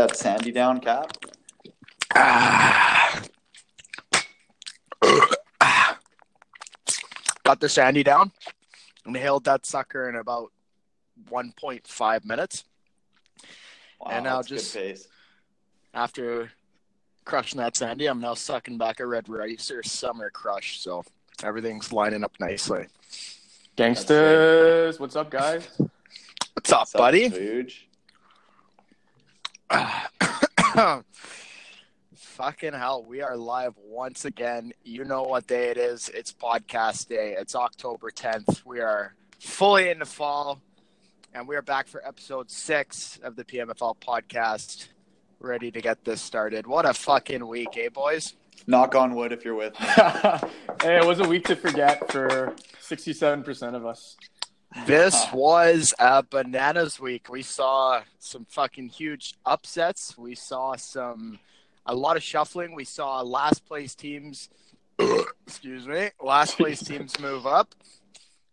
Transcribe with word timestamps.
Get 0.00 0.08
that 0.08 0.16
sandy 0.16 0.50
down, 0.50 0.80
Cap. 0.80 1.12
Ah. 2.14 3.20
Got 7.44 7.60
the 7.60 7.68
sandy 7.68 8.02
down. 8.02 8.32
Inhaled 9.04 9.44
that 9.44 9.66
sucker 9.66 10.08
in 10.08 10.16
about 10.16 10.52
1.5 11.30 12.24
minutes. 12.24 12.64
Wow, 14.00 14.06
And 14.10 14.24
now 14.24 14.36
that's 14.36 14.48
just- 14.48 14.72
good. 14.72 14.98
After 15.92 16.50
crushing 17.26 17.58
that 17.58 17.76
sandy, 17.76 18.06
I'm 18.06 18.20
now 18.20 18.32
sucking 18.32 18.78
back 18.78 19.00
a 19.00 19.06
red 19.06 19.28
racer 19.28 19.82
summer 19.82 20.30
crush. 20.30 20.80
So 20.80 21.04
everything's 21.42 21.92
lining 21.92 22.24
up 22.24 22.32
nicely. 22.40 22.86
Gangsters, 23.76 24.98
what's 24.98 25.14
up, 25.16 25.30
guys? 25.30 25.68
What's 25.76 26.72
up, 26.72 26.80
What's 26.80 26.94
up, 26.94 26.98
buddy? 26.98 27.28
Fuge? 27.28 27.82
Fucking 32.14 32.72
hell, 32.72 33.04
we 33.04 33.22
are 33.22 33.36
live 33.36 33.74
once 33.76 34.24
again. 34.24 34.72
You 34.82 35.04
know 35.04 35.22
what 35.22 35.46
day 35.46 35.70
it 35.70 35.76
is. 35.76 36.08
It's 36.08 36.32
podcast 36.32 37.06
day. 37.08 37.36
It's 37.38 37.54
October 37.54 38.10
10th. 38.10 38.64
We 38.64 38.80
are 38.80 39.14
fully 39.38 39.90
into 39.90 40.06
fall, 40.06 40.60
and 41.32 41.46
we 41.46 41.54
are 41.54 41.62
back 41.62 41.86
for 41.86 42.04
episode 42.04 42.50
six 42.50 43.20
of 43.22 43.36
the 43.36 43.44
PMFL 43.44 43.96
podcast. 43.98 44.88
Ready 45.38 45.70
to 45.70 45.80
get 45.80 46.04
this 46.04 46.20
started. 46.20 46.66
What 46.66 46.84
a 46.84 46.92
fucking 46.92 47.46
week, 47.46 47.76
eh, 47.76 47.90
boys? 47.90 48.34
Knock 48.66 48.96
on 48.96 49.14
wood 49.14 49.30
if 49.32 49.44
you're 49.44 49.54
with 49.54 49.78
me. 49.78 49.86
hey, 50.82 50.96
it 50.96 51.06
was 51.06 51.20
a 51.20 51.28
week 51.28 51.44
to 51.44 51.54
forget 51.54 52.10
for 52.10 52.56
67% 52.82 53.74
of 53.74 53.86
us. 53.86 54.16
This 54.86 55.26
was 55.32 55.94
a 55.98 56.22
bananas 56.22 57.00
week. 57.00 57.28
We 57.28 57.42
saw 57.42 58.02
some 58.18 58.46
fucking 58.48 58.88
huge 58.88 59.34
upsets. 59.44 60.16
We 60.16 60.34
saw 60.34 60.76
some 60.76 61.38
a 61.86 61.94
lot 61.94 62.16
of 62.16 62.22
shuffling. 62.22 62.74
We 62.74 62.84
saw 62.84 63.20
last 63.22 63.66
place 63.66 63.94
teams 63.94 64.48
excuse 65.46 65.86
me, 65.86 66.10
last 66.22 66.56
place 66.56 66.80
teams 66.80 67.18
move 67.18 67.46
up. 67.46 67.74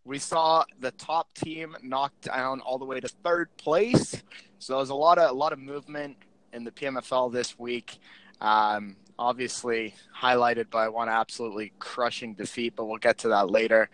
We 0.05 0.19
saw 0.19 0.63
the 0.79 0.91
top 0.91 1.33
team 1.33 1.75
knocked 1.83 2.21
down 2.21 2.61
all 2.61 2.77
the 2.77 2.85
way 2.85 2.99
to 2.99 3.07
third 3.07 3.49
place. 3.57 4.23
So 4.59 4.73
there 4.73 4.79
was 4.79 4.89
a 4.89 4.95
lot 4.95 5.17
of 5.17 5.29
a 5.29 5.33
lot 5.33 5.53
of 5.53 5.59
movement 5.59 6.17
in 6.53 6.63
the 6.63 6.71
PMFL 6.71 7.31
this 7.31 7.59
week. 7.59 7.99
Um, 8.39 8.95
obviously 9.19 9.95
highlighted 10.21 10.69
by 10.69 10.89
one 10.89 11.09
absolutely 11.09 11.73
crushing 11.79 12.33
defeat, 12.33 12.75
but 12.75 12.85
we'll 12.85 12.97
get 12.97 13.17
to 13.19 13.29
that 13.29 13.49
later. 13.49 13.89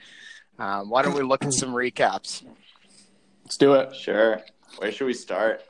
Um, 0.59 0.89
why 0.89 1.01
don't 1.01 1.15
we 1.15 1.23
look 1.23 1.43
at 1.43 1.53
some 1.53 1.73
recaps? 1.73 2.43
Let's 3.43 3.57
do 3.57 3.73
it. 3.73 3.95
Sure. 3.95 4.41
Where 4.77 4.91
should 4.91 5.07
we 5.07 5.13
start? 5.13 5.61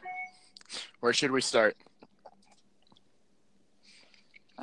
Where 0.99 1.13
should 1.13 1.31
we 1.31 1.41
start? 1.41 1.75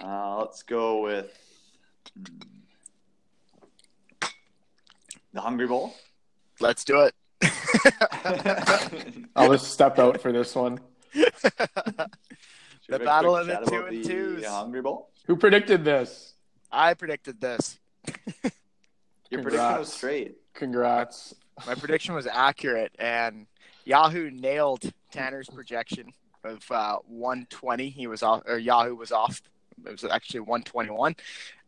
Uh, 0.00 0.38
let's 0.38 0.62
go 0.62 1.02
with 1.02 1.30
hmm, 2.14 2.24
the 5.32 5.40
Hungry 5.40 5.66
Bowl. 5.66 5.94
Let's 6.60 6.84
do 6.84 7.00
it. 7.00 7.14
I'll 9.34 9.52
just 9.52 9.72
step 9.72 9.98
out 9.98 10.20
for 10.20 10.32
this 10.32 10.54
one. 10.54 10.80
The 11.14 11.28
we 12.88 12.92
have 12.92 13.02
a 13.02 13.04
battle 13.04 13.36
of 13.36 13.46
the 13.46 13.52
two 13.54 13.76
about 13.76 13.92
and 13.92 14.04
the. 14.42 14.50
Hungry 14.50 14.82
Bowl. 14.82 15.10
Who 15.26 15.36
predicted 15.36 15.84
this? 15.84 16.34
I 16.72 16.94
predicted 16.94 17.40
this. 17.40 17.78
Your 19.30 19.42
prediction 19.42 19.78
was 19.78 19.92
straight. 19.92 20.36
Congrats. 20.54 21.34
My 21.66 21.74
prediction 21.74 22.14
was 22.14 22.26
accurate, 22.26 22.92
and 22.98 23.46
Yahoo 23.84 24.30
nailed 24.30 24.92
Tanner's 25.12 25.48
projection 25.48 26.12
of 26.44 26.68
uh, 26.70 26.96
120. 27.06 27.90
He 27.90 28.06
was 28.06 28.22
off, 28.22 28.42
or 28.46 28.58
Yahoo 28.58 28.94
was 28.94 29.12
off. 29.12 29.40
It 29.86 29.90
was 29.90 30.04
actually 30.04 30.40
121. 30.40 31.16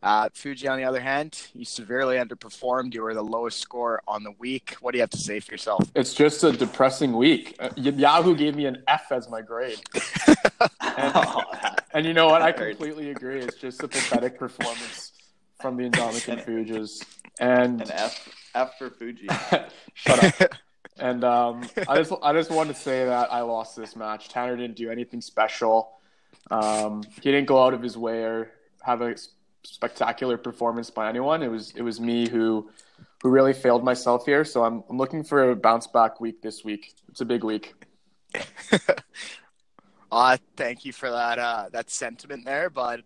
Uh, 0.03 0.29
Fuji, 0.33 0.67
on 0.67 0.77
the 0.77 0.83
other 0.83 0.99
hand, 0.99 1.47
you 1.53 1.65
severely 1.65 2.17
underperformed. 2.17 2.93
You 2.93 3.01
were 3.01 3.13
the 3.13 3.23
lowest 3.23 3.59
score 3.59 4.01
on 4.07 4.23
the 4.23 4.33
week. 4.37 4.75
What 4.81 4.91
do 4.91 4.97
you 4.97 5.01
have 5.01 5.09
to 5.11 5.17
say 5.17 5.39
for 5.39 5.51
yourself? 5.51 5.89
It's 5.95 6.13
just 6.13 6.43
a 6.43 6.51
depressing 6.51 7.13
week. 7.13 7.55
Uh, 7.59 7.69
Yahoo 7.75 8.35
gave 8.35 8.55
me 8.55 8.65
an 8.65 8.83
F 8.87 9.11
as 9.11 9.29
my 9.29 9.41
grade. 9.41 9.79
And 11.93 12.07
you 12.07 12.13
know 12.13 12.25
what? 12.27 12.41
I 12.41 12.51
completely 12.51 13.11
agree. 13.11 13.39
It's 13.39 13.55
just 13.55 13.83
a 13.83 13.87
pathetic 13.87 14.39
performance 14.39 15.02
from 15.63 15.77
the 15.77 15.89
Indomitian 15.89 16.43
Fuges. 16.43 17.01
And 17.39 17.81
An 17.81 17.91
F, 17.91 18.29
F 18.53 18.77
for 18.77 18.89
Fuji. 18.89 19.27
shut 19.95 20.41
up. 20.41 20.53
And 20.99 21.23
um, 21.23 21.67
I 21.89 21.97
just 21.97 22.13
I 22.21 22.33
just 22.33 22.51
wanted 22.51 22.75
to 22.75 22.79
say 22.79 23.03
that 23.05 23.33
I 23.33 23.41
lost 23.41 23.75
this 23.75 23.95
match. 23.95 24.29
Tanner 24.29 24.55
didn't 24.55 24.75
do 24.75 24.91
anything 24.91 25.21
special. 25.21 25.97
Um, 26.51 27.01
he 27.15 27.31
didn't 27.31 27.47
go 27.47 27.63
out 27.63 27.73
of 27.73 27.81
his 27.81 27.97
way 27.97 28.21
or 28.21 28.51
have 28.83 29.01
a 29.01 29.15
spectacular 29.63 30.37
performance 30.37 30.91
by 30.91 31.09
anyone. 31.09 31.41
It 31.41 31.49
was 31.49 31.73
it 31.75 31.81
was 31.81 31.99
me 31.99 32.29
who 32.29 32.69
who 33.23 33.29
really 33.29 33.53
failed 33.53 33.83
myself 33.83 34.27
here. 34.27 34.45
So 34.45 34.63
I'm 34.63 34.83
I'm 34.87 34.99
looking 34.99 35.23
for 35.23 35.49
a 35.49 35.55
bounce 35.55 35.87
back 35.87 36.21
week 36.21 36.43
this 36.43 36.63
week. 36.63 36.93
It's 37.09 37.21
a 37.21 37.25
big 37.25 37.43
week. 37.43 37.73
Uh, 40.11 40.37
thank 40.57 40.85
you 40.85 40.93
for 40.93 41.09
that 41.09 41.39
uh, 41.39 41.69
that 41.71 41.89
sentiment 41.89 42.45
there. 42.45 42.69
But 42.69 43.01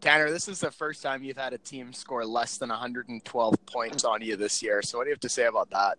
Tanner, 0.00 0.30
this 0.30 0.48
is 0.48 0.60
the 0.60 0.70
first 0.70 1.02
time 1.02 1.22
you've 1.22 1.36
had 1.36 1.52
a 1.52 1.58
team 1.58 1.92
score 1.92 2.24
less 2.24 2.58
than 2.58 2.70
112 2.70 3.66
points 3.66 4.04
on 4.04 4.22
you 4.22 4.36
this 4.36 4.62
year. 4.62 4.82
So 4.82 4.98
what 4.98 5.04
do 5.04 5.10
you 5.10 5.14
have 5.14 5.20
to 5.20 5.28
say 5.28 5.46
about 5.46 5.70
that? 5.70 5.98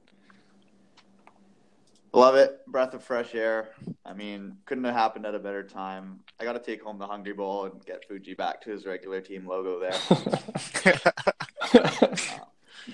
Love 2.14 2.36
it. 2.36 2.66
Breath 2.68 2.94
of 2.94 3.04
fresh 3.04 3.36
air. 3.36 3.70
I 4.06 4.14
mean, 4.14 4.58
couldn't 4.66 4.84
have 4.84 4.96
happened 4.96 5.26
at 5.26 5.34
a 5.34 5.40
better 5.40 5.64
time. 5.64 6.20
I 6.40 6.44
got 6.44 6.54
to 6.54 6.60
take 6.60 6.84
home 6.84 6.98
the 6.98 7.08
Hungry 7.08 7.34
Bowl 7.34 7.66
and 7.66 7.86
get 7.86 8.06
Fuji 8.08 8.34
back 8.34 8.62
to 8.62 8.70
his 8.70 8.86
regular 8.86 9.22
team 9.22 9.48
logo 9.48 9.80
there. 9.80 9.94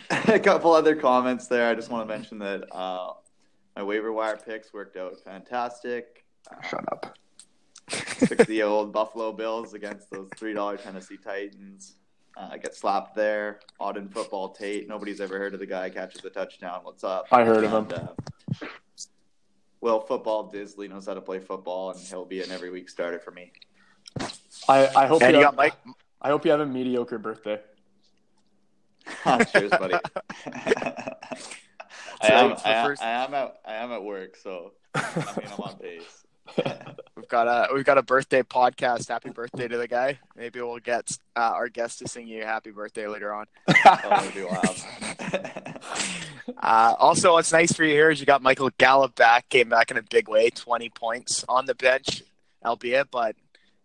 a 0.28 0.40
couple 0.40 0.72
other 0.72 0.96
comments 0.96 1.48
there. 1.48 1.70
I 1.70 1.74
just 1.74 1.90
want 1.90 2.08
to 2.08 2.14
mention 2.14 2.40
that 2.40 2.66
uh, 2.72 3.14
my 3.76 3.84
waiver 3.84 4.12
wire 4.12 4.38
picks 4.38 4.74
worked 4.74 4.98
out 4.98 5.18
fantastic. 5.24 6.26
Uh, 6.52 6.62
Shut 6.62 6.86
up. 6.92 7.18
Took 7.90 8.46
the 8.48 8.64
old 8.64 8.92
Buffalo 8.92 9.32
Bills 9.32 9.74
against 9.74 10.10
those 10.12 10.30
three 10.36 10.54
dollar 10.54 10.78
Tennessee 10.78 11.18
Titans. 11.18 11.96
Uh, 12.36 12.50
I 12.52 12.58
get 12.58 12.76
slapped 12.76 13.16
there. 13.16 13.60
Auden 13.80 14.12
football 14.12 14.50
Tate. 14.50 14.88
Nobody's 14.88 15.22
ever 15.22 15.38
heard 15.38 15.54
of 15.54 15.60
the 15.60 15.66
guy 15.66 15.90
catches 15.90 16.24
a 16.26 16.30
touchdown. 16.30 16.82
What's 16.84 17.04
up? 17.04 17.28
I 17.32 17.44
heard 17.44 17.64
of 17.64 17.72
him. 17.72 17.84
And, 17.86 17.94
uh, 17.94 18.68
Will 19.80 20.00
football 20.00 20.52
Dissly 20.52 20.90
knows 20.90 21.06
how 21.06 21.14
to 21.14 21.22
play 21.22 21.40
football, 21.40 21.92
and 21.92 22.00
he'll 22.00 22.26
be 22.26 22.42
an 22.42 22.52
every 22.52 22.72
week 22.72 22.90
starter 22.90 23.20
for 23.20 23.32
me. 23.32 23.52
I, 24.68 24.88
I 24.96 25.08
hope 25.08 25.22
and 25.22 25.32
you 25.32 25.40
you 25.40 25.46
have, 25.46 25.56
got 25.56 25.56
Mike. 25.56 25.76
I 26.22 26.30
hope 26.30 26.46
you 26.46 26.52
have 26.52 26.60
a 26.60 26.66
mediocre 26.66 27.20
birthday. 27.20 27.60
Cheers, 29.52 29.72
buddy. 29.72 29.94
I, 32.20 32.28
am, 32.30 32.52
it's 32.52 32.66
I, 32.66 32.72
am, 32.72 32.96
I 33.00 33.10
am 33.10 33.34
at 33.34 33.60
I 33.66 33.74
am 33.76 33.92
at 33.92 34.04
work, 34.04 34.36
so 34.36 34.74
I 34.96 35.34
mean 35.38 35.48
I'm 35.52 35.60
on 35.60 35.78
pace. 35.78 36.26
We've 37.28 37.32
got 37.32 37.48
a 37.50 37.74
we've 37.74 37.84
got 37.84 37.98
a 37.98 38.04
birthday 38.04 38.42
podcast. 38.42 39.10
Happy 39.10 39.32
birthday 39.32 39.68
to 39.68 39.78
the 39.78 39.86
guy. 39.86 40.18
Maybe 40.38 40.62
we'll 40.62 40.80
get 40.80 41.12
uh, 41.36 41.52
our 41.56 41.68
guest 41.68 42.00
to 42.00 42.08
sing 42.08 42.26
you 42.26 42.44
a 42.44 42.46
happy 42.46 42.72
birthday 42.72 43.06
later 43.06 43.34
on. 43.34 43.48
That 43.84 44.24
would 44.24 44.34
be 44.34 44.44
wild. 44.44 45.82
Uh, 46.64 46.96
also, 46.98 47.34
what's 47.34 47.52
nice 47.52 47.74
for 47.74 47.84
you 47.84 47.94
here 47.94 48.10
is 48.10 48.22
you 48.22 48.26
got 48.26 48.42
Michael 48.42 48.70
Gallup 48.78 49.14
back. 49.16 49.50
Came 49.50 49.68
back 49.68 49.92
in 49.92 49.98
a 49.98 50.02
big 50.02 50.30
way. 50.30 50.50
20 50.50 50.90
points 50.90 51.44
on 51.48 51.66
the 51.66 51.76
bench, 51.76 52.24
albeit, 52.66 53.12
but 53.12 53.36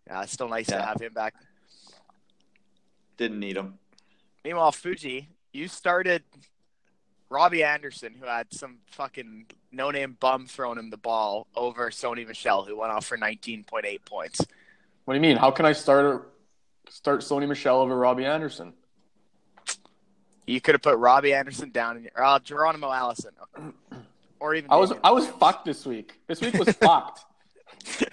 uh, 0.09 0.25
still 0.27 0.49
nice 0.49 0.69
to 0.69 0.81
have 0.81 1.01
him 1.01 1.13
back. 1.13 1.35
Didn't 3.17 3.41
need 3.41 3.57
him. 3.57 3.79
Meanwhile, 4.45 4.73
Fuji, 4.73 5.29
you 5.53 5.67
started 5.67 6.23
Robbie 7.33 7.65
Anderson, 7.65 8.15
who 8.21 8.27
had 8.27 8.53
some 8.53 8.79
fucking 8.91 9.47
no 9.73 9.91
name 9.91 10.17
bum 10.21 10.47
throwing 10.47 10.79
him 10.79 10.91
the 10.91 10.99
ball 10.99 11.47
over 11.57 11.91
Sony 11.91 12.27
Michel, 12.27 12.65
who 12.65 12.77
went 12.79 12.93
off 12.93 13.07
for 13.07 13.17
19.8 13.17 14.05
points. 14.05 14.45
What 15.07 15.15
do 15.15 15.17
you 15.17 15.23
mean? 15.23 15.39
How 15.39 15.51
can 15.51 15.65
I 15.65 15.73
start 15.73 16.31
start 16.91 17.21
Sony 17.21 17.49
Michel 17.49 17.81
over 17.81 17.97
Robbie 17.97 18.27
Anderson? 18.27 18.75
You 20.47 20.61
could 20.61 20.75
have 20.75 20.83
put 20.83 20.99
Robbie 20.99 21.33
Anderson 21.33 21.71
down 21.71 21.97
in 21.97 22.03
your, 22.05 22.23
uh, 22.25 22.39
Geronimo 22.39 22.91
Allison, 22.93 23.31
or 24.41 24.55
even 24.55 24.71
I 24.71 24.77
was 24.77 24.91
Damien 24.91 25.01
I 25.05 25.11
was 25.13 25.23
Williams. 25.25 25.41
fucked 25.41 25.65
this 25.65 25.87
week. 25.87 26.21
This 26.27 26.41
week 26.41 26.55
was 26.55 26.69
fucked. 26.77 27.21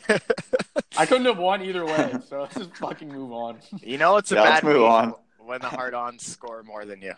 I 0.97 1.05
couldn't 1.05 1.25
have 1.25 1.37
won 1.37 1.61
either 1.61 1.85
way, 1.85 2.13
so 2.27 2.41
let's 2.41 2.55
just 2.55 2.75
fucking 2.77 3.09
move 3.09 3.31
on. 3.33 3.57
You 3.81 3.97
know 3.97 4.17
it's 4.17 4.31
a 4.31 4.35
Yeah, 4.35 4.41
let's 4.43 4.61
bad 4.61 4.63
move 4.63 4.83
on. 4.83 5.13
when 5.39 5.59
the 5.59 5.67
hard-ons 5.67 6.25
score 6.25 6.63
more 6.63 6.85
than 6.85 7.01
you. 7.01 7.13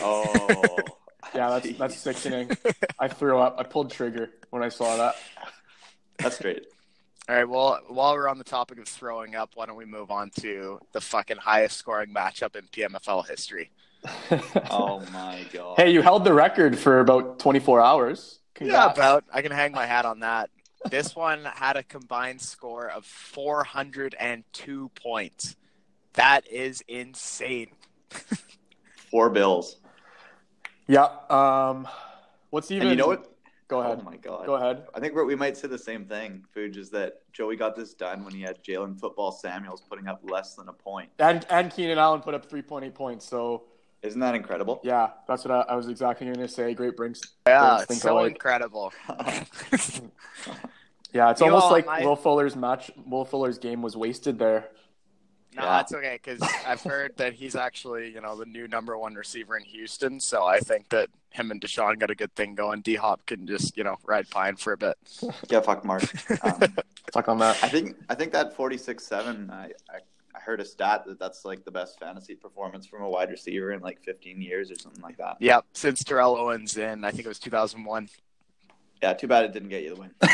Oh, 0.00 0.76
Yeah, 1.34 1.48
that's 1.60 1.78
that's 1.78 1.96
sickening. 1.96 2.50
I 2.98 3.08
threw 3.08 3.38
up. 3.38 3.56
I 3.58 3.62
pulled 3.62 3.90
trigger 3.90 4.30
when 4.50 4.62
I 4.62 4.68
saw 4.68 4.96
that. 4.96 5.16
That's 6.18 6.38
great. 6.38 6.66
All 7.28 7.36
right. 7.36 7.48
Well, 7.48 7.80
while 7.88 8.14
we're 8.14 8.28
on 8.28 8.38
the 8.38 8.44
topic 8.44 8.78
of 8.78 8.88
throwing 8.88 9.36
up, 9.36 9.52
why 9.54 9.66
don't 9.66 9.76
we 9.76 9.84
move 9.84 10.10
on 10.10 10.30
to 10.40 10.80
the 10.92 11.00
fucking 11.00 11.36
highest 11.36 11.76
scoring 11.76 12.12
matchup 12.12 12.56
in 12.56 12.64
PMFL 12.66 13.28
history? 13.28 13.70
Oh 14.70 15.00
my 15.12 15.44
god. 15.52 15.76
hey, 15.76 15.90
you 15.90 16.00
held 16.00 16.24
the 16.24 16.32
record 16.32 16.78
for 16.78 17.00
about 17.00 17.38
24 17.38 17.82
hours. 17.82 18.38
Yeah, 18.58 18.90
about. 18.90 19.24
I 19.32 19.42
can 19.42 19.52
hang 19.52 19.72
my 19.72 19.86
hat 19.86 20.04
on 20.06 20.20
that. 20.20 20.50
This 20.90 21.14
one 21.14 21.44
had 21.44 21.76
a 21.76 21.82
combined 21.82 22.40
score 22.40 22.88
of 22.88 23.04
402 23.04 24.90
points. 24.94 25.56
That 26.14 26.50
is 26.50 26.82
insane. 26.88 27.68
Four 29.10 29.30
Bills. 29.30 29.76
Yeah. 30.90 31.08
Um, 31.30 31.86
what's 32.50 32.70
even? 32.70 32.88
And 32.88 32.90
you 32.90 32.96
know 32.96 33.06
what? 33.06 33.26
Go 33.68 33.80
ahead. 33.80 33.98
Oh 34.00 34.04
my 34.04 34.16
god. 34.16 34.46
Go 34.46 34.54
ahead. 34.54 34.86
I 34.94 34.98
think 34.98 35.14
we're, 35.14 35.36
might 35.36 35.56
say 35.56 35.68
the 35.68 35.78
same 35.78 36.04
thing, 36.04 36.44
Fuge, 36.54 36.76
is 36.76 36.90
that 36.90 37.20
Joey 37.32 37.54
got 37.54 37.76
this 37.76 37.94
done 37.94 38.24
when 38.24 38.34
he 38.34 38.42
had 38.42 38.62
Jaylen 38.64 38.98
Football 38.98 39.30
Samuels 39.30 39.80
putting 39.88 40.08
up 40.08 40.20
less 40.24 40.56
than 40.56 40.68
a 40.68 40.72
point. 40.72 41.08
And 41.20 41.46
and 41.48 41.70
Keenan 41.70 41.96
Allen 41.96 42.20
put 42.20 42.34
up 42.34 42.50
3.8 42.50 42.92
points. 42.92 43.24
So 43.24 43.62
Isn't 44.02 44.18
that 44.20 44.34
incredible? 44.34 44.80
yeah, 44.82 45.10
that's 45.28 45.44
what 45.44 45.52
I, 45.52 45.72
I 45.72 45.76
was 45.76 45.86
exactly 45.88 46.26
going 46.26 46.40
to 46.40 46.48
say. 46.48 46.74
Great 46.74 46.96
brings. 46.96 47.20
Yeah, 47.46 47.76
Things 47.76 47.86
think 47.86 48.00
so 48.02 48.18
alike. 48.18 48.32
incredible. 48.32 48.92
Yeah, 51.12 51.30
it's 51.32 51.40
You 51.40 51.46
almost 51.46 51.64
all, 51.64 51.72
like 51.72 51.86
my- 51.86 52.04
Will 52.04 52.14
Fuller's 52.16 52.54
match. 52.54 52.90
Will 53.04 53.24
Fuller's 53.24 53.58
game 53.58 53.82
was 53.82 53.96
wasted 53.96 54.38
there. 54.38 54.68
No, 55.56 55.62
Yeah. 55.64 55.68
that's 55.78 55.92
okay 55.92 56.18
because 56.22 56.40
I've 56.66 56.82
heard 56.82 57.16
that 57.16 57.32
he's 57.32 57.56
actually, 57.56 58.12
you 58.12 58.20
know, 58.20 58.36
the 58.36 58.46
new 58.46 58.68
number 58.68 58.96
one 58.96 59.14
receiver 59.14 59.56
in 59.56 59.64
Houston. 59.64 60.20
So 60.20 60.44
I 60.44 60.60
think 60.60 60.88
that 60.90 61.08
him 61.30 61.50
and 61.50 61.60
Deshaun 61.60 61.98
got 61.98 62.10
a 62.10 62.14
good 62.14 62.34
thing 62.36 62.54
going. 62.54 62.80
D 62.82 62.94
Hop 62.94 63.26
can 63.26 63.46
just, 63.46 63.76
you 63.76 63.82
know, 63.84 63.96
ride 64.04 64.30
pine 64.30 64.56
for 64.56 64.72
a 64.72 64.76
bit. 64.76 64.96
yeah, 65.48 65.60
fuck 65.60 65.84
Mark. 65.84 66.02
Um, 66.44 66.60
Talk 67.12 67.28
on 67.28 67.38
that. 67.38 67.58
I 67.64 67.68
think 67.68 67.96
I 68.08 68.14
think 68.14 68.32
that 68.32 68.54
forty 68.54 68.76
six 68.78 69.04
seven. 69.06 69.50
I, 69.50 69.72
I 69.90 69.98
I 70.32 70.38
heard 70.38 70.60
a 70.60 70.64
stat 70.64 71.04
that 71.06 71.18
that's 71.18 71.44
like 71.44 71.64
the 71.64 71.70
best 71.72 71.98
fantasy 71.98 72.36
performance 72.36 72.86
from 72.86 73.02
a 73.02 73.08
wide 73.10 73.30
receiver 73.30 73.72
in 73.72 73.80
like 73.80 74.00
fifteen 74.04 74.40
years 74.40 74.70
or 74.70 74.76
something 74.76 75.02
like 75.02 75.16
that. 75.18 75.36
Yep, 75.40 75.64
since 75.72 76.04
Terrell 76.04 76.36
Owens 76.36 76.76
in, 76.76 77.04
I 77.04 77.10
think 77.10 77.24
it 77.24 77.28
was 77.28 77.40
2001. 77.40 78.08
Yeah, 79.02 79.14
too 79.14 79.26
bad 79.26 79.44
it 79.44 79.52
didn't 79.52 79.70
get 79.70 79.82
you 79.82 79.94
the 79.94 80.00
win. 80.00 80.10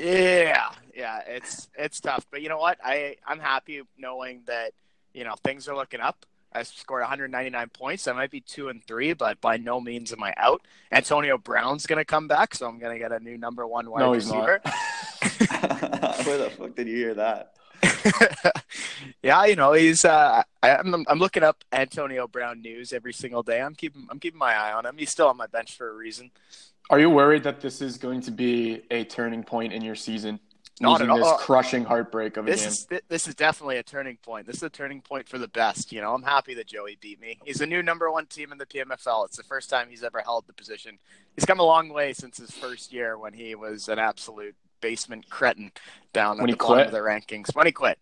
Yeah, 0.00 0.70
yeah, 0.96 1.20
it's 1.26 1.68
it's 1.76 2.00
tough, 2.00 2.26
but 2.30 2.40
you 2.42 2.48
know 2.48 2.58
what? 2.58 2.78
I 2.82 3.16
I'm 3.26 3.38
happy 3.38 3.82
knowing 3.98 4.42
that 4.46 4.72
you 5.12 5.24
know 5.24 5.34
things 5.44 5.68
are 5.68 5.76
looking 5.76 6.00
up. 6.00 6.24
I 6.52 6.62
scored 6.62 7.02
199 7.02 7.68
points. 7.68 8.08
I 8.08 8.12
might 8.12 8.30
be 8.30 8.40
two 8.40 8.68
and 8.70 8.82
three, 8.82 9.12
but 9.12 9.40
by 9.42 9.58
no 9.58 9.78
means 9.78 10.10
am 10.12 10.22
I 10.22 10.32
out. 10.38 10.62
Antonio 10.90 11.36
Brown's 11.36 11.86
gonna 11.86 12.04
come 12.04 12.28
back, 12.28 12.54
so 12.54 12.66
I'm 12.66 12.78
gonna 12.78 12.98
get 12.98 13.12
a 13.12 13.20
new 13.20 13.36
number 13.36 13.66
one 13.66 13.90
wide 13.90 14.00
No, 14.00 14.12
he's 14.14 14.32
not. 14.32 14.46
receiver. 14.46 14.60
Where 16.24 16.38
the 16.38 16.50
fuck 16.56 16.74
did 16.74 16.88
you 16.88 16.96
hear 16.96 17.14
that? 17.14 17.52
yeah, 19.22 19.44
you 19.44 19.54
know 19.56 19.74
he's. 19.74 20.04
Uh, 20.04 20.42
I, 20.62 20.76
I'm 20.76 21.04
I'm 21.08 21.18
looking 21.18 21.42
up 21.42 21.62
Antonio 21.72 22.26
Brown 22.26 22.62
news 22.62 22.94
every 22.94 23.12
single 23.12 23.42
day. 23.42 23.60
I'm 23.60 23.74
keeping 23.74 24.06
I'm 24.10 24.18
keeping 24.18 24.38
my 24.38 24.54
eye 24.54 24.72
on 24.72 24.86
him. 24.86 24.96
He's 24.96 25.10
still 25.10 25.28
on 25.28 25.36
my 25.36 25.46
bench 25.46 25.76
for 25.76 25.90
a 25.90 25.94
reason. 25.94 26.30
Are 26.88 27.00
you 27.00 27.10
worried 27.10 27.42
that 27.42 27.60
this 27.60 27.82
is 27.82 27.98
going 27.98 28.20
to 28.22 28.30
be 28.30 28.82
a 28.90 29.04
turning 29.04 29.42
point 29.42 29.72
in 29.72 29.82
your 29.82 29.96
season? 29.96 30.38
Not 30.80 31.00
at 31.00 31.08
this 31.08 31.24
all. 31.24 31.38
crushing 31.38 31.84
heartbreak 31.84 32.36
of 32.36 32.46
a 32.46 32.50
This 32.50 32.60
game. 32.86 32.98
is 32.98 33.02
this 33.08 33.26
is 33.28 33.34
definitely 33.34 33.78
a 33.78 33.82
turning 33.82 34.18
point. 34.18 34.46
This 34.46 34.56
is 34.56 34.62
a 34.62 34.68
turning 34.70 35.00
point 35.00 35.26
for 35.28 35.38
the 35.38 35.48
best. 35.48 35.90
You 35.90 36.02
know, 36.02 36.12
I'm 36.12 36.22
happy 36.22 36.52
that 36.54 36.66
Joey 36.66 36.98
beat 37.00 37.18
me. 37.20 37.38
He's 37.44 37.58
the 37.58 37.66
new 37.66 37.82
number 37.82 38.10
one 38.12 38.26
team 38.26 38.52
in 38.52 38.58
the 38.58 38.66
PMFL. 38.66 39.24
It's 39.26 39.38
the 39.38 39.42
first 39.42 39.70
time 39.70 39.88
he's 39.88 40.04
ever 40.04 40.20
held 40.20 40.46
the 40.46 40.52
position. 40.52 40.98
He's 41.34 41.46
come 41.46 41.60
a 41.60 41.64
long 41.64 41.88
way 41.88 42.12
since 42.12 42.36
his 42.36 42.50
first 42.50 42.92
year 42.92 43.16
when 43.18 43.32
he 43.32 43.54
was 43.54 43.88
an 43.88 43.98
absolute 43.98 44.54
basement 44.82 45.30
cretin 45.30 45.72
down 46.12 46.36
When 46.36 46.44
at 46.44 46.48
he 46.48 46.52
the 46.52 46.56
bottom 46.58 46.74
quit? 46.76 46.86
of 46.88 46.92
the 46.92 46.98
rankings. 46.98 47.54
When 47.54 47.64
he 47.66 47.72
quit. 47.72 47.98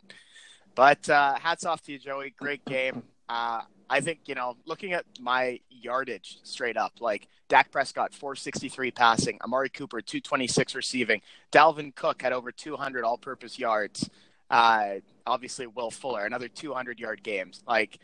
But 0.75 1.09
uh, 1.09 1.37
hats 1.38 1.65
off 1.65 1.81
to 1.82 1.93
you, 1.93 2.00
Joey. 2.00 2.31
Great 2.37 2.65
game. 2.65 3.05
Uh, 3.29 3.61
I 3.88 4.00
think 4.00 4.20
you 4.26 4.34
know, 4.34 4.56
looking 4.66 4.92
at 4.92 5.04
my 5.20 5.60
yardage 5.70 6.38
straight 6.42 6.76
up, 6.76 6.94
like 7.00 7.28
Dak 7.48 7.70
Prescott 7.70 8.14
463 8.14 8.90
passing, 8.90 9.38
Amari 9.42 9.69
Cooper 9.69 10.00
226 10.00 10.75
receiving, 10.75 11.20
Dalvin 11.52 11.94
Cook 11.94 12.22
had 12.22 12.32
over 12.32 12.50
200 12.50 13.04
all-purpose 13.04 13.58
yards. 13.58 14.08
Uh, 14.50 14.96
obviously, 15.26 15.66
Will 15.66 15.90
Fuller 15.90 16.25
another 16.25 16.48
200 16.48 16.98
yard 16.98 17.22
games. 17.22 17.62
Like, 17.66 17.98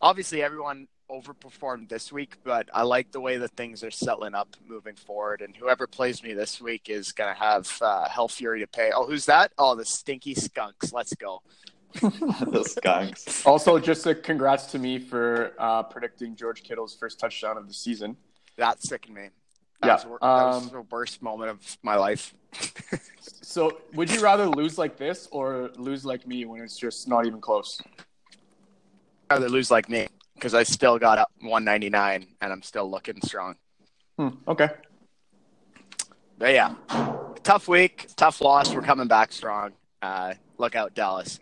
obviously, 0.00 0.42
everyone 0.42 0.88
overperformed 1.10 1.88
this 1.88 2.10
week, 2.10 2.36
but 2.44 2.68
I 2.72 2.82
like 2.82 3.12
the 3.12 3.20
way 3.20 3.36
that 3.36 3.50
things 3.52 3.84
are 3.84 3.90
settling 3.90 4.34
up 4.34 4.56
moving 4.66 4.94
forward. 4.94 5.42
And 5.42 5.54
whoever 5.54 5.86
plays 5.86 6.22
me 6.22 6.32
this 6.32 6.60
week 6.60 6.88
is 6.88 7.12
gonna 7.12 7.34
have 7.34 7.70
uh, 7.80 8.08
Hell 8.08 8.28
Fury 8.28 8.60
to 8.60 8.66
pay. 8.66 8.90
Oh, 8.94 9.06
who's 9.06 9.26
that? 9.26 9.52
Oh, 9.58 9.74
the 9.74 9.84
Stinky 9.84 10.34
Skunks. 10.34 10.92
Let's 10.92 11.14
go. 11.14 11.42
the 12.02 12.64
skunks. 12.66 13.44
Also, 13.46 13.78
just 13.78 14.06
a 14.06 14.14
congrats 14.14 14.66
to 14.66 14.78
me 14.78 14.98
for 14.98 15.52
uh, 15.58 15.82
predicting 15.82 16.34
George 16.36 16.62
Kittle's 16.62 16.94
first 16.94 17.18
touchdown 17.18 17.56
of 17.56 17.68
the 17.68 17.74
season. 17.74 18.16
That 18.56 18.82
sickened 18.82 19.14
me. 19.14 19.28
That, 19.80 19.86
Yeah, 19.86 19.94
was, 19.94 20.06
wor- 20.06 20.18
that 20.20 20.26
was 20.46 20.64
um, 20.64 20.70
the 20.70 20.80
worst 20.82 21.22
moment 21.22 21.50
of 21.50 21.78
my 21.82 21.96
life. 21.96 22.34
So, 23.54 23.78
would 23.92 24.10
you 24.10 24.20
rather 24.20 24.46
lose 24.48 24.78
like 24.78 24.96
this 24.96 25.28
or 25.30 25.70
lose 25.76 26.04
like 26.04 26.26
me 26.26 26.44
when 26.44 26.60
it's 26.62 26.76
just 26.76 27.06
not 27.06 27.24
even 27.24 27.40
close? 27.40 27.80
I'd 29.30 29.34
rather 29.34 29.48
lose 29.48 29.70
like 29.70 29.88
me 29.88 30.08
because 30.34 30.54
I 30.54 30.64
still 30.64 30.98
got 30.98 31.18
up 31.18 31.30
199 31.40 32.26
and 32.40 32.52
I'm 32.52 32.62
still 32.62 32.90
looking 32.90 33.20
strong. 33.22 33.54
Hmm, 34.18 34.28
okay. 34.48 34.70
But 36.36 36.52
yeah, 36.52 36.74
tough 37.44 37.68
week, 37.68 38.08
tough 38.16 38.40
loss. 38.40 38.74
We're 38.74 38.82
coming 38.82 39.06
back 39.06 39.30
strong. 39.30 39.72
Uh, 40.02 40.34
look 40.58 40.74
out, 40.74 40.94
Dallas. 40.94 41.38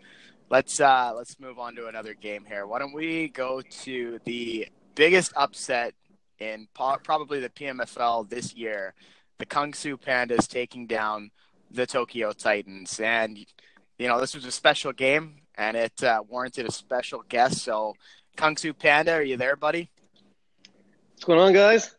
Let's 0.53 0.79
uh, 0.79 1.13
let's 1.15 1.39
move 1.39 1.57
on 1.57 1.73
to 1.77 1.87
another 1.87 2.13
game 2.13 2.45
here. 2.47 2.67
Why 2.67 2.77
don't 2.77 2.93
we 2.93 3.27
go 3.27 3.63
to 3.81 4.19
the 4.23 4.67
biggest 4.93 5.33
upset 5.35 5.95
in 6.37 6.67
po- 6.75 6.99
probably 7.03 7.39
the 7.39 7.49
PMFL 7.49 8.29
this 8.29 8.53
year? 8.53 8.93
The 9.39 9.47
Kung 9.47 9.73
Su 9.73 9.97
Pandas 9.97 10.47
taking 10.47 10.85
down 10.85 11.31
the 11.71 11.87
Tokyo 11.87 12.33
Titans, 12.33 12.99
and 12.99 13.39
you 13.97 14.07
know 14.07 14.19
this 14.19 14.35
was 14.35 14.45
a 14.45 14.51
special 14.51 14.93
game, 14.93 15.41
and 15.55 15.75
it 15.75 16.03
uh, 16.03 16.21
warranted 16.29 16.67
a 16.67 16.71
special 16.71 17.23
guest. 17.27 17.63
So, 17.63 17.95
Kung 18.37 18.55
Su 18.55 18.75
Panda, 18.75 19.13
are 19.13 19.23
you 19.23 19.37
there, 19.37 19.55
buddy? 19.55 19.89
What's 21.13 21.23
going 21.23 21.39
on, 21.39 21.53
guys? 21.53 21.95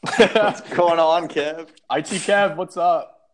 What's 0.00 0.62
going 0.74 0.98
on, 0.98 1.28
Kev? 1.28 1.68
IT 1.90 2.06
Kev, 2.06 2.56
what's 2.56 2.78
up? 2.78 3.28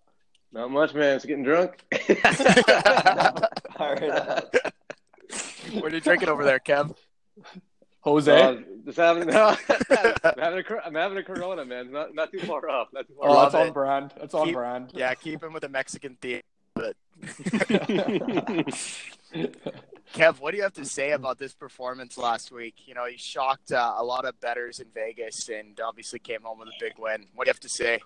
Not 0.53 0.73
much, 0.73 0.95
man. 0.95 1.15
Just 1.15 1.29
getting 1.29 1.45
drunk. 1.45 1.81
All 3.77 3.95
right. 3.95 4.03
what 5.73 5.93
are 5.93 5.95
you 5.95 6.01
drinking 6.01 6.29
over 6.29 6.45
there, 6.45 6.59
Kev? 6.59 6.95
Jose? 8.01 8.31
Uh, 8.31 8.57
just 8.85 8.99
having, 8.99 9.29
no, 9.29 9.57
I'm 9.69 10.35
having 10.39 10.59
a, 10.59 10.63
cor- 10.63 10.85
I'm 10.85 10.95
having 10.95 11.19
a 11.19 11.23
Corona, 11.23 11.65
man. 11.65 11.91
Not 11.91 12.15
not 12.15 12.31
too 12.31 12.41
far 12.41 12.69
off. 12.69 12.89
Not 12.93 13.09
too 13.09 13.15
far 13.19 13.31
oh, 13.31 13.33
love 13.33 13.53
that's 13.53 13.67
on 13.67 13.73
brand. 13.73 14.13
That's 14.21 14.35
on 14.35 14.47
Keep- 14.47 14.55
brand. 14.55 14.91
Yeah, 14.95 15.15
keep 15.15 15.43
him 15.43 15.55
with 15.55 15.65
a 15.65 15.69
Mexican 15.69 16.17
theme. 16.21 16.43
But. 16.75 16.97
Kev, 20.13 20.39
what 20.39 20.51
do 20.51 20.59
you 20.59 20.63
have 20.63 20.75
to 20.75 20.85
say 20.85 21.13
about 21.13 21.39
this 21.39 21.55
performance 21.55 22.19
last 22.19 22.53
week? 22.53 22.75
You 22.87 22.95
know, 22.95 23.07
you 23.07 23.17
shocked 23.17 23.73
uh, 23.73 23.95
a 23.97 24.05
lot 24.05 24.27
of 24.27 24.39
betters 24.41 24.81
in 24.81 24.87
Vegas, 24.93 25.49
and 25.49 25.81
obviously 25.81 26.19
came 26.19 26.43
home 26.43 26.59
with 26.59 26.69
a 26.69 26.73
big 26.79 26.93
win. 26.99 27.27
What 27.35 27.45
do 27.45 27.49
you 27.49 27.53
have 27.53 27.61
to 27.61 27.69
say? 27.69 28.01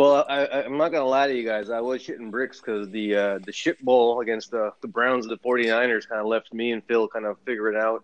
Well, 0.00 0.24
I, 0.28 0.46
I, 0.46 0.64
I'm 0.64 0.78
not 0.78 0.92
gonna 0.92 1.04
lie 1.04 1.26
to 1.28 1.34
you 1.34 1.44
guys. 1.44 1.68
I 1.68 1.80
was 1.80 2.02
shitting 2.02 2.30
bricks 2.30 2.58
because 2.58 2.88
the 2.90 3.14
uh, 3.14 3.38
the 3.44 3.52
shit 3.52 3.84
bowl 3.84 4.20
against 4.20 4.50
the 4.50 4.72
the 4.80 4.88
Browns 4.88 5.26
and 5.26 5.32
the 5.32 5.38
49ers 5.38 6.08
kind 6.08 6.20
of 6.20 6.26
left 6.26 6.54
me 6.54 6.72
and 6.72 6.82
Phil 6.84 7.06
kind 7.06 7.26
of 7.26 7.36
figuring 7.44 7.76
out 7.76 8.02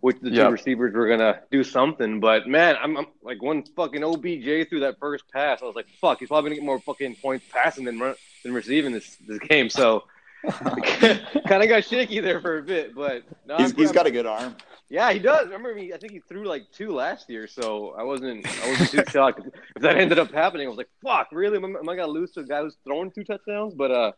which 0.00 0.18
the 0.20 0.30
Yeah. 0.30 0.44
two 0.46 0.50
receivers 0.50 0.92
were 0.92 1.06
gonna 1.06 1.40
do 1.52 1.62
something. 1.62 2.18
But 2.18 2.48
man, 2.48 2.74
I'm, 2.82 2.96
I'm 2.96 3.06
like 3.22 3.40
one 3.42 3.62
fucking 3.62 4.02
OBJ 4.02 4.68
through 4.68 4.80
that 4.80 4.98
first 4.98 5.24
pass. 5.32 5.62
I 5.62 5.66
was 5.66 5.76
like, 5.76 5.86
fuck, 6.00 6.18
he's 6.18 6.28
probably 6.28 6.50
gonna 6.50 6.56
get 6.56 6.64
more 6.64 6.80
fucking 6.80 7.14
points 7.16 7.44
passing 7.52 7.84
than 7.84 8.00
run, 8.00 8.16
than 8.42 8.52
receiving 8.52 8.92
this 8.92 9.16
this 9.28 9.38
game. 9.38 9.70
So. 9.70 10.04
kind 10.48 11.62
of 11.62 11.68
got 11.68 11.84
shaky 11.84 12.18
there 12.20 12.40
for 12.40 12.56
a 12.56 12.62
bit, 12.62 12.94
but 12.94 13.24
no, 13.46 13.58
He's, 13.58 13.74
I'm- 13.78 13.92
got 13.92 14.06
a 14.06 14.10
good 14.10 14.24
arm. 14.24 14.56
Yeah, 14.90 15.12
he 15.12 15.20
does. 15.20 15.44
Remember, 15.46 15.72
he, 15.76 15.94
I 15.94 15.98
think 15.98 16.12
he 16.12 16.18
threw 16.18 16.44
like 16.44 16.64
two 16.72 16.92
last 16.92 17.30
year, 17.30 17.46
so 17.46 17.94
I 17.96 18.02
wasn't 18.02 18.44
I 18.44 18.70
wasn't 18.70 18.90
too 18.90 19.04
shocked. 19.12 19.40
If 19.76 19.82
that 19.82 19.96
ended 19.96 20.18
up 20.18 20.32
happening, 20.32 20.66
I 20.66 20.68
was 20.68 20.78
like, 20.78 20.90
"Fuck, 21.00 21.28
really? 21.30 21.58
Am 21.58 21.64
I, 21.64 21.78
am 21.78 21.88
I 21.88 21.94
gonna 21.94 22.10
lose 22.10 22.32
to 22.32 22.40
a 22.40 22.44
guy 22.44 22.60
who's 22.60 22.76
throwing 22.82 23.12
two 23.12 23.22
touchdowns?" 23.22 23.72
But 23.72 23.92
uh, 23.92 24.12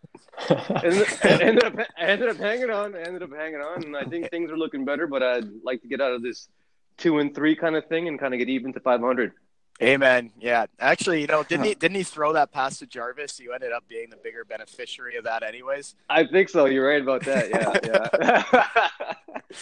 ended, 0.82 1.06
ended 1.22 1.64
up 1.64 1.78
I 1.78 2.04
ended 2.04 2.30
up 2.30 2.38
hanging 2.38 2.70
on. 2.70 2.96
I 2.96 3.02
ended 3.02 3.22
up 3.22 3.34
hanging 3.36 3.60
on, 3.60 3.84
and 3.84 3.94
I 3.94 4.04
think 4.04 4.30
things 4.30 4.50
are 4.50 4.56
looking 4.56 4.86
better. 4.86 5.06
But 5.06 5.22
I'd 5.22 5.48
like 5.62 5.82
to 5.82 5.88
get 5.88 6.00
out 6.00 6.12
of 6.12 6.22
this 6.22 6.48
two 6.96 7.18
and 7.18 7.34
three 7.34 7.54
kind 7.54 7.76
of 7.76 7.84
thing 7.88 8.08
and 8.08 8.18
kind 8.18 8.32
of 8.32 8.38
get 8.38 8.48
even 8.48 8.72
to 8.72 8.80
five 8.80 9.00
hundred. 9.00 9.32
Amen. 9.80 10.30
Yeah, 10.38 10.66
actually, 10.78 11.20
you 11.22 11.26
know, 11.26 11.42
didn't 11.48 11.64
he 11.66 11.74
didn't 11.74 11.96
he 11.96 12.02
throw 12.02 12.32
that 12.34 12.52
pass 12.52 12.78
to 12.80 12.86
Jarvis? 12.86 13.40
You 13.40 13.52
ended 13.52 13.72
up 13.72 13.84
being 13.88 14.10
the 14.10 14.16
bigger 14.16 14.44
beneficiary 14.44 15.16
of 15.16 15.24
that, 15.24 15.42
anyways. 15.42 15.94
I 16.08 16.24
think 16.26 16.48
so. 16.48 16.66
You're 16.66 16.86
right 16.88 17.00
about 17.02 17.24
that. 17.24 17.48
Yeah, 17.50 18.66
yeah. 18.92 19.52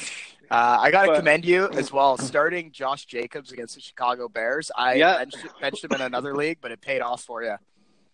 Uh, 0.51 0.79
I 0.81 0.91
got 0.91 1.07
to 1.07 1.15
commend 1.15 1.45
you 1.45 1.69
as 1.71 1.93
well. 1.93 2.19
Starting 2.19 2.73
Josh 2.73 3.05
Jacobs 3.05 3.53
against 3.53 3.77
the 3.77 3.81
Chicago 3.81 4.29
Bears, 4.29 4.71
I 4.77 4.95
Yeah. 4.95 5.19
benched, 5.19 5.39
benched 5.61 5.85
him 5.85 5.93
in 5.93 6.01
another 6.01 6.35
league, 6.37 6.59
but 6.61 6.73
it 6.73 6.81
paid 6.81 7.01
off 7.03 7.23
for 7.23 7.43
you. 7.45 7.55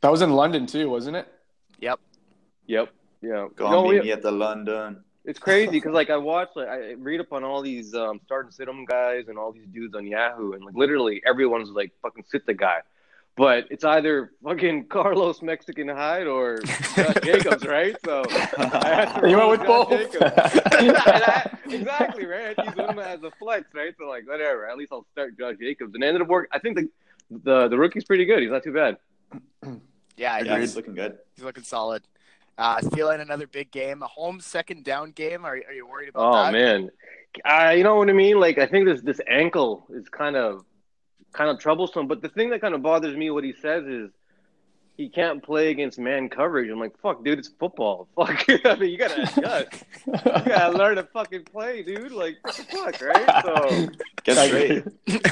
that 0.03 0.11
was 0.11 0.21
in 0.21 0.31
London 0.33 0.67
too, 0.67 0.91
wasn't 0.91 1.17
it? 1.17 1.26
Yep. 1.81 1.99
yep. 2.67 2.93
Yeah. 3.23 3.49
Go 3.57 3.71
No, 3.71 3.79
on, 3.81 3.88
we- 3.88 3.95
meet 3.95 4.05
me 4.05 4.12
at 4.12 4.21
the 4.23 4.31
London. 4.33 5.03
It's 5.26 5.38
crazy 5.38 5.73
because 5.73 5.92
like 5.92 6.09
I 6.11 6.16
watch, 6.16 6.50
like 6.56 6.68
I 6.68 6.92
read 6.92 7.21
up 7.21 7.33
on 7.33 7.42
all 7.45 7.61
these 7.61 7.95
um, 7.95 8.21
start 8.25 8.47
and 8.47 8.54
sit 8.54 8.68
'em 8.68 8.85
guys 8.85 9.26
and 9.28 9.37
all 9.38 9.52
these 9.52 9.66
dudes 9.66 9.95
on 9.95 10.06
Yahoo, 10.06 10.52
and 10.52 10.64
like 10.64 10.75
literally 10.75 11.21
everyone's 11.26 11.71
like 11.71 11.92
fucking 12.02 12.25
sit 12.28 12.47
the 12.47 12.54
guy. 12.54 12.78
But 13.37 13.66
it's 13.71 13.85
either 13.85 14.30
fucking 14.42 14.87
Carlos 14.88 15.42
Mexican 15.42 15.88
Hyde 15.88 16.26
or 16.26 16.59
Josh 16.61 17.14
Jacobs, 17.23 17.66
right? 17.66 17.95
So 18.04 18.23
I 18.30 19.21
You 19.28 19.37
went 19.37 19.50
with 19.50 19.61
Josh 19.61 19.66
both. 19.66 19.90
Jacobs. 19.90 20.61
And 20.78 20.97
I- 20.97 21.50
exactly, 21.68 22.25
right? 22.26 22.54
I 22.59 22.64
use 22.64 22.75
him 22.75 22.99
as 22.99 23.23
a 23.23 23.30
flex, 23.33 23.66
right? 23.75 23.95
So 23.99 24.06
like, 24.09 24.26
whatever. 24.28 24.66
At 24.68 24.76
least 24.78 24.92
I'll 24.92 25.06
start 25.12 25.37
Josh 25.38 25.56
Jacobs. 25.61 25.95
And 25.95 26.02
it 26.02 26.06
ended 26.06 26.23
up 26.23 26.28
working. 26.28 26.49
I 26.52 26.59
think 26.61 26.76
the 26.76 26.88
the 27.42 27.68
the 27.68 27.76
rookie's 27.76 28.04
pretty 28.04 28.25
good. 28.25 28.40
He's 28.42 28.50
not 28.52 28.62
too 28.62 28.73
bad. 28.73 28.97
Yeah, 30.16 30.38
Yeah, 30.38 30.59
he's, 30.59 30.71
he's 30.71 30.76
looking 30.76 30.95
good. 30.95 31.18
he's 31.35 31.45
looking 31.45 31.64
solid. 31.64 32.04
Uh, 32.59 32.79
Thielen, 32.81 33.21
another 33.21 33.47
big 33.47 33.71
game. 33.71 34.03
A 34.03 34.07
home 34.07 34.41
second 34.41 34.85
down 34.85 35.11
game. 35.11 35.45
Are, 35.45 35.53
are 35.53 35.73
you 35.73 35.87
worried 35.87 36.09
about 36.09 36.33
that? 36.33 36.39
Oh 36.39 36.45
that? 36.45 36.53
man, 36.53 36.91
uh, 37.45 37.71
you 37.71 37.85
know 37.85 37.97
what 37.97 38.09
I 38.09 38.13
mean? 38.13 38.41
Like 38.41 38.59
I 38.59 38.67
think 38.67 38.87
this 38.87 39.03
this 39.03 39.21
ankle 39.29 39.87
is 39.91 40.09
kind 40.09 40.37
of 40.37 40.65
kind 41.33 41.51
of 41.51 41.59
troublesome. 41.59 42.07
But 42.07 42.23
the 42.23 42.29
thing 42.29 42.51
that 42.51 42.61
kind 42.61 42.75
of 42.75 42.83
bothers 42.83 43.17
me, 43.17 43.31
what 43.31 43.45
he 43.45 43.53
says 43.61 43.85
is 43.85 44.11
he 44.97 45.11
can't 45.11 45.43
play 45.43 45.71
against 45.71 45.99
man 45.99 46.29
coverage. 46.31 46.71
I'm 46.71 46.81
like, 46.81 46.99
fuck, 47.00 47.23
dude, 47.23 47.38
it's 47.38 47.49
football. 47.49 48.09
Fuck, 48.17 48.45
I 48.65 48.76
mean, 48.76 48.91
you 48.91 48.99
gotta 48.99 49.23
adjust. 49.23 49.85
You 50.07 50.12
gotta 50.23 50.76
learn 50.76 50.97
to 50.97 51.03
fucking 51.05 51.45
play, 51.45 51.83
dude. 51.83 52.12
Like, 52.12 52.37
fuck, 52.71 53.00
right? 53.03 53.45
So, 53.45 53.88
Get 54.25 54.38
I 54.38 54.45
agree. 54.45 54.83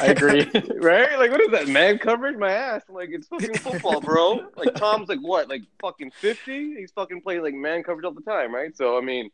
I 0.00 0.06
agree. 0.06 0.50
right? 0.80 1.18
Like, 1.18 1.30
what 1.30 1.40
is 1.40 1.50
that? 1.52 1.68
Man 1.68 1.98
coverage? 1.98 2.36
My 2.36 2.50
ass. 2.50 2.82
Like, 2.90 3.08
it's 3.10 3.26
fucking 3.26 3.54
football, 3.54 4.00
bro. 4.00 4.46
Like, 4.56 4.74
Tom's 4.74 5.08
like 5.08 5.20
what? 5.20 5.48
Like 5.48 5.62
fucking 5.80 6.10
fifty? 6.10 6.76
He's 6.76 6.92
fucking 6.92 7.22
playing 7.22 7.42
like 7.42 7.54
man 7.54 7.82
coverage 7.82 8.04
all 8.04 8.12
the 8.12 8.20
time, 8.20 8.54
right? 8.54 8.76
So, 8.76 8.98
I 8.98 9.00
mean, 9.00 9.30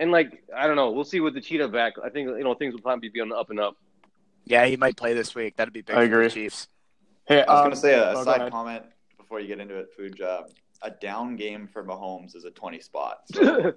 and 0.00 0.10
like, 0.10 0.42
I 0.54 0.66
don't 0.66 0.76
know. 0.76 0.90
We'll 0.90 1.04
see 1.04 1.20
with 1.20 1.34
the 1.34 1.40
cheetah 1.40 1.68
back. 1.68 1.94
I 2.02 2.08
think 2.08 2.28
you 2.28 2.42
know 2.42 2.54
things 2.54 2.74
will 2.74 2.82
probably 2.82 3.10
be 3.10 3.20
on 3.20 3.28
the 3.28 3.36
up 3.36 3.50
and 3.50 3.60
up. 3.60 3.76
Yeah, 4.44 4.66
he 4.66 4.76
might 4.76 4.96
play 4.96 5.14
this 5.14 5.36
week. 5.36 5.56
That'd 5.56 5.72
be 5.72 5.82
big 5.82 5.94
I 5.94 6.00
for 6.00 6.04
agree. 6.04 6.24
the 6.26 6.34
Chiefs. 6.34 6.66
Hey, 7.26 7.44
I 7.44 7.52
was 7.52 7.60
um, 7.60 7.64
gonna 7.66 7.76
say 7.76 7.94
a, 7.94 8.08
oh, 8.08 8.10
a 8.10 8.14
go 8.14 8.24
side 8.24 8.40
ahead. 8.40 8.52
comment 8.52 8.84
before 9.32 9.40
you 9.40 9.48
get 9.48 9.60
into 9.60 9.76
it, 9.78 9.88
food 9.96 10.14
job. 10.14 10.50
A 10.82 10.90
down 10.90 11.36
game 11.36 11.66
for 11.72 11.82
Mahomes 11.82 12.36
is 12.36 12.44
a 12.44 12.50
twenty 12.50 12.80
spot. 12.80 13.20
So 13.32 13.70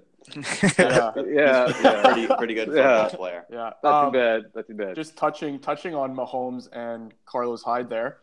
Yeah, 0.80 1.12
yeah, 1.16 1.72
yeah. 1.84 2.02
pretty 2.04 2.28
pretty 2.28 2.54
good 2.56 2.66
football 2.70 3.10
Yeah. 3.12 3.16
player. 3.16 3.46
yeah. 3.52 3.70
Not 3.84 4.06
Um, 4.08 4.12
too 4.12 4.18
bad. 4.18 4.42
Not 4.56 4.68
too 4.68 4.74
bad. 4.74 4.96
Just 4.96 5.16
touching 5.16 5.60
touching 5.60 5.94
on 5.96 6.14
Mahomes 6.16 6.68
and 6.74 7.14
Carlos 7.28 7.62
Hyde 7.62 7.90
there. 7.90 8.18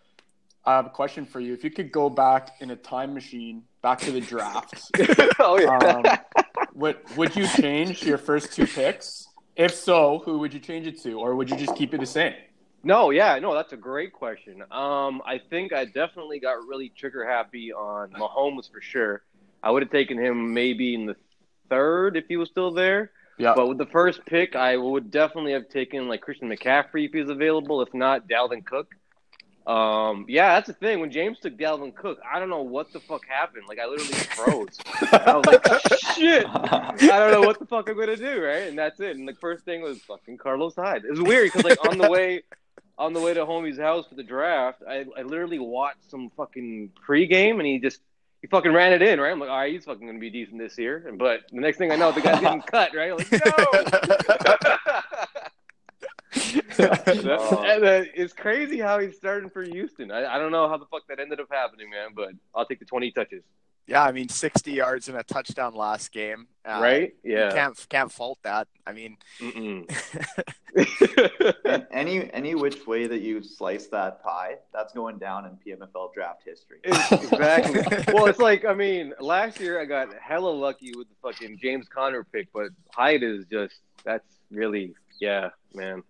I 0.67 0.75
have 0.75 0.87
a 0.87 0.91
question 0.91 1.25
for 1.25 1.39
you. 1.41 1.55
If 1.55 1.63
you 1.65 1.71
could 1.71 1.91
go 1.93 2.11
back 2.11 2.57
in 2.61 2.71
a 2.73 2.77
time 2.77 3.15
machine, 3.15 3.63
back 3.83 4.01
to 4.01 4.11
the 4.11 4.21
draft, 4.21 4.91
oh 5.39 5.59
yeah. 5.61 5.79
um, 5.79 6.03
would 6.75 6.97
would 7.17 7.35
you 7.37 7.47
change 7.47 8.03
your 8.03 8.19
first 8.19 8.53
two 8.53 8.67
picks? 8.67 9.29
If 9.57 9.73
so, 9.73 10.23
who 10.25 10.39
would 10.41 10.53
you 10.53 10.61
change 10.61 10.87
it 10.89 11.01
to, 11.05 11.21
or 11.21 11.37
would 11.37 11.49
you 11.51 11.57
just 11.57 11.77
keep 11.77 11.95
it 11.95 12.01
the 12.01 12.07
same? 12.07 12.35
No, 12.85 13.11
yeah, 13.11 13.39
no, 13.39 13.55
that's 13.55 13.73
a 13.73 13.77
great 13.77 14.13
question. 14.13 14.63
Um, 14.71 15.23
I 15.25 15.41
think 15.51 15.73
I 15.73 15.85
definitely 15.85 16.41
got 16.41 16.67
really 16.67 16.89
trigger 16.89 17.25
happy 17.25 17.73
on 17.73 18.11
Mahomes 18.11 18.71
for 18.71 18.81
sure. 18.81 19.23
I 19.63 19.71
would 19.71 19.83
have 19.83 19.93
taken 19.93 20.19
him 20.19 20.53
maybe 20.53 20.95
in 20.95 21.07
the 21.07 21.17
third 21.71 22.17
if 22.17 22.25
he 22.29 22.37
was 22.37 22.49
still 22.49 22.73
there. 22.73 23.13
Yeah, 23.39 23.55
But 23.57 23.69
with 23.69 23.79
the 23.79 23.87
first 23.87 24.25
pick, 24.27 24.55
I 24.57 24.77
would 24.77 25.11
definitely 25.11 25.53
have 25.53 25.69
taken 25.69 26.09
like 26.09 26.21
Christian 26.21 26.49
McCaffrey 26.49 27.07
if 27.07 27.13
he 27.13 27.21
was 27.21 27.31
available. 27.31 27.81
If 27.83 27.95
not, 27.95 28.29
Dalvin 28.29 28.65
Cook. 28.65 28.89
Um, 29.67 30.27
yeah, 30.29 30.55
that's 30.55 30.67
the 30.67 30.75
thing. 30.75 30.99
When 31.01 31.11
James 31.13 31.39
took 31.39 31.57
Dalvin 31.57 31.95
Cook, 31.95 32.19
I 32.31 32.41
don't 32.41 32.51
know 32.51 32.63
what 32.63 32.93
the 32.93 32.99
fuck 33.01 33.23
happened. 33.27 33.65
Like 33.69 33.79
I 33.79 33.87
literally 33.87 34.13
froze. 34.13 34.79
I 35.13 35.35
was 35.37 35.47
like, 35.47 35.65
shit. 36.17 36.47
I 36.47 36.95
don't 36.99 37.31
know 37.33 37.47
what 37.47 37.59
the 37.61 37.67
fuck 37.67 37.89
I'm 37.89 37.97
gonna 37.97 38.17
do, 38.17 38.43
right? 38.43 38.69
And 38.69 38.77
that's 38.77 38.99
it. 39.01 39.17
And 39.17 39.27
the 39.27 39.35
first 39.35 39.65
thing 39.65 39.83
was 39.83 40.01
fucking 40.03 40.37
Carlos 40.39 40.75
Hyde. 40.75 41.05
It 41.05 41.11
was 41.11 41.21
weird 41.23 41.53
because 41.53 41.65
like 41.65 41.89
on 41.89 41.99
the 41.99 42.11
way, 42.11 42.43
on 42.99 43.13
the 43.13 43.21
way 43.21 43.35
to 43.35 43.41
homie's 43.47 43.79
house 43.79 44.07
for 44.07 44.15
the 44.15 44.23
draft, 44.23 44.83
I, 44.89 45.07
I 45.17 45.23
literally 45.23 45.59
watched 45.59 46.11
some 46.11 46.31
fucking 46.37 46.93
pregame, 47.07 47.59
and 47.59 47.67
he 47.67 47.79
just 47.79 48.01
he 48.41 48.49
fucking 48.49 48.73
ran 48.73 48.93
it 48.93 49.03
in, 49.03 49.21
right? 49.21 49.31
I'm 49.31 49.41
like, 49.41 49.51
all 49.51 49.59
right, 49.59 49.73
he's 49.73 49.85
fucking 49.85 50.07
gonna 50.07 50.19
be 50.19 50.31
decent 50.31 50.59
this 50.59 50.77
year. 50.79 51.05
And 51.07 51.19
but 51.19 51.43
the 51.53 51.61
next 51.61 51.79
thing 51.79 51.93
I 51.93 51.97
know, 51.97 52.13
the 52.13 52.21
guy's 52.21 52.41
getting 52.41 52.63
cut, 52.67 52.95
right? 52.95 53.13
I'm 53.13 53.19
like, 53.19 53.33
no. 53.33 54.77
And, 56.79 57.85
uh, 57.85 58.05
it's 58.15 58.33
crazy 58.33 58.79
how 58.79 58.99
he's 58.99 59.17
starting 59.17 59.51
for 59.51 59.63
Houston. 59.63 60.11
I, 60.11 60.35
I 60.35 60.39
don't 60.39 60.51
know 60.51 60.69
how 60.69 60.79
the 60.79 60.87
fuck 60.87 61.03
that 61.09 61.21
ended 61.21 61.41
up 61.41 61.49
happening, 61.51 61.91
man, 61.91 62.11
but 62.15 62.31
I'll 62.55 62.65
take 62.65 62.79
the 62.79 62.85
20 62.85 63.13
touches. 63.13 63.43
Yeah, 63.87 64.05
I 64.05 64.13
mean, 64.13 64.29
60 64.29 64.71
yards 64.73 65.09
and 65.09 65.19
a 65.19 65.25
touchdown 65.25 65.75
last 65.75 66.13
game. 66.13 66.47
Uh, 66.65 66.79
right? 66.81 67.13
Yeah. 67.25 67.51
can't 67.51 67.87
can't 67.89 68.13
fault 68.13 68.39
that. 68.43 68.69
I 68.87 68.93
mean, 68.93 69.17
any 71.91 72.33
any 72.33 72.55
which 72.55 72.87
way 72.87 73.09
that 73.09 73.21
you 73.21 73.43
slice 73.43 73.89
that 73.89 74.23
pie, 74.23 74.59
that's 74.73 74.93
going 74.93 75.19
down 75.19 75.47
in 75.47 75.57
PMFL 75.57 76.15
draft 76.15 76.45
history. 76.45 76.79
exactly. 76.85 77.83
well, 78.15 78.27
it's 78.27 78.39
like 78.39 78.65
I 78.65 78.75
mean, 78.75 79.13
last 79.19 79.59
year 79.59 79.81
I 79.81 79.87
got 79.87 80.15
hella 80.15 80.51
lucky 80.51 80.93
with 80.97 81.09
the 81.09 81.17
fucking 81.21 81.59
James 81.61 81.89
Conner 81.89 82.23
pick, 82.23 82.47
but 82.53 82.69
Hyde 82.95 83.25
is 83.25 83.45
just 83.51 83.81
that's 84.05 84.39
really 84.53 84.95
yeah, 85.21 85.49
man. 85.75 86.05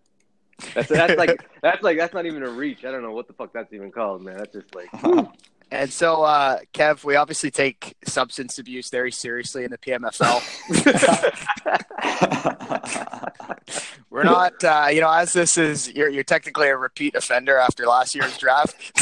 That's 0.74 0.88
that's 0.88 1.16
like 1.16 1.42
that's 1.62 1.82
like 1.82 1.96
that's 1.96 2.12
not 2.12 2.26
even 2.26 2.42
a 2.42 2.50
reach. 2.50 2.84
I 2.84 2.90
don't 2.90 3.02
know 3.02 3.12
what 3.12 3.26
the 3.26 3.32
fuck 3.32 3.54
that's 3.54 3.72
even 3.72 3.90
called, 3.90 4.22
man. 4.22 4.36
That's 4.36 4.52
just 4.52 4.74
like 4.74 4.90
and 5.72 5.90
so 5.90 6.22
uh, 6.22 6.58
Kev, 6.74 7.02
we 7.02 7.16
obviously 7.16 7.50
take 7.50 7.96
substance 8.04 8.58
abuse 8.58 8.90
very 8.90 9.10
seriously 9.10 9.64
in 9.64 9.70
the 9.70 9.78
PMFL. 9.78 10.42
We're 14.10 14.24
not, 14.24 14.62
uh, 14.62 14.88
you 14.92 15.00
know, 15.00 15.10
as 15.10 15.32
this 15.32 15.56
is 15.56 15.90
you're 15.90 16.10
you're 16.10 16.24
technically 16.24 16.68
a 16.68 16.76
repeat 16.76 17.14
offender 17.14 17.56
after 17.56 17.86
last 17.86 18.14
year's 18.14 18.36
draft. 18.36 18.92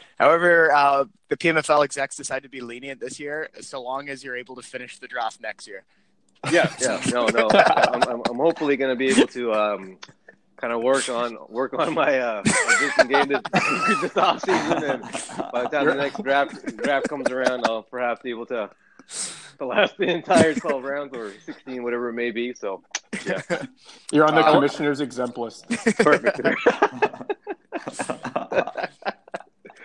However, 0.18 0.70
uh, 0.72 1.06
the 1.28 1.36
PMFL 1.36 1.82
execs 1.84 2.16
decided 2.16 2.44
to 2.44 2.48
be 2.48 2.60
lenient 2.60 3.00
this 3.00 3.18
year, 3.18 3.48
so 3.60 3.82
long 3.82 4.08
as 4.08 4.22
you're 4.22 4.36
able 4.36 4.54
to 4.54 4.62
finish 4.62 4.98
the 4.98 5.08
draft 5.08 5.40
next 5.40 5.66
year. 5.66 5.82
yeah, 6.52 6.72
yeah. 6.80 7.02
No, 7.10 7.26
no. 7.26 7.50
I'm 7.52 8.02
I'm, 8.04 8.22
I'm 8.30 8.36
hopefully 8.36 8.76
gonna 8.76 8.94
be 8.94 9.08
able 9.08 9.26
to 9.28 9.52
um 9.52 9.98
kind 10.56 10.72
of 10.72 10.82
work 10.82 11.08
on 11.08 11.36
work 11.48 11.72
on 11.74 11.94
my 11.94 12.18
uh 12.18 12.42
game 13.08 13.28
this 13.28 13.40
this 14.00 14.12
offseason 14.14 14.94
and 14.94 15.02
by 15.52 15.62
the 15.62 15.68
time 15.68 15.86
the 15.86 15.94
next 15.94 16.22
draft 16.22 16.76
draft 16.76 17.08
comes 17.08 17.30
around 17.30 17.64
I'll 17.66 17.82
perhaps 17.82 18.22
be 18.22 18.30
able 18.30 18.46
to 18.46 18.70
to 19.58 19.66
last 19.66 19.96
the 19.98 20.06
entire 20.08 20.54
twelve 20.54 20.82
rounds 20.82 21.14
or 21.16 21.32
sixteen, 21.44 21.82
whatever 21.84 22.08
it 22.08 22.14
may 22.14 22.30
be. 22.30 22.54
So 22.54 22.82
yeah. 23.26 23.40
You're 24.10 24.26
on 24.26 24.34
the 24.34 24.40
Uh, 24.40 24.52
commissioner's 24.54 25.00
exempt 25.00 25.36
list. 25.38 25.68
Perfect. 25.98 26.40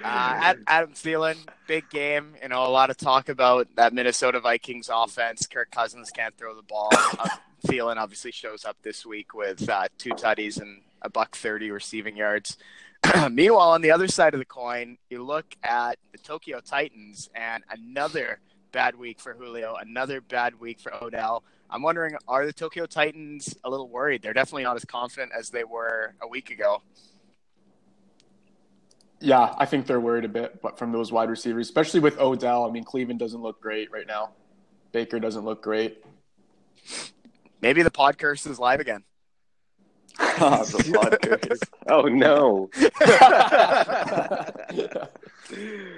Uh, 0.03 0.53
Adam 0.67 0.93
Thielen, 0.93 1.37
big 1.67 1.89
game. 1.89 2.35
You 2.41 2.49
know, 2.49 2.65
a 2.65 2.69
lot 2.69 2.89
of 2.89 2.97
talk 2.97 3.29
about 3.29 3.67
that 3.75 3.93
Minnesota 3.93 4.39
Vikings 4.39 4.89
offense. 4.93 5.45
Kirk 5.47 5.71
Cousins 5.71 6.09
can't 6.11 6.37
throw 6.37 6.55
the 6.55 6.63
ball. 6.63 6.89
Uh, 7.19 7.27
Thielen 7.67 7.97
obviously 7.97 8.31
shows 8.31 8.63
up 8.63 8.77
this 8.83 9.05
week 9.05 9.33
with 9.33 9.67
uh, 9.67 9.89
two 9.97 10.11
tutties 10.11 10.61
and 10.61 10.81
a 11.01 11.09
buck 11.09 11.35
thirty 11.35 11.69
receiving 11.71 12.15
yards. 12.15 12.57
Meanwhile, 13.31 13.71
on 13.71 13.81
the 13.81 13.91
other 13.91 14.07
side 14.07 14.33
of 14.33 14.39
the 14.39 14.45
coin, 14.45 14.97
you 15.09 15.21
look 15.23 15.45
at 15.61 15.97
the 16.13 16.17
Tokyo 16.17 16.61
Titans 16.61 17.29
and 17.35 17.63
another 17.69 18.39
bad 18.71 18.95
week 18.95 19.19
for 19.19 19.33
Julio, 19.33 19.75
another 19.75 20.21
bad 20.21 20.59
week 20.59 20.79
for 20.79 20.93
Odell. 21.03 21.43
I'm 21.69 21.81
wondering, 21.81 22.15
are 22.27 22.45
the 22.45 22.53
Tokyo 22.53 22.85
Titans 22.85 23.55
a 23.63 23.69
little 23.69 23.89
worried? 23.89 24.21
They're 24.21 24.33
definitely 24.33 24.63
not 24.63 24.75
as 24.75 24.85
confident 24.85 25.31
as 25.37 25.49
they 25.49 25.63
were 25.63 26.15
a 26.21 26.27
week 26.27 26.49
ago. 26.49 26.81
Yeah, 29.21 29.53
I 29.57 29.65
think 29.65 29.85
they're 29.85 29.99
worried 29.99 30.25
a 30.25 30.29
bit, 30.29 30.61
but 30.61 30.77
from 30.77 30.91
those 30.91 31.11
wide 31.11 31.29
receivers, 31.29 31.67
especially 31.67 31.99
with 31.99 32.19
Odell. 32.19 32.65
I 32.65 32.71
mean, 32.71 32.83
Cleveland 32.83 33.19
doesn't 33.19 33.41
look 33.41 33.61
great 33.61 33.91
right 33.91 34.07
now. 34.07 34.31
Baker 34.91 35.19
doesn't 35.19 35.43
look 35.43 35.61
great. 35.61 36.03
Maybe 37.61 37.83
the 37.83 37.91
pod 37.91 38.17
curse 38.17 38.45
is 38.45 38.59
live 38.59 38.79
again. 38.79 39.03
the 40.17 40.25
podcast. 40.93 41.69
oh 41.89 42.03
no. 42.03 42.69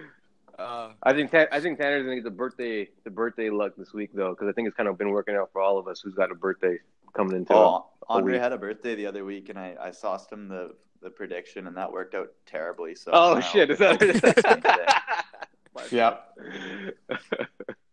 Uh, 0.59 0.91
I 1.01 1.13
think 1.13 1.31
Tan- 1.31 1.47
I 1.51 1.59
think 1.59 1.79
Tanner's 1.79 2.03
gonna 2.03 2.17
get 2.17 2.23
the 2.23 2.29
birthday 2.29 2.87
the 3.03 3.09
birthday 3.09 3.49
luck 3.49 3.73
this 3.77 3.93
week 3.93 4.11
though, 4.13 4.29
because 4.29 4.47
I 4.47 4.51
think 4.51 4.67
it's 4.67 4.77
kind 4.77 4.87
of 4.87 4.95
been 4.95 5.09
working 5.09 5.35
out 5.35 5.49
for 5.51 5.59
all 5.59 5.79
of 5.79 5.87
us 5.87 6.01
who's 6.01 6.13
got 6.13 6.31
a 6.31 6.35
birthday 6.35 6.77
coming 7.15 7.35
into 7.35 7.51
it. 7.51 7.55
Oh, 7.55 7.87
Andre 8.07 8.33
week. 8.33 8.41
had 8.41 8.51
a 8.51 8.59
birthday 8.59 8.93
the 8.93 9.07
other 9.07 9.25
week, 9.25 9.49
and 9.49 9.57
I, 9.57 9.75
I 9.81 9.89
sauced 9.91 10.31
him 10.31 10.47
the, 10.49 10.75
the 11.01 11.09
prediction, 11.09 11.67
and 11.67 11.75
that 11.77 11.91
worked 11.91 12.15
out 12.15 12.31
terribly. 12.45 12.95
So 12.95 13.11
Oh 13.13 13.33
now- 13.35 13.39
shit! 13.41 13.69
Is 13.71 13.79
that 13.79 14.01
Yeah. 15.91 16.17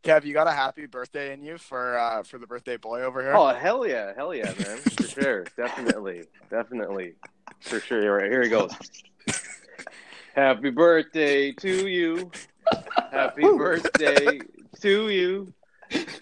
Kev, 0.05 0.25
you 0.25 0.33
got 0.33 0.47
a 0.47 0.53
happy 0.53 0.87
birthday 0.87 1.33
in 1.33 1.43
you 1.43 1.59
for 1.59 1.97
uh, 1.99 2.23
for 2.23 2.39
the 2.39 2.47
birthday 2.47 2.77
boy 2.77 3.03
over 3.03 3.23
here. 3.23 3.35
Oh 3.35 3.49
hell 3.49 3.87
yeah, 3.87 4.13
hell 4.17 4.35
yeah, 4.35 4.53
man, 4.59 4.79
for 4.79 5.03
sure, 5.05 5.45
definitely, 5.57 6.25
definitely, 6.51 7.15
for 7.61 7.81
sure. 7.81 8.03
All 8.11 8.19
right, 8.19 8.31
here 8.31 8.43
he 8.43 8.49
goes. 8.49 8.73
Happy 10.35 10.71
birthday 10.71 11.53
to 11.53 11.89
you. 11.89 12.31
Happy 13.11 13.43
birthday 13.43 14.41
to 14.81 15.09
you. 15.09 15.53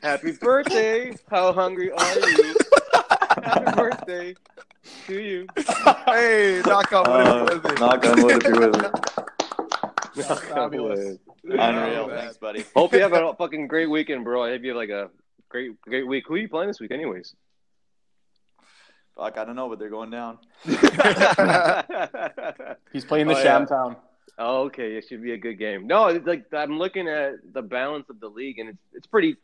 Happy 0.02 0.32
birthday. 0.32 1.14
How 1.30 1.52
hungry 1.52 1.90
are 1.92 2.30
you? 2.30 2.54
Happy 3.42 3.72
birthday 3.76 4.34
to 5.06 5.20
you. 5.20 5.46
hey, 6.06 6.62
knock 6.64 6.92
on 6.92 7.10
wood. 7.10 7.26
Uh, 7.26 7.46
if 7.56 7.62
you're 7.64 7.70
with 7.70 7.80
me. 7.80 7.86
knock 7.86 8.06
on 8.06 8.22
wood 8.22 8.36
if 8.36 8.42
you're 8.44 8.70
with 8.70 8.82
me. 8.82 8.88
That's 10.16 10.40
fabulous. 10.40 11.18
Unreal. 11.44 12.08
Thanks, 12.08 12.36
buddy. 12.38 12.64
Hope 12.74 12.92
you 12.92 13.00
have 13.00 13.12
a 13.12 13.34
fucking 13.34 13.68
great 13.68 13.90
weekend, 13.90 14.24
bro. 14.24 14.44
I 14.44 14.50
hope 14.50 14.62
you 14.62 14.70
have 14.70 14.76
like 14.76 14.90
a 14.90 15.10
great 15.48 15.80
great 15.82 16.06
week. 16.06 16.24
Who 16.26 16.34
are 16.34 16.38
you 16.38 16.48
playing 16.48 16.68
this 16.68 16.80
week, 16.80 16.90
anyways? 16.90 17.34
Fuck, 19.16 19.38
I 19.38 19.44
don't 19.44 19.56
know, 19.56 19.68
but 19.68 19.78
they're 19.78 19.88
going 19.88 20.10
down. 20.10 20.38
He's 20.64 20.76
playing 23.04 23.28
the 23.28 23.34
Oh, 23.34 23.38
yeah. 23.42 23.60
Shamtown. 23.60 23.96
Oh, 24.38 24.64
okay, 24.64 24.96
it 24.96 25.06
should 25.08 25.22
be 25.22 25.32
a 25.32 25.38
good 25.38 25.54
game. 25.54 25.86
No, 25.86 26.08
it's 26.08 26.26
like 26.26 26.44
I'm 26.52 26.78
looking 26.78 27.08
at 27.08 27.36
the 27.54 27.62
balance 27.62 28.10
of 28.10 28.20
the 28.20 28.28
league, 28.28 28.58
and 28.58 28.68
it's 28.68 28.82
it's 28.92 29.06
pretty 29.06 29.36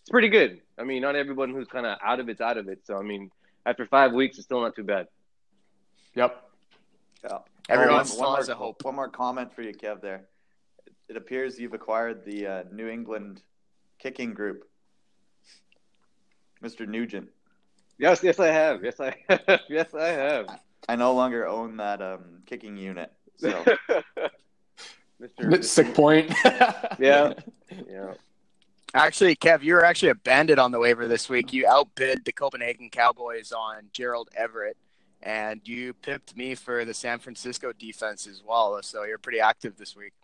it's 0.00 0.10
pretty 0.10 0.28
good. 0.28 0.62
I 0.78 0.84
mean, 0.84 1.02
not 1.02 1.16
everyone 1.16 1.50
who's 1.52 1.68
kind 1.68 1.84
of 1.84 1.98
out 2.02 2.20
of 2.20 2.30
it's 2.30 2.40
out 2.40 2.56
of 2.56 2.68
it. 2.68 2.80
So 2.84 2.96
I 2.96 3.02
mean, 3.02 3.30
after 3.66 3.86
five 3.86 4.12
weeks, 4.12 4.38
it's 4.38 4.46
still 4.46 4.60
not 4.60 4.74
too 4.74 4.84
bad. 4.84 5.06
Yep. 6.14 6.42
Yeah. 7.24 7.38
Everyone 7.68 8.00
Oh, 8.00 8.04
still 8.04 8.20
one, 8.20 8.36
has 8.38 8.48
more, 8.48 8.54
a 8.54 8.58
hope. 8.58 8.84
One 8.84 8.94
more 8.96 9.08
comment 9.08 9.52
for 9.54 9.62
you, 9.62 9.72
Kev. 9.72 10.00
There, 10.00 10.22
it 11.08 11.16
appears 11.16 11.58
you've 11.58 11.74
acquired 11.74 12.24
the 12.24 12.46
uh, 12.46 12.62
New 12.72 12.88
England 12.88 13.42
kicking 13.98 14.32
group, 14.32 14.64
Mr. 16.62 16.86
Nugent. 16.88 17.28
Yes, 17.98 18.22
yes, 18.22 18.38
I 18.38 18.48
have. 18.48 18.82
Yes, 18.84 19.00
I 19.00 19.14
have. 19.28 19.60
yes, 19.68 19.92
I 19.94 20.08
have. 20.08 20.46
I 20.88 20.96
no 20.96 21.12
longer 21.14 21.46
own 21.46 21.76
that 21.78 22.00
um, 22.00 22.42
kicking 22.46 22.76
unit, 22.76 23.12
so 23.36 23.64
Mr. 25.20 25.64
Sick 25.64 25.94
point. 25.94 26.32
Yeah. 26.98 27.34
Yeah. 27.88 28.14
Actually, 28.94 29.36
Kev, 29.36 29.62
you 29.62 29.74
were 29.74 29.84
actually 29.84 30.08
a 30.08 30.14
bandit 30.14 30.58
on 30.58 30.72
the 30.72 30.78
waiver 30.78 31.06
this 31.06 31.28
week. 31.28 31.52
You 31.52 31.66
outbid 31.66 32.24
the 32.24 32.32
Copenhagen 32.32 32.88
Cowboys 32.90 33.52
on 33.52 33.90
Gerald 33.92 34.30
Everett, 34.34 34.76
and 35.22 35.60
you 35.64 35.92
pipped 35.92 36.36
me 36.36 36.54
for 36.54 36.84
the 36.84 36.94
San 36.94 37.18
Francisco 37.18 37.72
defense 37.78 38.26
as 38.26 38.42
well. 38.46 38.80
So 38.82 39.04
you're 39.04 39.18
pretty 39.18 39.40
active 39.40 39.76
this 39.76 39.94
week. 39.94 40.14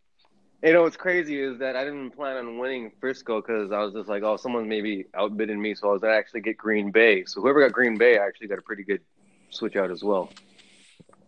You 0.63 0.73
know 0.73 0.83
what's 0.83 0.97
crazy 0.97 1.39
is 1.39 1.59
that 1.59 1.77
I 1.77 1.85
didn't 1.85 2.13
plan 2.13 2.39
on 2.39 2.57
winning 2.57 2.91
Frisco 2.99 3.43
because 3.43 3.71
I 3.71 3.81
was 3.81 3.93
just 3.93 4.09
like, 4.09 4.23
oh, 4.23 4.39
someone 4.39 4.67
maybe 4.67 5.05
outbidding 5.15 5.61
me, 5.61 5.75
so 5.75 5.91
I 5.91 5.93
was 5.93 6.01
gonna 6.01 6.15
actually 6.15 6.41
get 6.41 6.57
Green 6.57 6.91
Bay. 6.91 7.25
So 7.27 7.43
whoever 7.43 7.61
got 7.61 7.73
Green 7.73 7.99
Bay 7.99 8.19
I 8.19 8.27
actually 8.27 8.47
got 8.47 8.59
a 8.59 8.63
pretty 8.63 8.83
good 8.83 9.03
switch 9.51 9.77
out 9.77 9.91
as 9.91 10.03
well. 10.03 10.33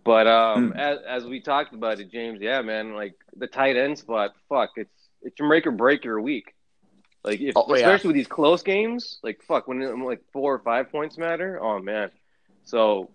But 0.04 0.26
um, 0.26 0.70
Hmm. 0.70 0.78
as 0.78 1.00
as 1.06 1.24
we 1.26 1.40
talked 1.40 1.74
about 1.74 2.00
it, 2.00 2.10
James, 2.10 2.40
yeah, 2.40 2.62
man, 2.62 2.94
like 2.94 3.14
the 3.36 3.46
tight 3.46 3.76
end 3.76 3.98
spot, 3.98 4.34
fuck, 4.48 4.70
it's 4.76 5.10
it's 5.20 5.38
your 5.38 5.48
make 5.50 5.66
or 5.66 5.70
break 5.70 6.02
your 6.02 6.18
week. 6.18 6.54
Like 7.24 7.40
if, 7.40 7.54
Oh, 7.56 7.66
yeah. 7.70 7.76
especially 7.82 8.08
with 8.08 8.16
these 8.16 8.26
close 8.28 8.62
games, 8.62 9.18
like 9.22 9.42
fuck, 9.42 9.66
when 9.68 9.82
it- 9.82 9.96
like 9.98 10.22
four 10.32 10.54
or 10.54 10.58
five 10.60 10.90
points 10.90 11.18
matter, 11.18 11.58
oh 11.62 11.80
man. 11.80 12.10
So 12.64 13.10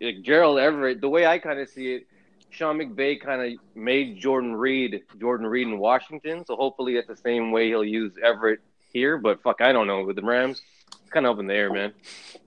like 0.00 0.22
Gerald 0.22 0.58
Everett, 0.58 1.00
the 1.00 1.08
way 1.08 1.26
I 1.26 1.38
kind 1.38 1.58
of 1.58 1.68
see 1.68 1.94
it, 1.94 2.06
Sean 2.50 2.78
McVay 2.78 3.20
kind 3.20 3.40
of 3.54 3.58
made 3.74 4.18
Jordan 4.18 4.54
Reed 4.54 5.02
Jordan 5.18 5.46
Reed 5.46 5.68
in 5.68 5.78
Washington. 5.78 6.44
So 6.46 6.56
hopefully 6.56 6.96
it's 6.96 7.08
the 7.08 7.16
same 7.16 7.50
way 7.50 7.68
he'll 7.68 7.84
use 7.84 8.12
Everett 8.22 8.60
here. 8.92 9.18
But 9.18 9.42
fuck, 9.42 9.60
I 9.60 9.72
don't 9.72 9.86
know 9.86 10.04
with 10.04 10.16
the 10.16 10.22
Rams. 10.22 10.62
It's 11.02 11.10
kind 11.10 11.26
of 11.26 11.34
up 11.34 11.40
in 11.40 11.46
the 11.46 11.54
air, 11.54 11.72
man. 11.72 11.92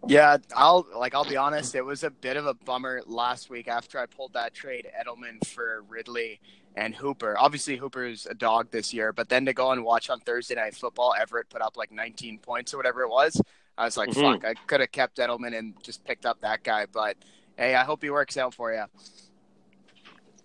Yeah, 0.08 0.38
I'll 0.56 0.86
like 0.96 1.14
I'll 1.16 1.26
be 1.26 1.38
honest. 1.38 1.76
It 1.76 1.84
was 1.86 2.04
a 2.04 2.10
bit 2.10 2.38
of 2.38 2.46
a 2.46 2.54
bummer 2.54 3.02
last 3.06 3.50
week 3.50 3.68
after 3.68 4.00
I 4.00 4.06
pulled 4.06 4.34
that 4.34 4.54
trade 4.54 4.88
Edelman 5.00 5.46
for 5.48 5.84
Ridley 5.90 6.40
and 6.76 6.96
Hooper. 6.96 7.36
Obviously, 7.38 7.78
Hooper's 7.78 8.26
a 8.26 8.34
dog 8.34 8.72
this 8.72 8.94
year, 8.94 9.12
but 9.14 9.30
then 9.30 9.46
to 9.46 9.54
go 9.54 9.72
and 9.72 9.84
watch 9.84 10.10
on 10.10 10.20
Thursday 10.22 10.56
Night 10.56 10.76
Football, 10.76 11.14
Everett 11.20 11.50
put 11.50 11.62
up 11.62 11.76
like 11.78 11.92
19 11.92 12.40
points 12.40 12.74
or 12.74 12.78
whatever 12.78 13.02
it 13.02 13.10
was. 13.10 13.42
I 13.78 13.86
was 13.86 13.98
like, 13.98 14.10
Mhm. 14.10 14.22
fuck, 14.34 14.46
I 14.46 14.54
could 14.68 14.80
have 14.82 14.92
kept 14.92 15.18
Edelman 15.18 15.58
and 15.58 15.74
just 15.84 16.04
picked 16.06 16.26
up 16.26 16.42
that 16.42 16.64
guy. 16.64 16.86
But 16.92 17.16
hey, 17.58 17.76
I 17.76 17.84
hope 17.84 18.02
he 18.04 18.10
works 18.10 18.38
out 18.38 18.54
for 18.54 18.74
you. 18.74 18.84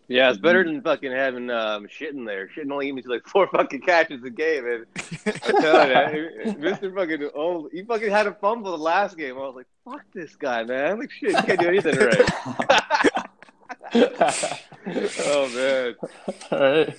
Yeah, 0.07 0.29
it's 0.29 0.38
better 0.38 0.62
than 0.62 0.83
fucking 0.83 1.11
having 1.11 1.49
um, 1.51 1.88
shit 1.88 2.12
in 2.14 2.27
there. 2.27 2.51
Shit 2.51 2.70
only 2.70 2.92
gives 2.92 3.07
me 3.07 3.14
like 3.14 3.27
four 3.27 3.46
fucking 3.53 3.81
catches 3.81 4.22
a 4.22 4.29
game, 4.29 4.66
and 4.66 4.87
I'm 5.27 5.62
telling 5.62 6.14
you, 6.14 6.53
Mr. 6.61 6.94
Fucking 6.94 7.31
old, 7.35 7.70
he 7.72 7.83
fucking 7.85 8.11
had 8.11 8.27
a 8.27 8.35
fumble 8.35 8.72
the 8.72 8.77
last 8.83 9.16
game. 9.16 9.37
I 9.37 9.40
was 9.40 9.55
like, 9.57 9.66
fuck 9.85 10.03
this 10.12 10.37
guy, 10.37 10.62
man. 10.64 10.99
Like 10.99 11.11
shit, 11.11 11.35
he 11.35 11.42
can't 11.46 11.59
do 11.61 11.68
anything 11.68 11.96
right. 11.96 13.11
oh 13.94 15.50
man. 15.54 15.94
All 16.50 16.61
right. 16.61 16.94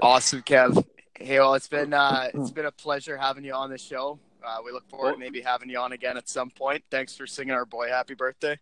Awesome, 0.00 0.42
Kev. 0.42 0.84
Hey, 1.14 1.38
well, 1.38 1.54
it's 1.54 1.68
been 1.68 1.92
uh, 1.92 2.28
it's 2.32 2.50
been 2.50 2.66
a 2.66 2.72
pleasure 2.72 3.16
having 3.16 3.44
you 3.44 3.52
on 3.52 3.70
the 3.70 3.78
show. 3.78 4.18
Uh, 4.44 4.58
we 4.64 4.72
look 4.72 4.88
forward 4.88 5.12
to 5.12 5.18
maybe 5.18 5.40
having 5.40 5.68
you 5.68 5.78
on 5.78 5.92
again 5.92 6.16
at 6.16 6.28
some 6.28 6.50
point. 6.50 6.82
Thanks 6.90 7.16
for 7.16 7.26
singing 7.26 7.52
our 7.52 7.66
boy 7.66 7.88
happy 7.88 8.14
birthday. 8.14 8.58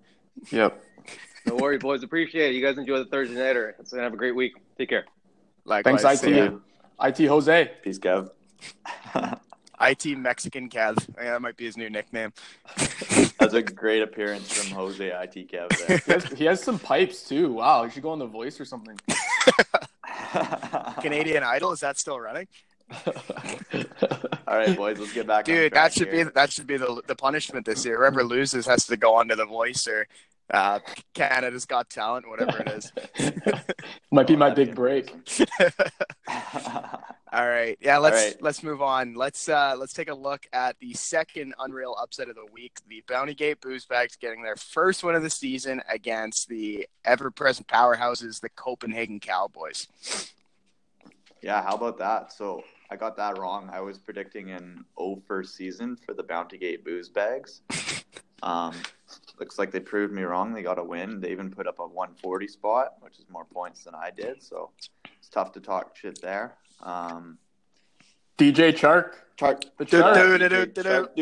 Yep. 0.50 0.82
No 1.46 1.54
worry, 1.54 1.78
boys. 1.78 2.02
Appreciate 2.02 2.50
it. 2.50 2.54
You 2.54 2.62
guys 2.64 2.76
enjoy 2.78 2.98
the 2.98 3.04
Thursday 3.06 3.36
nighter. 3.36 3.76
So 3.84 3.98
have 3.98 4.12
a 4.12 4.16
great 4.16 4.34
week. 4.34 4.54
Take 4.76 4.88
care. 4.88 5.04
Likewise, 5.64 6.02
Thanks, 6.02 6.20
see. 6.22 6.32
IT. 6.32 6.54
IT 7.00 7.26
Jose. 7.26 7.72
Peace, 7.82 7.98
Kev. 7.98 8.30
IT 9.80 10.06
Mexican 10.18 10.68
Kev. 10.68 10.96
Yeah, 11.16 11.32
that 11.32 11.42
might 11.42 11.56
be 11.56 11.64
his 11.66 11.76
new 11.76 11.88
nickname. 11.90 12.32
That's 13.38 13.54
a 13.54 13.62
great 13.62 14.02
appearance 14.02 14.52
from 14.52 14.74
Jose 14.76 15.04
IT 15.06 15.50
Kev. 15.50 16.04
He 16.04 16.12
has, 16.12 16.24
he 16.38 16.44
has 16.44 16.62
some 16.62 16.78
pipes 16.78 17.28
too. 17.28 17.52
Wow, 17.52 17.84
you 17.84 17.90
should 17.90 18.02
go 18.02 18.10
on 18.10 18.18
the 18.18 18.26
voice 18.26 18.60
or 18.60 18.64
something. 18.64 18.98
Canadian 21.00 21.42
Idol 21.42 21.72
is 21.72 21.80
that 21.80 21.98
still 21.98 22.18
running? 22.20 22.46
All 24.46 24.56
right, 24.56 24.74
boys, 24.76 24.98
let's 24.98 25.12
get 25.12 25.26
back. 25.26 25.48
on 25.48 25.54
Dude, 25.54 25.72
track 25.72 25.84
that 25.84 25.92
should 25.98 26.12
here. 26.12 26.24
be 26.26 26.30
that 26.34 26.50
should 26.52 26.66
be 26.66 26.76
the 26.78 27.02
the 27.06 27.14
punishment 27.14 27.66
this 27.66 27.84
year. 27.84 27.98
Whoever 27.98 28.24
loses 28.24 28.66
has 28.66 28.86
to 28.86 28.96
go 28.96 29.14
on 29.16 29.28
to 29.28 29.36
the 29.36 29.44
Voice 29.46 29.86
or 29.86 30.06
uh, 30.50 30.78
Canada's 31.14 31.66
Got 31.66 31.90
Talent, 31.90 32.26
whatever 32.28 32.58
it 32.58 32.68
is. 32.68 32.92
Might 34.10 34.26
be 34.26 34.36
my 34.36 34.50
Oh, 34.50 34.54
big 34.54 34.74
break. 34.74 35.12
All 37.32 37.46
right, 37.46 37.76
yeah. 37.80 37.98
Let's 37.98 38.16
right. 38.16 38.42
let's 38.42 38.62
move 38.62 38.80
on. 38.80 39.14
Let's 39.14 39.48
uh, 39.48 39.74
let's 39.78 39.92
take 39.92 40.08
a 40.08 40.14
look 40.14 40.46
at 40.52 40.78
the 40.80 40.94
second 40.94 41.54
unreal 41.58 41.94
upset 42.00 42.28
of 42.28 42.36
the 42.36 42.46
week. 42.52 42.78
The 42.88 43.04
Bounty 43.06 43.34
Gate 43.34 43.60
Booze 43.60 43.84
Bags 43.84 44.16
getting 44.16 44.42
their 44.42 44.56
first 44.56 45.04
win 45.04 45.14
of 45.14 45.22
the 45.22 45.30
season 45.30 45.82
against 45.88 46.48
the 46.48 46.86
ever-present 47.04 47.68
powerhouses, 47.68 48.40
the 48.40 48.48
Copenhagen 48.48 49.20
Cowboys. 49.20 49.88
Yeah, 51.42 51.62
how 51.62 51.74
about 51.74 51.98
that? 51.98 52.32
So 52.32 52.64
I 52.90 52.96
got 52.96 53.16
that 53.18 53.38
wrong. 53.38 53.68
I 53.72 53.80
was 53.80 53.98
predicting 53.98 54.50
an 54.50 54.84
O 54.96 55.20
first 55.26 55.54
season 55.54 55.96
for 55.96 56.14
the 56.14 56.22
Bounty 56.22 56.56
Gate 56.56 56.84
booze 56.84 57.08
bags. 57.08 57.60
Um, 58.40 58.72
looks 59.38 59.58
like 59.58 59.70
they 59.70 59.80
proved 59.80 60.12
me 60.12 60.22
wrong. 60.22 60.52
They 60.52 60.62
got 60.62 60.78
a 60.78 60.84
win. 60.84 61.20
They 61.20 61.30
even 61.30 61.50
put 61.50 61.66
up 61.66 61.78
a 61.78 61.86
140 61.86 62.48
spot, 62.48 62.94
which 63.00 63.18
is 63.18 63.24
more 63.30 63.44
points 63.44 63.84
than 63.84 63.94
I 63.94 64.10
did. 64.10 64.42
So 64.42 64.70
it's 65.18 65.28
tough 65.28 65.52
to 65.52 65.60
talk 65.60 65.96
shit 65.96 66.20
there. 66.20 66.54
Um, 66.82 67.38
DJ 68.36 68.72
Chark. 68.72 69.14
Chark, 69.36 69.62
The 69.78 69.86
Chark. 69.86 71.14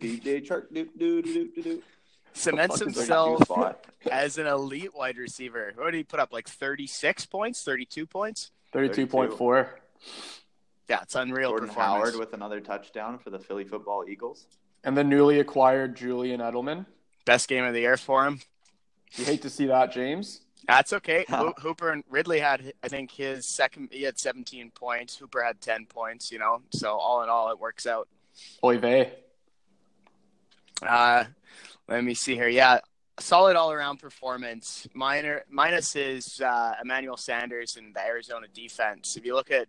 DJ 0.00 0.46
Chark, 0.46 0.64
do, 0.72 0.88
do, 0.98 1.22
do, 1.22 1.48
do, 1.54 1.62
do. 1.62 1.82
Cements 2.32 2.78
Fuck 2.78 2.88
is 2.88 2.94
their 2.94 3.02
himself 3.04 3.76
as 4.10 4.38
an 4.38 4.46
elite 4.46 4.94
wide 4.94 5.18
receiver. 5.18 5.72
What 5.76 5.92
did 5.92 5.98
he 5.98 6.02
put 6.04 6.18
up? 6.18 6.32
Like 6.32 6.48
36 6.48 7.26
points, 7.26 7.62
32 7.62 8.06
points? 8.06 8.50
32.4. 8.74 9.68
Yeah, 10.88 11.00
it's 11.02 11.14
unreal 11.14 11.50
Jordan. 11.50 11.68
Howard 11.68 12.16
with 12.16 12.34
another 12.34 12.60
touchdown 12.60 13.18
for 13.18 13.30
the 13.30 13.38
Philly 13.38 13.64
Football 13.64 14.04
Eagles. 14.08 14.46
And 14.82 14.96
the 14.96 15.04
newly 15.04 15.40
acquired 15.40 15.96
Julian 15.96 16.40
Edelman. 16.40 16.86
Best 17.24 17.48
game 17.48 17.64
of 17.64 17.72
the 17.74 17.80
year 17.80 17.96
for 17.96 18.26
him. 18.26 18.40
You 19.16 19.24
hate 19.24 19.42
to 19.42 19.50
see 19.50 19.66
that, 19.66 19.92
James. 19.92 20.40
That's 20.66 20.92
okay. 20.94 21.24
Ho- 21.28 21.54
Hooper 21.58 21.90
and 21.90 22.04
Ridley 22.08 22.40
had, 22.40 22.72
I 22.82 22.88
think, 22.88 23.10
his 23.10 23.46
second. 23.46 23.90
He 23.92 24.02
had 24.02 24.18
17 24.18 24.70
points. 24.70 25.16
Hooper 25.16 25.42
had 25.42 25.60
10 25.60 25.86
points. 25.86 26.32
You 26.32 26.38
know, 26.38 26.62
so 26.70 26.92
all 26.92 27.22
in 27.22 27.28
all, 27.28 27.50
it 27.50 27.58
works 27.58 27.86
out. 27.86 28.08
Oy 28.62 28.78
vey. 28.78 29.12
Uh, 30.82 31.24
let 31.88 32.02
me 32.02 32.14
see 32.14 32.34
here. 32.34 32.48
Yeah, 32.48 32.80
solid 33.20 33.56
all 33.56 33.72
around 33.72 33.98
performance. 33.98 34.88
Minor 34.94 35.44
minus 35.50 35.96
is 35.96 36.40
uh, 36.40 36.74
Emmanuel 36.82 37.16
Sanders 37.16 37.76
and 37.76 37.94
the 37.94 38.00
Arizona 38.00 38.46
defense. 38.52 39.16
If 39.16 39.24
you 39.24 39.34
look 39.34 39.50
at 39.50 39.68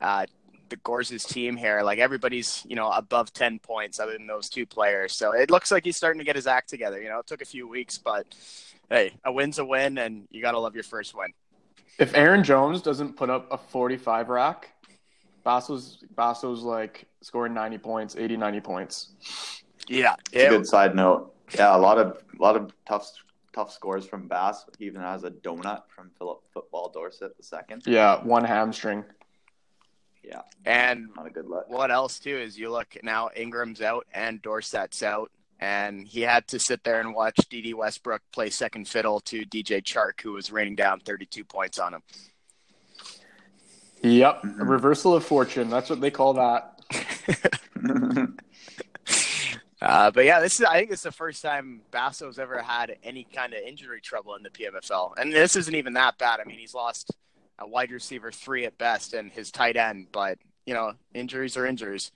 uh, 0.00 0.26
the 0.68 0.76
Gores' 0.76 1.24
team 1.24 1.56
here, 1.56 1.82
like 1.82 1.98
everybody's 1.98 2.64
you 2.68 2.76
know 2.76 2.90
above 2.90 3.32
10 3.32 3.58
points 3.60 4.00
other 4.00 4.12
than 4.12 4.26
those 4.26 4.48
two 4.48 4.66
players. 4.66 5.14
So 5.14 5.32
it 5.32 5.50
looks 5.50 5.70
like 5.70 5.84
he's 5.84 5.96
starting 5.96 6.18
to 6.18 6.24
get 6.24 6.36
his 6.36 6.46
act 6.46 6.68
together. 6.68 7.00
You 7.00 7.08
know, 7.08 7.20
it 7.20 7.26
took 7.26 7.42
a 7.42 7.46
few 7.46 7.68
weeks, 7.68 7.98
but 7.98 8.26
hey, 8.90 9.14
a 9.24 9.32
win's 9.32 9.58
a 9.58 9.64
win, 9.64 9.98
and 9.98 10.26
you 10.30 10.42
got 10.42 10.52
to 10.52 10.58
love 10.58 10.74
your 10.74 10.84
first 10.84 11.14
win. 11.14 11.32
If 11.98 12.14
Aaron 12.14 12.44
Jones 12.44 12.82
doesn't 12.82 13.16
put 13.16 13.30
up 13.30 13.50
a 13.50 13.56
45 13.56 14.28
rack, 14.28 14.70
Basso's 15.44 16.04
Basso's 16.14 16.62
like 16.62 17.06
scoring 17.22 17.54
90 17.54 17.78
points, 17.78 18.16
80, 18.16 18.36
90 18.36 18.60
points. 18.60 19.08
Yeah, 19.88 20.16
It's 20.32 20.52
a 20.52 20.56
good 20.56 20.66
side 20.66 20.94
note. 20.94 21.32
Yeah, 21.54 21.76
a 21.76 21.78
lot 21.78 21.98
of 21.98 22.22
a 22.38 22.42
lot 22.42 22.56
of 22.56 22.72
tough 22.86 23.08
tough 23.54 23.72
scores 23.72 24.04
from 24.04 24.28
Bass. 24.28 24.64
He 24.78 24.86
even 24.86 25.00
has 25.00 25.24
a 25.24 25.30
donut 25.30 25.82
from 25.88 26.10
Phillip 26.18 26.42
Football 26.52 26.90
Dorsett 26.90 27.36
the 27.36 27.42
second. 27.42 27.82
Yeah, 27.86 28.22
one 28.22 28.44
hamstring. 28.44 29.04
Yeah, 30.26 30.42
and 30.64 31.08
not 31.14 31.28
a 31.28 31.30
good 31.30 31.46
look. 31.46 31.68
what 31.68 31.92
else 31.92 32.18
too 32.18 32.36
is 32.36 32.58
you 32.58 32.70
look 32.70 32.96
now 33.04 33.30
Ingram's 33.36 33.80
out 33.80 34.06
and 34.12 34.42
Dorsett's 34.42 35.04
out, 35.04 35.30
and 35.60 36.06
he 36.06 36.22
had 36.22 36.48
to 36.48 36.58
sit 36.58 36.82
there 36.82 37.00
and 37.00 37.14
watch 37.14 37.36
Dede 37.48 37.74
Westbrook 37.74 38.22
play 38.32 38.50
second 38.50 38.88
fiddle 38.88 39.20
to 39.20 39.44
DJ 39.46 39.82
Chark, 39.82 40.20
who 40.20 40.32
was 40.32 40.50
raining 40.50 40.74
down 40.74 40.98
32 41.00 41.44
points 41.44 41.78
on 41.78 41.94
him. 41.94 42.02
Yep, 44.02 44.44
a 44.60 44.64
reversal 44.64 45.14
of 45.14 45.24
fortune. 45.24 45.70
That's 45.70 45.88
what 45.88 46.00
they 46.00 46.10
call 46.10 46.34
that. 46.34 46.72
Uh, 49.82 50.10
but 50.10 50.24
yeah, 50.24 50.40
this 50.40 50.58
is 50.58 50.64
I 50.64 50.78
think 50.78 50.90
it's 50.90 51.02
the 51.02 51.12
first 51.12 51.42
time 51.42 51.82
Basso's 51.90 52.38
ever 52.38 52.62
had 52.62 52.96
any 53.04 53.24
kind 53.24 53.52
of 53.52 53.60
injury 53.60 54.00
trouble 54.00 54.34
in 54.34 54.42
the 54.42 54.48
PMFL, 54.48 55.12
and 55.18 55.32
this 55.32 55.54
isn't 55.54 55.74
even 55.74 55.92
that 55.92 56.16
bad. 56.16 56.40
I 56.40 56.44
mean, 56.44 56.58
he's 56.58 56.72
lost 56.74 57.14
a 57.58 57.66
wide 57.66 57.90
receiver 57.90 58.30
three 58.30 58.64
at 58.64 58.76
best 58.78 59.14
and 59.14 59.30
his 59.30 59.50
tight 59.50 59.76
end, 59.76 60.08
but 60.12 60.38
you 60.66 60.74
know, 60.74 60.92
injuries 61.14 61.56
are 61.56 61.66
injuries. 61.66 62.12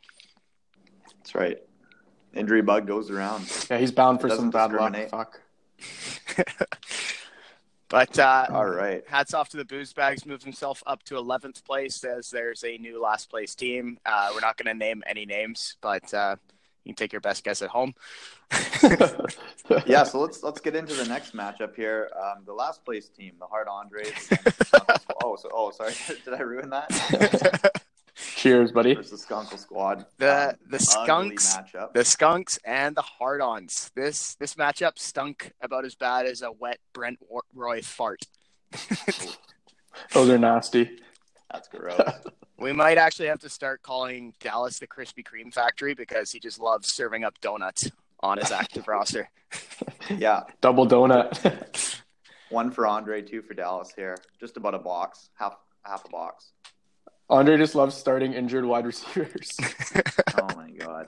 That's 1.19 1.35
right. 1.35 1.59
Injury 2.35 2.63
bug 2.63 2.87
goes 2.87 3.11
around. 3.11 3.51
Yeah, 3.71 3.79
he's 3.79 3.93
bound 3.93 4.21
for 4.21 4.29
some 4.31 4.51
bad 4.51 4.73
luck. 4.73 4.93
discriminate. 4.93 5.11
Fuck. 5.11 5.41
But 7.91 8.17
uh, 8.21 8.47
All 8.51 8.67
right. 8.69 9.03
hats 9.09 9.35
off 9.35 9.49
to 9.49 9.57
the 9.57 9.65
Booze 9.65 9.93
Bags, 9.93 10.25
moved 10.25 10.45
himself 10.45 10.81
up 10.87 11.03
to 11.05 11.15
11th 11.15 11.65
place 11.65 12.05
as 12.05 12.31
there's 12.31 12.63
a 12.63 12.79
new 12.79 13.03
last 13.03 13.29
place 13.29 13.57
team. 13.57 13.99
Uh, 14.07 14.31
we're 14.33 14.41
not 14.41 14.57
going 14.57 14.73
to 14.73 14.79
name 14.79 15.03
any 15.09 15.27
names, 15.27 15.77
but 15.81 16.15
uh, 16.15 16.37
you 16.85 16.91
can 16.93 16.97
take 16.97 17.13
your 17.13 17.21
best 17.21 17.45
guess 17.45 17.63
at 17.63 17.71
home. 17.71 17.95
Yeah, 19.87 20.03
so 20.03 20.19
let's 20.21 20.43
let's 20.43 20.61
get 20.61 20.75
into 20.75 20.95
the 20.95 21.05
next 21.07 21.35
matchup 21.35 21.77
here. 21.77 22.11
Um, 22.21 22.43
the 22.45 22.53
last 22.53 22.85
place 22.85 23.09
team, 23.09 23.35
the 23.39 23.47
Hard 23.47 23.69
Andres. 23.69 24.09
against 24.09 24.29
the 24.59 24.65
Skunkle 24.65 25.01
Squad. 25.01 25.17
oh, 25.25 25.37
so 25.37 25.49
oh, 25.53 25.71
sorry, 25.71 25.93
did 26.25 26.35
I 26.35 26.41
ruin 26.41 26.71
that? 26.71 27.83
Cheers, 28.37 28.73
buddy. 28.73 28.95
Versus 28.95 29.25
Skunkle 29.25 29.59
Squad. 29.59 30.07
The- 30.19 30.51
Um, 30.51 30.55
the 30.71 30.77
ugly 30.77 31.37
Skunks- 31.37 31.57
matchup. 31.57 31.93
the 31.93 32.05
Skunks 32.05 32.59
and 32.65 32.97
the 32.97 33.03
Hard-Ons. 33.03 33.93
This 33.95 34.35
this 34.37 34.55
matchup 34.57 34.99
stunk 34.99 35.53
about 35.63 35.85
as 35.85 35.95
bad 35.95 36.27
as 36.27 36.43
a 36.43 36.51
wet 36.51 36.79
Brent 36.93 37.19
Roy 37.55 37.83
fart. 37.83 38.23
Those 40.13 40.29
are 40.31 40.39
nasty. 40.39 40.99
That's 41.53 41.69
gross. 41.69 42.01
We 42.59 42.75
might 42.75 42.99
actually 42.99 43.29
have 43.29 43.39
to 43.39 43.49
start 43.49 43.81
calling 43.81 44.35
Dallas 44.39 44.79
the 44.79 44.87
Krispy 44.87 45.25
Kreme 45.25 45.51
factory 45.51 45.95
because 45.95 46.31
he 46.31 46.39
just 46.39 46.61
loves 46.61 46.93
serving 46.93 47.25
up 47.25 47.41
donuts 47.41 47.91
on 48.23 48.37
his 48.37 48.53
active 48.53 48.87
roster. 48.89 49.31
yeah, 50.11 50.43
Double 50.61 50.87
donut. 50.87 51.99
one 52.51 52.71
for 52.71 52.87
Andre, 52.87 53.23
two 53.23 53.41
for 53.41 53.55
Dallas 53.55 53.95
here. 53.97 54.19
Just 54.41 54.59
about 54.59 54.75
a 54.75 54.79
box, 54.79 55.31
half 55.39 55.57
half 55.87 56.05
a 56.05 56.11
box. 56.11 56.53
Andre 57.31 57.57
just 57.57 57.75
loves 57.75 57.95
starting 57.95 58.35
injured 58.35 58.67
wide 58.67 58.85
receivers. 58.85 59.57
Oh 60.39 60.49
my 60.55 60.69
god. 60.73 61.07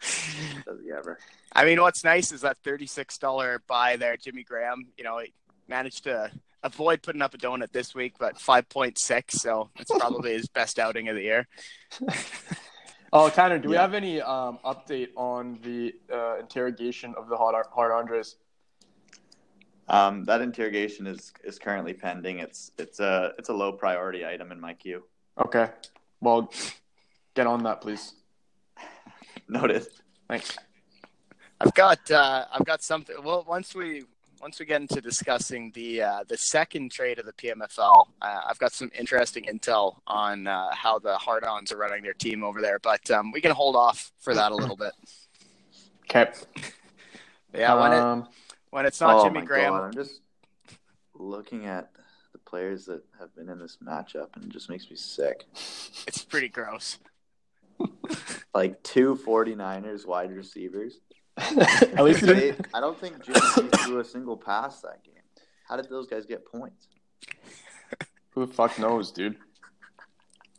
Does 0.00 0.80
he 0.82 0.92
ever? 0.96 1.18
I 1.52 1.66
mean, 1.66 1.82
what's 1.82 2.04
nice 2.04 2.32
is 2.32 2.40
that 2.40 2.56
thirty-six 2.64 3.18
dollar 3.18 3.60
buy 3.66 3.96
there, 3.96 4.16
Jimmy 4.16 4.44
Graham. 4.44 4.86
You 4.96 5.04
know, 5.04 5.18
he 5.18 5.34
managed 5.68 6.04
to 6.04 6.30
avoid 6.66 7.02
putting 7.02 7.22
up 7.22 7.34
a 7.34 7.38
donut 7.38 7.72
this 7.72 7.94
week, 7.94 8.14
but 8.18 8.38
five 8.38 8.68
point 8.68 8.98
six, 8.98 9.40
so 9.40 9.70
it's 9.76 9.90
probably 9.90 10.32
his 10.32 10.48
best 10.48 10.78
outing 10.78 11.08
of 11.08 11.16
the 11.16 11.22
year. 11.22 11.48
Oh, 13.12 13.30
Tanner, 13.30 13.58
do 13.58 13.68
we 13.68 13.76
have 13.76 13.94
any 13.94 14.20
um, 14.20 14.58
update 14.64 15.08
on 15.16 15.58
the 15.62 15.94
uh, 16.12 16.38
interrogation 16.38 17.14
of 17.16 17.28
the 17.28 17.36
hard, 17.36 17.54
hard 17.72 17.92
Andres? 17.92 18.36
Um, 19.88 20.24
that 20.24 20.42
interrogation 20.42 21.06
is 21.06 21.32
is 21.44 21.58
currently 21.58 21.94
pending. 21.94 22.40
It's 22.40 22.72
it's 22.76 22.98
a 22.98 23.32
it's 23.38 23.48
a 23.48 23.54
low 23.54 23.72
priority 23.72 24.26
item 24.26 24.50
in 24.50 24.60
my 24.60 24.74
queue. 24.74 25.04
Okay. 25.38 25.68
Well, 26.20 26.52
get 27.34 27.46
on 27.46 27.62
that, 27.62 27.80
please. 27.80 28.14
Noted. 29.48 29.86
Thanks. 30.28 30.58
I've 31.60 31.74
got 31.74 32.10
uh, 32.10 32.46
I've 32.52 32.66
got 32.66 32.82
something. 32.82 33.16
Well, 33.22 33.44
once 33.46 33.74
we 33.74 34.04
once 34.40 34.58
we 34.58 34.66
get 34.66 34.80
into 34.80 35.00
discussing 35.00 35.70
the 35.72 36.02
uh, 36.02 36.24
the 36.28 36.36
second 36.36 36.90
trade 36.90 37.18
of 37.18 37.26
the 37.26 37.32
PMFL, 37.32 38.06
uh, 38.22 38.40
I've 38.46 38.58
got 38.58 38.72
some 38.72 38.90
interesting 38.98 39.44
intel 39.44 39.96
on 40.06 40.46
uh, 40.46 40.68
how 40.72 40.98
the 40.98 41.16
Hard-Ons 41.16 41.72
are 41.72 41.76
running 41.76 42.02
their 42.02 42.12
team 42.12 42.44
over 42.44 42.60
there. 42.60 42.78
But 42.78 43.10
um, 43.10 43.32
we 43.32 43.40
can 43.40 43.52
hold 43.52 43.76
off 43.76 44.12
for 44.18 44.34
that 44.34 44.52
a 44.52 44.54
little 44.54 44.76
bit. 44.76 44.92
Okay. 46.04 46.30
Yeah, 47.54 47.80
when 47.80 47.92
it 47.92 47.98
um, 47.98 48.28
when 48.70 48.86
it's 48.86 49.00
not 49.00 49.16
oh 49.16 49.24
Jimmy 49.24 49.40
my 49.40 49.46
Graham, 49.46 49.72
God, 49.72 49.84
I'm 49.84 49.94
just 49.94 50.20
looking 51.14 51.66
at 51.66 51.90
the 52.32 52.38
players 52.38 52.84
that 52.86 53.02
have 53.18 53.34
been 53.34 53.48
in 53.48 53.58
this 53.58 53.78
matchup, 53.84 54.28
and 54.34 54.44
it 54.44 54.50
just 54.50 54.68
makes 54.68 54.90
me 54.90 54.96
sick. 54.96 55.44
it's 55.54 56.24
pretty 56.24 56.48
gross. 56.48 56.98
Like 58.54 58.82
two 58.82 59.20
49ers 59.26 60.06
wide 60.06 60.32
receivers. 60.32 61.00
At 61.38 62.02
least 62.04 62.22
They. 62.22 62.54
I 62.74 62.80
don't 62.80 62.98
think 62.98 63.22
Jimmy 63.24 63.40
threw 63.84 64.00
a 64.00 64.04
single 64.04 64.36
pass 64.36 64.80
that 64.80 65.02
game. 65.04 65.14
How 65.68 65.76
did 65.76 65.88
those 65.90 66.06
guys 66.06 66.24
get 66.26 66.44
points? 66.46 66.88
Who 68.30 68.46
the 68.46 68.52
fuck 68.52 68.78
knows, 68.78 69.10
dude? 69.12 69.34
At 69.34 69.40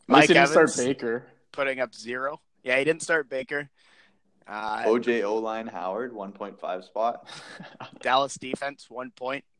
Mike 0.06 0.20
least 0.22 0.28
he 0.28 0.34
didn't 0.34 0.50
Evans 0.52 0.72
start 0.74 0.86
Baker. 0.86 1.26
putting 1.52 1.80
up 1.80 1.94
zero. 1.94 2.40
Yeah, 2.62 2.78
he 2.78 2.84
didn't 2.84 3.02
start 3.02 3.28
Baker. 3.28 3.68
Uh, 4.46 4.84
OJ 4.84 5.24
O 5.24 5.36
line 5.36 5.66
Howard, 5.66 6.12
1.5 6.12 6.84
spot. 6.84 7.28
Dallas 8.00 8.34
defense 8.36 8.86
one 8.88 9.10
point. 9.12 9.44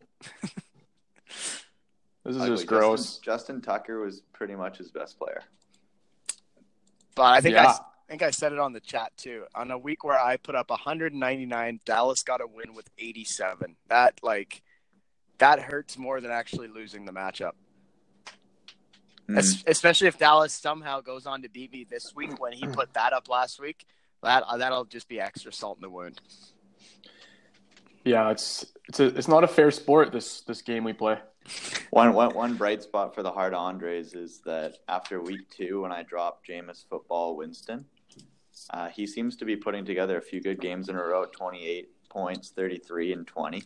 This 2.24 2.36
is 2.36 2.42
Ugly. 2.42 2.56
just 2.56 2.66
gross. 2.66 3.18
Justin, 3.18 3.22
Justin 3.24 3.60
Tucker 3.62 4.00
was 4.00 4.20
pretty 4.34 4.54
much 4.54 4.76
his 4.76 4.90
best 4.90 5.18
player. 5.18 5.40
But 7.14 7.22
I 7.24 7.40
think 7.40 7.54
Yeah. 7.54 7.68
I 7.68 7.78
think 8.08 8.22
I 8.22 8.30
said 8.30 8.52
it 8.52 8.58
on 8.58 8.72
the 8.72 8.80
chat 8.80 9.12
too. 9.16 9.44
On 9.54 9.70
a 9.70 9.78
week 9.78 10.02
where 10.02 10.18
I 10.18 10.36
put 10.36 10.54
up 10.54 10.70
199, 10.70 11.80
Dallas 11.84 12.22
got 12.22 12.40
a 12.40 12.46
win 12.46 12.74
with 12.74 12.88
87. 12.98 13.76
That 13.88 14.18
like 14.22 14.62
that 15.38 15.60
hurts 15.60 15.98
more 15.98 16.20
than 16.20 16.30
actually 16.30 16.68
losing 16.68 17.04
the 17.04 17.12
matchup. 17.12 17.52
Hmm. 19.26 19.38
Es- 19.38 19.62
especially 19.66 20.08
if 20.08 20.18
Dallas 20.18 20.52
somehow 20.52 21.00
goes 21.00 21.26
on 21.26 21.42
to 21.42 21.48
beat 21.48 21.72
me 21.72 21.84
this 21.88 22.14
week 22.14 22.40
when 22.40 22.52
he 22.52 22.66
put 22.66 22.94
that 22.94 23.12
up 23.12 23.28
last 23.28 23.60
week. 23.60 23.84
That 24.22 24.42
uh, 24.44 24.56
that'll 24.56 24.86
just 24.86 25.08
be 25.08 25.20
extra 25.20 25.52
salt 25.52 25.78
in 25.78 25.82
the 25.82 25.90
wound. 25.90 26.20
Yeah, 28.04 28.30
it's 28.30 28.66
it's 28.88 29.00
a, 29.00 29.06
it's 29.06 29.28
not 29.28 29.44
a 29.44 29.48
fair 29.48 29.70
sport. 29.70 30.12
This 30.12 30.40
this 30.40 30.62
game 30.62 30.82
we 30.82 30.94
play. 30.94 31.18
One, 31.90 32.12
one, 32.12 32.34
one 32.34 32.54
bright 32.56 32.82
spot 32.82 33.14
for 33.14 33.22
the 33.22 33.30
hard 33.30 33.54
Andres 33.54 34.14
is 34.14 34.40
that 34.40 34.76
after 34.86 35.20
week 35.20 35.48
two, 35.50 35.82
when 35.82 35.92
I 35.92 36.02
dropped 36.02 36.46
Jameis 36.46 36.86
Football 36.88 37.36
Winston, 37.36 37.86
uh, 38.70 38.88
he 38.88 39.06
seems 39.06 39.36
to 39.36 39.44
be 39.44 39.56
putting 39.56 39.84
together 39.84 40.18
a 40.18 40.22
few 40.22 40.40
good 40.40 40.60
games 40.60 40.88
in 40.88 40.96
a 40.96 41.02
row 41.02 41.24
28 41.26 41.88
points, 42.08 42.50
33, 42.50 43.12
and 43.12 43.26
20. 43.26 43.62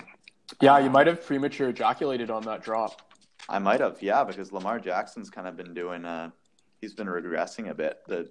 Yeah, 0.61 0.79
you 0.79 0.91
might 0.91 1.07
have 1.07 1.25
premature 1.25 1.71
ejaculated 1.71 2.31
on 2.31 2.43
that 2.45 2.63
drop. 2.63 3.01
I 3.49 3.59
might 3.59 3.81
have, 3.81 4.03
yeah, 4.03 4.25
because 4.25 4.53
Lamar 4.53 4.79
Jackson's 4.79 5.31
kind 5.31 5.49
of 5.49 5.57
been 5.57 5.75
doing, 5.75 6.05
uh, 6.05 6.31
he's 6.81 6.95
been 6.95 7.07
regressing 7.07 7.71
a 7.71 7.75
bit. 7.75 8.01
The 8.07 8.31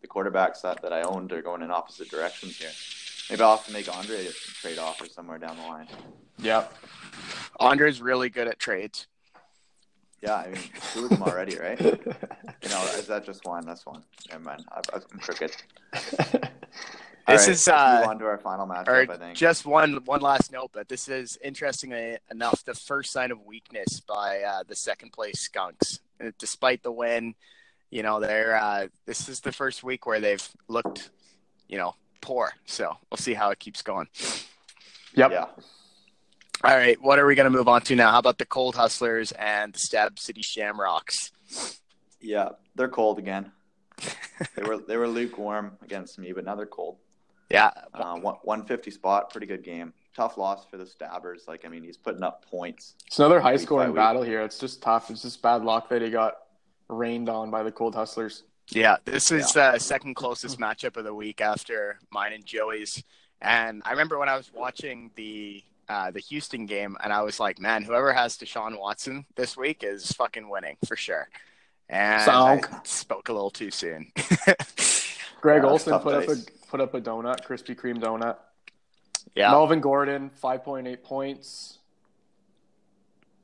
the 0.00 0.08
quarterbacks 0.08 0.62
that, 0.62 0.82
that 0.82 0.92
I 0.92 1.02
owned 1.02 1.32
are 1.32 1.42
going 1.42 1.62
in 1.62 1.70
opposite 1.70 2.10
directions 2.10 2.56
here. 2.56 2.70
Maybe 3.28 3.42
I'll 3.42 3.56
have 3.56 3.66
to 3.66 3.72
make 3.72 3.94
Andre 3.94 4.26
a 4.26 4.32
trade 4.32 4.78
offer 4.78 5.06
somewhere 5.06 5.38
down 5.38 5.56
the 5.56 5.62
line. 5.62 5.86
Yeah. 6.38 6.66
Andre's 7.58 8.00
really 8.00 8.28
good 8.28 8.48
at 8.48 8.58
trades. 8.58 9.06
Yeah, 10.22 10.34
I 10.34 10.48
mean, 10.48 10.60
two 10.92 11.04
of 11.04 11.10
them 11.10 11.22
already, 11.22 11.56
right? 11.56 11.78
You 12.62 12.68
know, 12.68 12.82
is 12.96 13.06
that 13.06 13.24
just 13.24 13.44
one? 13.46 13.64
That's 13.64 13.86
one. 13.86 14.02
Never 14.30 14.44
mind. 14.44 14.64
I, 14.70 14.80
I'm 14.92 15.18
crooked. 15.18 15.56
This 17.30 17.46
right, 17.46 17.52
is, 17.52 17.68
uh, 17.68 17.98
move 18.00 18.08
on 18.08 18.18
to 18.18 18.24
our 18.24 18.38
final 18.38 18.66
matchup. 18.66 18.88
Or 18.88 19.12
I 19.12 19.16
think. 19.16 19.36
just 19.36 19.64
one 19.64 20.04
one 20.04 20.20
last 20.20 20.50
note, 20.50 20.70
but 20.72 20.88
this 20.88 21.08
is 21.08 21.38
interestingly 21.44 22.16
enough 22.30 22.64
the 22.64 22.74
first 22.74 23.12
sign 23.12 23.30
of 23.30 23.44
weakness 23.44 24.00
by 24.00 24.40
uh, 24.40 24.62
the 24.66 24.74
second 24.74 25.12
place 25.12 25.40
Skunks. 25.40 26.00
Uh, 26.20 26.30
Despite 26.38 26.82
the 26.82 26.90
win, 26.90 27.34
you 27.90 28.02
know 28.02 28.20
they're 28.20 28.56
uh, 28.56 28.88
this 29.06 29.28
is 29.28 29.40
the 29.40 29.52
first 29.52 29.84
week 29.84 30.06
where 30.06 30.18
they've 30.18 30.46
looked, 30.68 31.10
you 31.68 31.78
know, 31.78 31.94
poor. 32.20 32.52
So 32.66 32.96
we'll 33.10 33.18
see 33.18 33.34
how 33.34 33.50
it 33.50 33.58
keeps 33.58 33.82
going. 33.82 34.08
Yep. 35.14 35.30
Yeah. 35.30 35.46
All 36.62 36.76
right, 36.76 37.00
what 37.00 37.18
are 37.18 37.26
we 37.26 37.34
going 37.34 37.50
to 37.50 37.56
move 37.56 37.68
on 37.68 37.80
to 37.82 37.96
now? 37.96 38.10
How 38.10 38.18
about 38.18 38.36
the 38.36 38.44
Cold 38.44 38.74
Hustlers 38.74 39.32
and 39.32 39.72
the 39.72 39.78
Stab 39.78 40.18
City 40.18 40.42
Shamrocks? 40.42 41.32
Yeah, 42.20 42.50
they're 42.74 42.88
cold 42.88 43.18
again. 43.18 43.52
they 44.56 44.62
were 44.62 44.78
they 44.78 44.96
were 44.96 45.08
lukewarm 45.08 45.76
against 45.82 46.18
me, 46.18 46.32
but 46.32 46.44
now 46.44 46.54
they're 46.54 46.66
cold. 46.66 46.98
Yeah, 47.50 47.70
Uh, 47.92 48.14
one, 48.14 48.36
150 48.42 48.92
spot, 48.92 49.30
pretty 49.30 49.46
good 49.46 49.64
game. 49.64 49.92
Tough 50.14 50.38
loss 50.38 50.64
for 50.70 50.76
the 50.76 50.86
Stabbers. 50.86 51.44
Like 51.48 51.64
I 51.64 51.68
mean, 51.68 51.82
he's 51.82 51.96
putting 51.96 52.22
up 52.22 52.44
points. 52.46 52.94
It's 53.06 53.18
another 53.18 53.40
high 53.40 53.56
scoring 53.56 53.92
battle 53.92 54.22
here. 54.22 54.42
It's 54.42 54.58
just 54.58 54.80
tough. 54.82 55.10
It's 55.10 55.22
just 55.22 55.42
bad 55.42 55.62
luck 55.64 55.88
that 55.88 56.00
he 56.00 56.10
got 56.10 56.34
rained 56.88 57.28
on 57.28 57.50
by 57.50 57.62
the 57.62 57.72
Cold 57.72 57.94
Hustlers. 57.94 58.44
Yeah, 58.68 58.96
this 59.04 59.32
is 59.32 59.56
uh, 59.56 59.78
second 59.78 60.14
closest 60.14 60.60
matchup 60.60 60.96
of 60.96 61.04
the 61.04 61.14
week 61.14 61.40
after 61.40 61.98
mine 62.12 62.32
and 62.32 62.46
Joey's. 62.46 63.02
And 63.42 63.82
I 63.84 63.90
remember 63.90 64.18
when 64.18 64.28
I 64.28 64.36
was 64.36 64.52
watching 64.54 65.10
the 65.16 65.64
uh, 65.88 66.12
the 66.12 66.20
Houston 66.20 66.66
game, 66.66 66.96
and 67.02 67.12
I 67.12 67.22
was 67.22 67.40
like, 67.40 67.58
man, 67.58 67.82
whoever 67.82 68.12
has 68.12 68.36
Deshaun 68.36 68.78
Watson 68.78 69.26
this 69.34 69.56
week 69.56 69.82
is 69.82 70.12
fucking 70.12 70.48
winning 70.48 70.76
for 70.86 70.94
sure. 70.94 71.28
And. 71.90 72.30
I 72.30 72.60
spoke 72.84 73.28
a 73.28 73.32
little 73.32 73.50
too 73.50 73.70
soon. 73.70 74.12
Greg 75.40 75.62
Yeah, 75.62 75.68
Olsen 75.68 75.98
put 75.98 76.14
up 76.14 76.28
a 76.28 76.36
put 76.68 76.80
up 76.80 76.94
a 76.94 77.00
donut, 77.00 77.44
Krispy 77.44 77.74
Kreme 77.74 77.98
donut. 78.00 78.36
yeah, 79.34 79.50
Melvin 79.50 79.80
Gordon, 79.80 80.30
five 80.30 80.62
point 80.62 80.86
eight 80.86 81.02
points. 81.02 81.78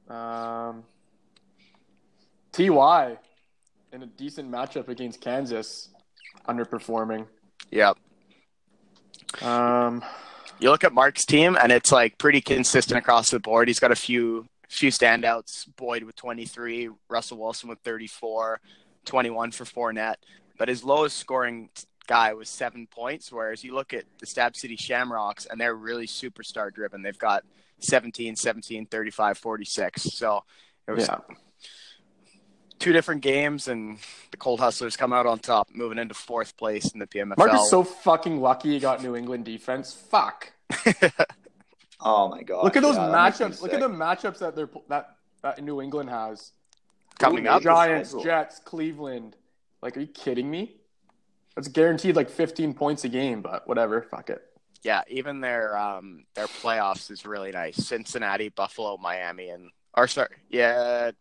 Um, 0.09 0.85
Ty 2.52 3.18
in 3.92 4.02
a 4.02 4.06
decent 4.06 4.50
matchup 4.50 4.88
against 4.88 5.20
Kansas, 5.20 5.88
underperforming. 6.48 7.26
Yep. 7.70 7.96
Um, 9.42 10.04
You 10.61 10.70
look 10.70 10.85
at 10.85 10.92
Mark's 10.92 11.24
team, 11.24 11.56
and 11.61 11.72
it's 11.72 11.90
like 11.90 12.16
pretty 12.18 12.40
consistent 12.40 12.98
across 12.98 13.30
the 13.30 13.40
board. 13.40 13.68
He's 13.68 13.80
got 13.80 13.90
a 13.90 13.96
few 13.96 14.46
few 14.68 14.90
standouts: 14.90 15.66
Boyd 15.76 16.02
with 16.02 16.16
23, 16.16 16.90
Russell 17.09 17.38
Wilson 17.38 17.68
with 17.68 17.81
34, 17.81 18.61
21 19.05 19.50
for 19.52 19.64
Fournette. 19.64 20.16
But 20.59 20.68
his 20.68 20.85
lowest 20.85 21.18
scoring 21.18 21.68
guy 22.07 22.33
was 22.33 22.48
seven 22.48 22.87
points. 22.87 23.31
Whereas 23.31 23.62
you 23.64 23.74
look 23.74 23.92
at 23.92 24.05
the 24.18 24.26
Stab 24.26 24.57
City 24.57 24.76
Shamrocks, 24.76 25.46
and 25.46 25.61
they're 25.61 25.74
really 25.74 26.07
superstar 26.07 26.72
driven. 26.72 27.02
They've 27.02 27.18
got 27.18 27.44
17, 27.81 28.37
17, 28.37 28.87
35, 28.87 29.38
46. 29.38 30.02
So 30.02 30.42
it 30.87 30.92
was 30.92 31.09
yeah. 31.09 31.18
two 32.79 32.92
different 32.92 33.22
games, 33.22 33.68
and 33.68 33.98
the 34.31 34.37
Cold 34.37 34.61
Hustlers 34.61 34.96
come 34.96 35.12
out 35.12 35.26
on 35.26 35.38
top, 35.38 35.68
moving 35.72 35.98
into 35.98 36.14
fourth 36.14 36.57
place 36.57 36.92
in 36.92 37.00
the 37.00 37.07
PMFL. 37.07 37.38
Mark 37.38 37.55
is 37.55 37.68
so 37.70 37.85
fucking 37.85 38.40
lucky 38.40 38.70
he 38.70 38.81
got 38.81 39.02
New 39.02 39.16
England 39.16 39.44
defense. 39.44 39.92
Fuck. 39.92 40.52
Oh 42.00 42.28
my 42.28 42.42
god! 42.42 42.64
Look 42.64 42.76
at 42.76 42.82
those 42.82 42.96
yeah, 42.96 43.09
that 43.09 43.24
makes 43.24 43.40
me 43.40 43.46
matchups. 43.46 43.62
Look 43.62 43.72
at 43.72 43.80
the 43.80 43.88
matchups 43.88 44.38
that 44.38 44.54
they're 44.56 44.68
that 44.88 45.16
that 45.42 45.62
New 45.62 45.80
England 45.80 46.11
has. 46.11 46.52
coming 47.18 47.46
Ooh, 47.46 47.50
up. 47.50 47.62
Giants. 47.62 48.14
Jets, 48.22 48.59
Cleveland. 48.59 49.37
Like, 49.82 49.96
are 49.96 50.00
you 50.00 50.06
kidding 50.06 50.50
me? 50.50 50.76
That's 51.54 51.68
guaranteed 51.68 52.16
like 52.16 52.28
15 52.28 52.74
points 52.74 53.04
a 53.04 53.09
game, 53.09 53.40
but 53.40 53.66
whatever. 53.66 54.02
Fuck 54.02 54.30
it. 54.30 54.42
Yeah, 54.82 55.02
even 55.09 55.40
their 55.40 55.76
um 55.76 56.24
their 56.35 56.46
playoffs 56.46 57.11
is 57.11 57.24
really 57.24 57.50
nice. 57.50 57.76
Cincinnati, 57.76 58.50
Buffalo, 58.50 58.96
Miami, 58.98 59.48
and 59.48 59.70
or 59.94 60.06
sorry, 60.06 60.37
yeah, 60.50 61.12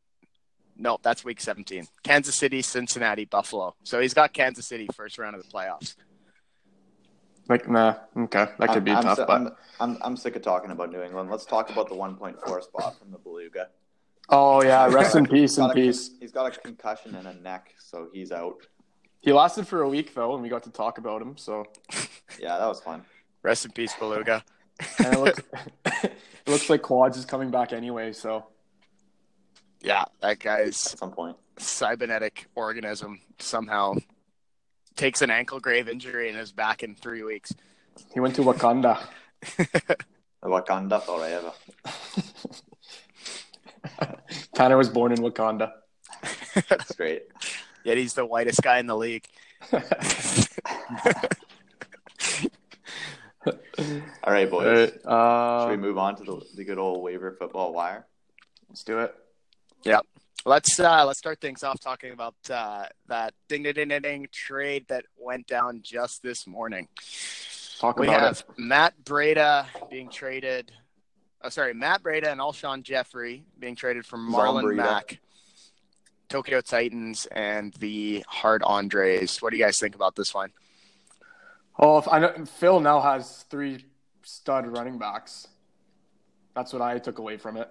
no, 0.77 0.99
that's 1.01 1.23
week 1.23 1.39
seventeen. 1.41 1.87
Kansas 2.03 2.35
City, 2.35 2.61
Cincinnati, 2.61 3.25
Buffalo. 3.25 3.75
So 3.83 3.99
he's 3.99 4.13
got 4.13 4.33
Kansas 4.33 4.67
City 4.67 4.87
first 4.93 5.17
round 5.17 5.35
of 5.35 5.41
the 5.41 5.49
playoffs. 5.49 5.95
Like, 7.47 7.69
nah. 7.69 7.95
Okay, 8.17 8.47
that 8.59 8.69
could 8.73 8.83
be 8.83 8.91
I'm, 8.91 9.03
tough, 9.03 9.19
I'm, 9.19 9.25
but 9.27 9.57
I'm, 9.79 9.91
I'm, 9.91 9.97
I'm 10.01 10.17
sick 10.17 10.35
of 10.35 10.41
talking 10.41 10.71
about 10.71 10.91
New 10.91 11.01
England. 11.01 11.29
Let's 11.29 11.45
talk 11.45 11.69
about 11.69 11.89
the 11.89 11.95
1.4 11.95 12.63
spot 12.63 12.97
from 12.97 13.11
the 13.11 13.17
Beluga. 13.19 13.69
oh 14.29 14.63
yeah, 14.63 14.87
rest 14.87 15.15
in 15.15 15.25
peace, 15.27 15.57
in 15.57 15.63
got 15.65 15.71
a- 15.71 15.73
peace. 15.75 16.11
He's 16.19 16.31
got 16.31 16.45
a 16.55 16.59
concussion 16.59 17.15
in 17.15 17.25
a 17.27 17.33
neck, 17.35 17.75
so 17.77 18.09
he's 18.13 18.31
out. 18.31 18.55
He 19.21 19.31
lasted 19.33 19.67
for 19.67 19.81
a 19.83 19.89
week 19.89 20.13
though, 20.15 20.33
and 20.33 20.41
we 20.43 20.49
got 20.49 20.63
to 20.63 20.71
talk 20.71 20.97
about 20.97 21.21
him. 21.21 21.37
So, 21.37 21.65
Yeah, 22.39 22.57
that 22.57 22.67
was 22.67 22.79
fun. 22.79 23.03
Rest 23.43 23.65
in 23.65 23.71
peace, 23.71 23.93
Beluga. 23.99 24.43
and 24.99 25.13
it 25.13 25.19
looks, 25.19 25.39
it 26.03 26.13
looks 26.47 26.69
like 26.69 26.81
Quads 26.81 27.17
is 27.17 27.25
coming 27.25 27.51
back 27.51 27.73
anyway. 27.73 28.11
So, 28.11 28.45
Yeah, 29.81 30.05
that 30.21 30.39
guy's 30.39 30.93
At 30.93 30.99
some 30.99 31.11
point, 31.11 31.37
cybernetic 31.57 32.47
organism 32.55 33.21
somehow 33.39 33.93
takes 34.95 35.21
an 35.21 35.29
ankle 35.29 35.59
grave 35.59 35.87
injury 35.87 36.29
and 36.29 36.37
is 36.37 36.51
back 36.51 36.83
in 36.83 36.95
three 36.95 37.23
weeks. 37.23 37.53
he 38.13 38.19
went 38.19 38.35
to 38.35 38.41
Wakanda. 38.41 38.99
Wakanda 40.43 41.01
forever. 41.01 41.51
Tanner 44.55 44.77
was 44.77 44.89
born 44.89 45.11
in 45.11 45.19
Wakanda. 45.19 45.71
That's 46.69 46.95
great. 46.95 47.23
Yet 47.83 47.97
he's 47.97 48.13
the 48.13 48.25
whitest 48.25 48.61
guy 48.61 48.79
in 48.79 48.87
the 48.87 48.97
league. 48.97 49.25
All 49.71 49.79
right, 54.25 54.49
boys. 54.49 54.65
Alright, 54.65 55.05
uh, 55.05 55.63
Should 55.65 55.71
we 55.71 55.77
move 55.77 55.97
on 55.97 56.15
to 56.15 56.23
the, 56.23 56.41
the 56.55 56.63
good 56.63 56.79
old 56.79 57.03
waiver 57.03 57.35
football 57.37 57.73
wire? 57.73 58.07
let's 58.69 58.83
do 58.83 58.99
it. 58.99 59.13
Let's 60.47 60.79
uh, 60.79 61.03
let's 61.05 61.17
start 61.17 61.41
things 61.41 61.63
off 61.63 61.79
talking 61.79 62.11
about 62.11 62.35
uh, 62.51 62.85
that 63.07 63.33
ding 63.47 63.63
ding 63.63 63.73
ding 63.73 63.87
ding 63.87 64.01
ding 64.01 64.27
trade 64.31 64.85
that 64.89 65.05
went 65.17 65.47
down 65.47 65.79
just 65.81 66.21
this 66.21 66.45
morning. 66.45 66.87
Talk 67.79 67.97
We 67.97 68.07
about 68.07 68.21
have 68.21 68.45
it. 68.47 68.59
Matt 68.59 68.93
Breida 69.03 69.65
being 69.89 70.07
traded. 70.07 70.71
Oh, 71.41 71.49
sorry, 71.49 71.73
Matt 71.73 72.03
Breida 72.03 72.27
and 72.27 72.39
Alshon 72.39 72.83
Jeffery 72.83 73.43
being 73.57 73.75
traded 73.75 74.05
from 74.05 74.31
Marlon 74.31 74.75
Mack, 74.75 75.19
Tokyo 76.29 76.61
Titans, 76.61 77.25
and 77.31 77.73
the 77.79 78.23
Hard 78.27 78.61
Andres. 78.61 79.41
What 79.41 79.49
do 79.51 79.57
you 79.57 79.63
guys 79.63 79.79
think 79.79 79.95
about 79.95 80.15
this 80.15 80.31
one? 80.31 80.51
Oh, 81.79 81.97
if 81.97 82.07
I 82.07 82.19
know 82.19 82.45
Phil 82.45 82.79
now 82.79 83.01
has 83.01 83.45
three 83.49 83.83
stud 84.21 84.67
running 84.67 84.99
backs. 84.99 85.47
That's 86.55 86.71
what 86.71 86.83
I 86.83 86.99
took 86.99 87.17
away 87.17 87.37
from 87.37 87.57
it. 87.57 87.69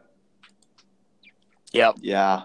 Yep. 1.73 1.97
Yeah. 2.03 2.43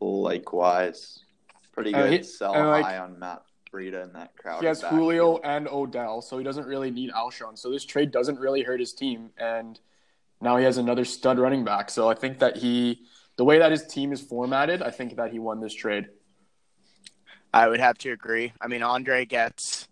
Likewise. 0.00 1.24
Pretty 1.72 1.94
Uh, 1.94 2.02
good 2.02 2.12
he- 2.12 2.22
sell 2.22 2.54
and, 2.54 2.68
like- 2.68 2.84
high 2.84 2.98
on 2.98 3.18
Matt 3.18 3.42
Breida 3.72 4.02
in 4.04 4.12
that 4.14 4.36
crowd. 4.36 4.60
He 4.60 4.66
has 4.66 4.80
Julio 4.82 5.38
and 5.38 5.68
Odell, 5.68 6.22
so 6.22 6.38
he 6.38 6.44
doesn't 6.44 6.66
really 6.66 6.90
need 6.90 7.10
Alshon. 7.10 7.58
So 7.58 7.70
this 7.70 7.84
trade 7.84 8.10
doesn't 8.10 8.38
really 8.38 8.62
hurt 8.62 8.80
his 8.80 8.94
team, 8.94 9.30
and 9.36 9.78
now 10.40 10.56
he 10.56 10.64
has 10.64 10.78
another 10.78 11.04
stud 11.04 11.38
running 11.38 11.64
back. 11.64 11.90
So 11.90 12.08
I 12.08 12.14
think 12.14 12.38
that 12.38 12.56
he, 12.56 13.06
the 13.36 13.44
way 13.44 13.58
that 13.58 13.70
his 13.70 13.86
team 13.86 14.12
is 14.12 14.22
formatted, 14.22 14.82
I 14.82 14.90
think 14.90 15.16
that 15.16 15.30
he 15.32 15.38
won 15.38 15.60
this 15.60 15.74
trade. 15.74 16.08
I 17.52 17.68
would 17.68 17.80
have 17.80 17.98
to 17.98 18.10
agree. 18.12 18.52
I 18.60 18.68
mean, 18.68 18.82
Andre 18.82 19.24
gets 19.24 19.88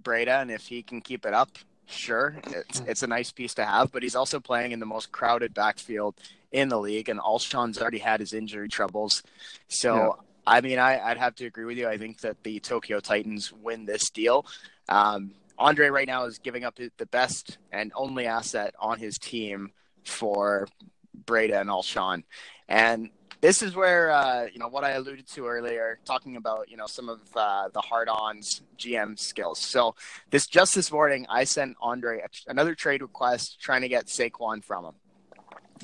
Breida, 0.00 0.42
and 0.42 0.50
if 0.50 0.66
he 0.66 0.82
can 0.82 1.00
keep 1.00 1.24
it 1.26 1.34
up, 1.34 1.50
sure, 1.86 2.36
it's 2.46 2.80
it's 2.80 3.02
a 3.02 3.06
nice 3.06 3.30
piece 3.32 3.54
to 3.54 3.64
have. 3.64 3.90
But 3.92 4.02
he's 4.02 4.16
also 4.16 4.40
playing 4.40 4.72
in 4.72 4.80
the 4.80 4.86
most 4.86 5.12
crowded 5.12 5.54
backfield 5.54 6.14
in 6.54 6.68
the 6.68 6.78
league, 6.78 7.08
and 7.08 7.18
Alshon's 7.18 7.78
already 7.82 7.98
had 7.98 8.20
his 8.20 8.32
injury 8.32 8.68
troubles. 8.68 9.22
So, 9.68 9.94
Yeah. 9.96 10.10
I 10.46 10.60
mean, 10.60 10.78
I, 10.78 11.00
I'd 11.00 11.18
have 11.18 11.34
to 11.36 11.46
agree 11.46 11.64
with 11.64 11.76
you. 11.76 11.88
I 11.88 11.98
think 11.98 12.20
that 12.20 12.42
the 12.44 12.60
Tokyo 12.60 13.00
Titans 13.00 13.52
win 13.52 13.86
this 13.86 14.08
deal. 14.10 14.46
Um, 14.88 15.32
Andre 15.58 15.88
right 15.88 16.06
now 16.06 16.26
is 16.26 16.38
giving 16.38 16.64
up 16.64 16.76
the 16.76 17.06
best 17.06 17.58
and 17.72 17.92
only 17.96 18.26
asset 18.26 18.74
on 18.78 18.98
his 18.98 19.18
team 19.18 19.72
for 20.04 20.68
Breida 21.26 21.60
and 21.60 21.70
Alshon, 21.70 22.22
and 22.68 23.10
this 23.40 23.62
is 23.62 23.74
where 23.74 24.10
uh, 24.10 24.46
you 24.52 24.58
know 24.58 24.68
what 24.68 24.84
I 24.84 24.92
alluded 24.92 25.26
to 25.28 25.46
earlier, 25.46 25.98
talking 26.04 26.36
about 26.36 26.70
you 26.70 26.76
know 26.76 26.86
some 26.86 27.08
of 27.08 27.20
uh, 27.36 27.68
the 27.72 27.80
hard-ons 27.80 28.62
GM 28.78 29.18
skills. 29.18 29.58
So 29.58 29.94
this 30.30 30.46
just 30.46 30.74
this 30.74 30.90
morning, 30.90 31.26
I 31.28 31.44
sent 31.44 31.76
Andre 31.80 32.20
a, 32.20 32.50
another 32.50 32.74
trade 32.74 33.02
request 33.02 33.60
trying 33.60 33.82
to 33.82 33.88
get 33.88 34.06
Saquon 34.06 34.62
from 34.64 34.86
him, 34.86 34.94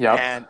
Yeah. 0.00 0.14
and 0.14 0.46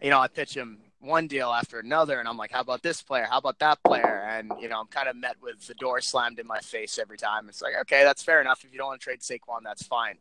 you 0.00 0.10
know 0.10 0.20
I 0.20 0.28
pitch 0.28 0.54
him 0.54 0.78
one 1.00 1.26
deal 1.26 1.50
after 1.50 1.78
another, 1.80 2.18
and 2.18 2.26
I'm 2.28 2.38
like, 2.38 2.52
how 2.52 2.60
about 2.60 2.82
this 2.82 3.02
player? 3.02 3.26
How 3.28 3.38
about 3.38 3.58
that 3.58 3.82
player? 3.82 4.24
And 4.26 4.52
you 4.60 4.68
know 4.68 4.80
I'm 4.80 4.86
kind 4.86 5.08
of 5.08 5.16
met 5.16 5.36
with 5.42 5.66
the 5.66 5.74
door 5.74 6.00
slammed 6.00 6.38
in 6.38 6.46
my 6.46 6.60
face 6.60 6.98
every 6.98 7.18
time. 7.18 7.48
It's 7.48 7.60
like, 7.60 7.74
okay, 7.82 8.04
that's 8.04 8.22
fair 8.22 8.40
enough. 8.40 8.64
If 8.64 8.72
you 8.72 8.78
don't 8.78 8.88
want 8.88 9.00
to 9.00 9.04
trade 9.04 9.20
Saquon, 9.20 9.62
that's 9.64 9.86
fine. 9.86 10.16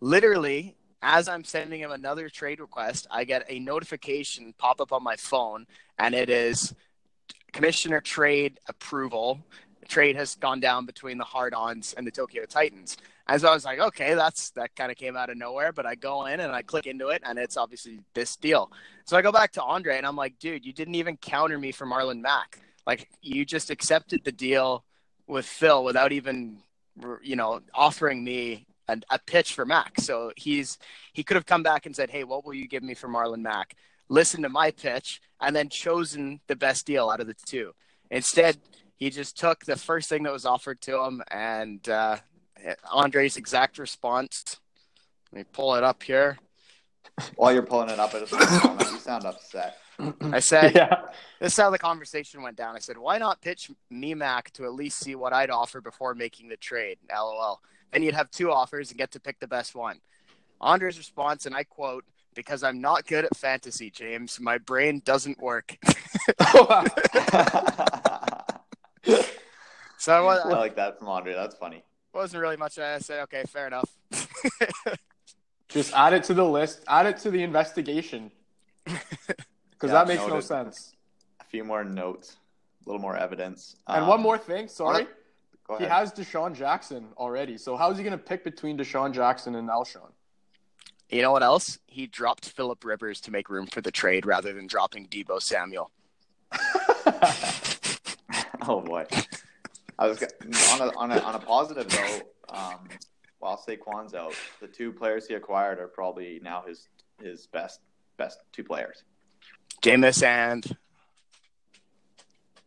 Literally, 0.00 0.76
as 1.02 1.28
I'm 1.28 1.42
sending 1.44 1.80
him 1.80 1.90
another 1.90 2.28
trade 2.28 2.60
request, 2.60 3.06
I 3.10 3.24
get 3.24 3.44
a 3.48 3.58
notification 3.58 4.52
pop 4.58 4.80
up 4.80 4.92
on 4.92 5.02
my 5.02 5.16
phone, 5.16 5.66
and 5.98 6.14
it 6.14 6.28
is 6.28 6.74
commissioner 7.52 8.00
trade 8.00 8.60
approval. 8.68 9.40
Trade 9.88 10.16
has 10.16 10.34
gone 10.34 10.60
down 10.60 10.84
between 10.84 11.16
the 11.16 11.24
hard-ons 11.24 11.94
and 11.96 12.06
the 12.06 12.10
Tokyo 12.10 12.44
Titans. 12.44 12.98
As 13.28 13.44
I 13.44 13.52
was 13.52 13.64
like, 13.64 13.78
okay, 13.78 14.14
that's 14.14 14.50
that 14.50 14.74
kind 14.74 14.90
of 14.90 14.96
came 14.96 15.16
out 15.16 15.28
of 15.28 15.36
nowhere, 15.36 15.72
but 15.72 15.84
I 15.84 15.94
go 15.94 16.26
in 16.26 16.40
and 16.40 16.52
I 16.52 16.62
click 16.62 16.86
into 16.86 17.08
it, 17.08 17.22
and 17.24 17.38
it's 17.38 17.58
obviously 17.58 18.00
this 18.14 18.36
deal. 18.36 18.72
So 19.04 19.16
I 19.16 19.22
go 19.22 19.32
back 19.32 19.52
to 19.52 19.62
Andre, 19.62 19.98
and 19.98 20.06
I'm 20.06 20.16
like, 20.16 20.38
dude, 20.38 20.64
you 20.64 20.72
didn't 20.72 20.94
even 20.94 21.16
counter 21.18 21.58
me 21.58 21.72
for 21.72 21.86
Marlon 21.86 22.20
Mack. 22.20 22.58
Like 22.86 23.10
you 23.20 23.44
just 23.44 23.70
accepted 23.70 24.24
the 24.24 24.32
deal 24.32 24.84
with 25.26 25.44
Phil 25.44 25.84
without 25.84 26.10
even, 26.12 26.58
you 27.22 27.36
know, 27.36 27.60
offering 27.74 28.24
me 28.24 28.66
a, 28.88 28.98
a 29.10 29.18
pitch 29.18 29.52
for 29.52 29.66
Mack. 29.66 30.00
So 30.00 30.32
he's 30.36 30.78
he 31.12 31.22
could 31.22 31.36
have 31.36 31.46
come 31.46 31.62
back 31.62 31.84
and 31.84 31.94
said, 31.94 32.10
"Hey, 32.10 32.24
what 32.24 32.46
will 32.46 32.54
you 32.54 32.66
give 32.66 32.82
me 32.82 32.94
for 32.94 33.08
Marlon 33.08 33.42
Mack?" 33.42 33.76
Listen 34.08 34.42
to 34.42 34.48
my 34.48 34.70
pitch 34.70 35.20
and 35.38 35.54
then 35.54 35.68
chosen 35.68 36.40
the 36.46 36.56
best 36.56 36.86
deal 36.86 37.10
out 37.10 37.20
of 37.20 37.26
the 37.26 37.36
two. 37.46 37.72
Instead, 38.10 38.56
he 38.96 39.10
just 39.10 39.36
took 39.38 39.64
the 39.64 39.76
first 39.76 40.08
thing 40.08 40.22
that 40.22 40.32
was 40.32 40.46
offered 40.46 40.80
to 40.80 40.98
him, 41.02 41.22
and 41.30 41.86
uh, 41.88 42.16
Andre's 42.92 43.36
exact 43.36 43.78
response. 43.78 44.58
Let 45.32 45.38
me 45.38 45.44
pull 45.52 45.74
it 45.74 45.84
up 45.84 46.02
here. 46.02 46.38
While 47.36 47.52
you're 47.52 47.62
pulling 47.62 47.90
it 47.90 47.98
up, 47.98 48.14
I 48.14 48.20
just 48.20 48.32
want 48.32 48.48
to 48.48 48.58
comment, 48.58 48.90
you 48.92 48.98
sound 48.98 49.24
upset. 49.24 49.76
I 50.32 50.38
said, 50.40 50.74
yeah. 50.74 51.02
This 51.40 51.52
is 51.52 51.58
how 51.58 51.70
the 51.70 51.78
conversation 51.78 52.42
went 52.42 52.56
down. 52.56 52.76
I 52.76 52.78
said, 52.78 52.96
why 52.96 53.18
not 53.18 53.40
pitch 53.40 53.70
me 53.90 54.14
Mack 54.14 54.52
to 54.52 54.64
at 54.64 54.74
least 54.74 55.00
see 55.00 55.14
what 55.14 55.32
I'd 55.32 55.50
offer 55.50 55.80
before 55.80 56.14
making 56.14 56.48
the 56.48 56.56
trade? 56.56 56.98
LOL. 57.12 57.60
Then 57.92 58.02
you'd 58.02 58.14
have 58.14 58.30
two 58.30 58.52
offers 58.52 58.90
and 58.90 58.98
get 58.98 59.10
to 59.12 59.20
pick 59.20 59.40
the 59.40 59.48
best 59.48 59.74
one. 59.74 60.00
Andre's 60.60 60.98
response, 60.98 61.46
and 61.46 61.54
I 61.54 61.64
quote, 61.64 62.04
because 62.34 62.62
I'm 62.62 62.80
not 62.80 63.06
good 63.06 63.24
at 63.24 63.36
fantasy, 63.36 63.90
James. 63.90 64.38
My 64.40 64.58
brain 64.58 65.02
doesn't 65.04 65.40
work. 65.40 65.76
so 69.98 70.12
I, 70.12 70.20
was, 70.20 70.40
I 70.44 70.48
like 70.50 70.76
that 70.76 70.98
from 70.98 71.08
Andre. 71.08 71.34
That's 71.34 71.56
funny. 71.56 71.82
Wasn't 72.18 72.42
really 72.42 72.56
much. 72.56 72.80
I 72.80 72.98
said, 72.98 73.20
okay, 73.20 73.44
fair 73.46 73.68
enough. 73.68 73.88
Just 75.68 75.94
add 75.94 76.12
it 76.12 76.24
to 76.24 76.34
the 76.34 76.44
list. 76.44 76.82
Add 76.88 77.06
it 77.06 77.18
to 77.18 77.30
the 77.30 77.42
investigation. 77.42 78.32
Because 79.70 79.90
Yeah, 79.92 79.98
that 80.04 80.08
makes 80.08 80.26
no 80.26 80.40
sense. 80.40 80.96
A 81.40 81.44
few 81.44 81.62
more 81.62 81.84
notes. 81.84 82.36
A 82.84 82.88
little 82.88 83.00
more 83.00 83.16
evidence. 83.16 83.76
And 83.86 84.02
Um, 84.02 84.08
one 84.08 84.20
more 84.20 84.36
thing, 84.36 84.66
sorry. 84.66 85.06
He 85.78 85.84
has 85.84 86.12
DeSean 86.12 86.56
Jackson 86.56 87.10
already. 87.16 87.56
So 87.56 87.76
how's 87.76 87.96
he 87.96 88.02
going 88.02 88.18
to 88.18 88.24
pick 88.24 88.42
between 88.42 88.76
DeSean 88.76 89.14
Jackson 89.14 89.54
and 89.54 89.68
Alshon? 89.68 90.10
You 91.08 91.22
know 91.22 91.30
what 91.30 91.44
else? 91.44 91.78
He 91.86 92.08
dropped 92.08 92.48
Philip 92.48 92.84
Rivers 92.84 93.20
to 93.20 93.30
make 93.30 93.48
room 93.48 93.68
for 93.68 93.80
the 93.80 93.92
trade 93.92 94.26
rather 94.26 94.52
than 94.52 94.66
dropping 94.66 95.06
Deebo 95.06 95.40
Samuel. 95.40 95.92
Oh 98.62 98.80
boy. 98.80 99.06
I 99.98 100.06
was 100.06 100.22
on 100.22 100.80
a 100.80 100.96
on 100.96 101.12
a 101.12 101.18
on 101.20 101.34
a 101.34 101.38
positive 101.38 101.88
though. 101.88 102.20
Um, 102.50 102.88
while 103.40 103.56
Saquon's 103.56 104.14
out, 104.14 104.34
the 104.60 104.66
two 104.66 104.92
players 104.92 105.26
he 105.26 105.34
acquired 105.34 105.78
are 105.78 105.88
probably 105.88 106.40
now 106.42 106.62
his 106.66 106.88
his 107.20 107.46
best 107.46 107.80
best 108.16 108.38
two 108.52 108.64
players. 108.64 109.04
Jameis 109.82 110.22
and 110.24 110.64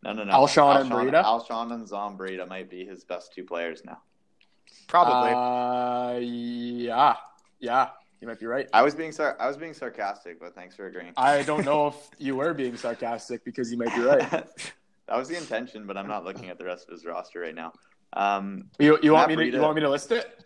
No, 0.02 0.12
no, 0.12 0.24
no. 0.24 0.32
Alshon 0.32 0.80
and 0.82 0.90
Breida? 0.90 1.22
Alshon 1.24 1.72
and 1.72 1.86
Zombrita 1.86 2.48
might 2.48 2.70
be 2.70 2.84
his 2.84 3.04
best 3.04 3.32
two 3.34 3.44
players 3.44 3.82
now. 3.84 3.98
probably. 4.88 5.32
Uh, 5.32 6.18
yeah. 6.20 7.14
Yeah. 7.60 7.88
You 8.20 8.28
might 8.28 8.38
be 8.38 8.46
right. 8.46 8.68
I 8.72 8.82
was 8.82 8.94
being 8.94 9.10
sar- 9.12 9.36
I 9.40 9.48
was 9.48 9.56
being 9.56 9.74
sarcastic, 9.74 10.38
but 10.38 10.54
thanks 10.54 10.76
for 10.76 10.86
agreeing. 10.86 11.12
I 11.16 11.42
don't 11.42 11.64
know 11.64 11.88
if 11.88 11.96
you 12.18 12.36
were 12.36 12.54
being 12.54 12.76
sarcastic 12.76 13.44
because 13.44 13.70
you 13.72 13.78
might 13.78 13.94
be 13.94 14.00
right. 14.02 14.44
that 15.08 15.16
was 15.16 15.28
the 15.28 15.36
intention, 15.36 15.86
but 15.86 15.96
I'm 15.96 16.08
not 16.08 16.24
looking 16.24 16.48
at 16.48 16.58
the 16.58 16.64
rest 16.64 16.86
of 16.88 16.92
his 16.92 17.04
roster 17.04 17.40
right 17.40 17.54
now. 17.54 17.72
Um, 18.14 18.70
You, 18.78 18.98
you 19.02 19.12
want 19.12 19.28
me 19.28 19.36
Matt 19.36 19.46
to 19.46 19.52
you 19.56 19.60
want 19.62 19.74
me 19.74 19.80
to 19.82 19.90
list 19.90 20.12
it? 20.12 20.44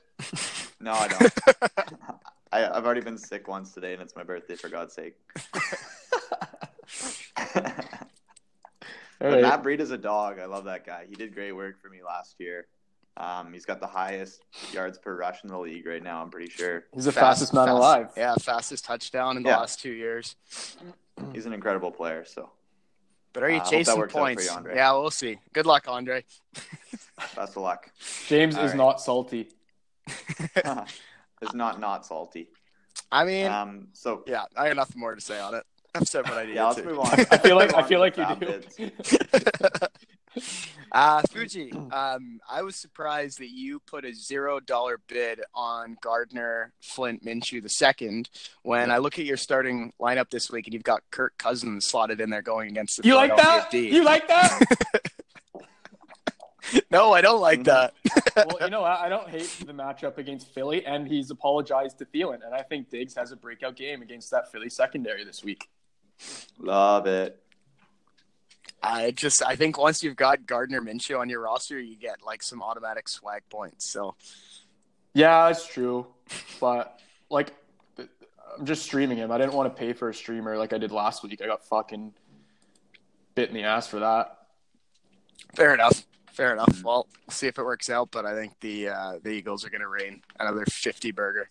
no, 0.81 0.93
I 0.93 1.09
don't. 1.09 1.33
I, 2.53 2.65
I've 2.77 2.85
already 2.87 3.01
been 3.03 3.19
sick 3.19 3.49
once 3.49 3.73
today, 3.73 3.93
and 3.93 4.01
it's 4.03 4.15
my 4.17 4.23
birthday. 4.23 4.55
For 4.55 4.69
God's 4.69 4.95
sake. 4.95 5.15
All 7.57 7.63
But 9.19 9.33
right. 9.33 9.43
Matt 9.43 9.63
Breed 9.63 9.81
is 9.81 9.91
a 9.91 9.99
dog. 9.99 10.39
I 10.39 10.45
love 10.45 10.65
that 10.65 10.85
guy. 10.85 11.07
He 11.09 11.15
did 11.15 11.35
great 11.35 11.53
work 11.53 11.81
for 11.81 11.89
me 11.89 11.99
last 12.05 12.37
year. 12.39 12.67
Um, 13.17 13.51
he's 13.55 13.65
got 13.65 13.81
the 13.81 13.87
highest 13.87 14.43
yards 14.73 14.99
per 14.99 15.17
rush 15.17 15.43
in 15.43 15.49
the 15.49 15.59
league 15.59 15.87
right 15.87 16.03
now. 16.03 16.21
I'm 16.23 16.29
pretty 16.29 16.51
sure 16.51 16.85
He's 16.95 17.07
the 17.07 17.13
Fast- 17.13 17.25
fastest 17.41 17.55
man 17.55 17.67
fast- 17.67 17.77
alive. 17.79 18.09
Yeah, 18.17 18.35
fastest 18.37 18.85
touchdown 18.85 19.39
in 19.39 19.43
the 19.43 19.49
Yeah. 19.49 19.57
last 19.59 19.81
two 19.81 19.91
years. 19.93 20.37
he's 21.33 21.47
an 21.47 21.55
incredible 21.55 21.91
player. 21.91 22.27
So 22.27 22.51
But 23.37 23.43
are 23.43 23.51
you 23.51 23.57
Uh, 23.57 23.61
I 23.61 23.65
hope 23.65 23.71
that 23.71 23.77
chasing 23.77 23.99
works 23.99 24.15
out 24.15 24.19
for 24.19 24.25
points? 24.25 24.45
you, 24.47 24.51
Andre. 24.51 24.75
yeah, 24.77 24.93
we'll 24.93 25.11
see. 25.11 25.39
Good 25.53 25.67
luck, 25.67 25.85
Andre. 25.89 26.25
best 27.37 27.39
of 27.55 27.57
luck. 27.59 27.91
James 28.29 28.57
All 28.57 28.65
is 28.65 28.71
right. 28.71 28.77
not 28.79 28.99
salty. 29.03 29.51
it's 30.09 31.53
not 31.53 31.79
not 31.79 32.07
salty. 32.07 32.49
I 33.13 33.25
mean, 33.27 33.45
Um, 33.47 33.89
so 33.93 34.25
yeah, 34.27 34.45
I 34.57 34.69
got 34.69 34.77
nothing 34.77 34.99
more 34.99 35.15
to 35.15 35.21
say 35.21 35.39
on 35.39 35.55
it. 35.55 35.65
I've 35.95 36.09
said 36.09 36.25
what 36.27 36.39
I 36.39 36.43
needed 36.45 36.57
yeah, 36.57 36.65
let's 36.69 36.79
to. 36.81 36.85
move 36.87 36.99
on. 37.01 37.09
I 37.31 37.37
feel 37.37 37.57
like 37.57 37.75
I 37.75 37.83
feel 37.83 38.01
like 38.01 38.17
you 38.17 38.27
do. 38.41 38.63
Bids. 40.87 40.93
Uh, 40.93 41.23
Fuji, 41.31 41.73
um, 41.73 42.41
I 42.49 42.63
was 42.63 42.77
surprised 42.77 43.39
that 43.39 43.51
you 43.51 43.81
put 43.81 44.05
a 44.05 44.13
zero 44.15 44.61
dollar 44.61 45.01
bid 45.09 45.41
on 45.55 45.97
Gardner 46.01 46.73
Flint 46.81 47.25
Minshew 47.25 47.63
the 47.63 47.69
second. 47.69 48.31
When 48.63 48.91
I 48.91 48.99
look 48.99 49.19
at 49.19 49.25
your 49.25 49.37
starting 49.37 49.93
lineup 50.01 50.31
this 50.31 50.51
week, 50.51 50.67
and 50.67 50.75
you've 50.75 50.83
got 50.83 51.03
Kirk 51.11 51.37
Cousins 51.39 51.87
slotted 51.87 52.21
in 52.21 52.31
there 52.31 52.43
going 52.43 52.71
against 52.71 53.03
the 53.03 53.09
You 53.09 53.15
like 53.15 53.37
that? 53.37 53.71
D. 53.71 53.89
You 53.89 54.05
like 54.05 54.29
that? 54.29 54.61
no, 56.91 57.13
I 57.13 57.21
don't 57.21 57.41
like 57.41 57.65
that. 57.65 57.95
well, 58.37 58.59
you 58.61 58.71
know 58.71 58.83
what? 58.83 59.01
I 59.01 59.09
don't 59.09 59.29
hate 59.29 59.49
the 59.65 59.73
matchup 59.73 60.19
against 60.19 60.53
Philly, 60.53 60.85
and 60.85 61.07
he's 61.07 61.31
apologized 61.31 61.99
to 61.99 62.05
Thielen, 62.05 62.45
and 62.45 62.55
I 62.55 62.63
think 62.63 62.91
Diggs 62.91 63.15
has 63.15 63.33
a 63.33 63.37
breakout 63.37 63.77
game 63.77 64.03
against 64.03 64.31
that 64.31 64.51
Philly 64.51 64.69
secondary 64.69 65.25
this 65.25 65.45
week. 65.45 65.69
Love 66.59 67.07
it. 67.07 67.43
I 68.87 69.11
just, 69.11 69.43
I 69.45 69.57
think 69.57 69.79
once 69.79 70.03
you've 70.03 70.17
got 70.17 70.47
Gardner 70.47 70.81
Minshew 70.81 71.19
on 71.19 71.29
your 71.29 71.41
roster, 71.41 71.79
you 71.81 71.97
get 71.97 72.19
like 72.25 72.43
some 72.43 72.63
automatic 72.63 73.09
swag 73.09 73.43
points. 73.51 73.89
So 73.91 74.15
Yeah, 75.15 75.49
it's 75.49 75.67
true, 75.67 76.07
but 76.61 77.01
like, 77.31 77.53
I'm 77.99 78.65
just 78.65 78.83
streaming 78.85 79.19
him. 79.19 79.31
I 79.33 79.39
didn't 79.39 79.53
want 79.55 79.75
to 79.75 79.79
pay 79.79 79.93
for 79.93 80.09
a 80.09 80.15
streamer 80.15 80.57
like 80.57 80.73
I 80.73 80.79
did 80.79 80.93
last 80.93 81.23
week. 81.23 81.41
I 81.43 81.47
got 81.47 81.65
fucking 81.65 82.13
bit 83.35 83.49
in 83.49 83.55
the 83.55 83.65
ass 83.65 83.87
for 83.87 83.99
that. 84.01 84.39
fair 85.55 85.75
enough. 85.75 86.07
Fair 86.33 86.53
enough. 86.53 86.83
Well, 86.85 87.07
see 87.31 87.47
if 87.47 87.59
it 87.59 87.65
works 87.65 87.89
out, 87.91 88.11
but 88.11 88.27
I 88.27 88.35
think 88.35 88.61
the 88.61 88.89
uh, 88.91 89.19
the 89.23 89.31
Eagles 89.31 89.65
are 89.65 89.71
going 89.71 89.81
to 89.81 89.89
rain 89.89 90.21
another 90.39 90.65
fifty 90.67 91.11
burger 91.11 91.49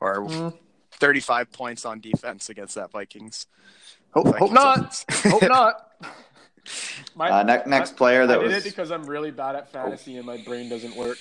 or 0.00 0.26
Mm. 0.26 0.56
35 0.92 1.50
points 1.50 1.84
on 1.84 1.98
defense 1.98 2.48
against 2.48 2.76
that 2.76 2.92
Vikings. 2.92 3.46
Hope, 4.12 4.36
hope 4.36 4.52
not. 4.52 5.04
hope 5.10 5.42
not. 5.42 5.90
My, 7.14 7.28
Uh, 7.30 7.42
ne- 7.42 7.62
next 7.66 7.96
player 7.96 8.22
I 8.22 8.26
that 8.26 8.40
did 8.40 8.46
was 8.48 8.56
it 8.56 8.64
because 8.64 8.90
I'm 8.90 9.04
really 9.04 9.30
bad 9.30 9.54
at 9.56 9.70
fantasy 9.70 10.16
and 10.16 10.26
my 10.26 10.38
brain 10.44 10.68
doesn't 10.68 10.96
work. 10.96 11.18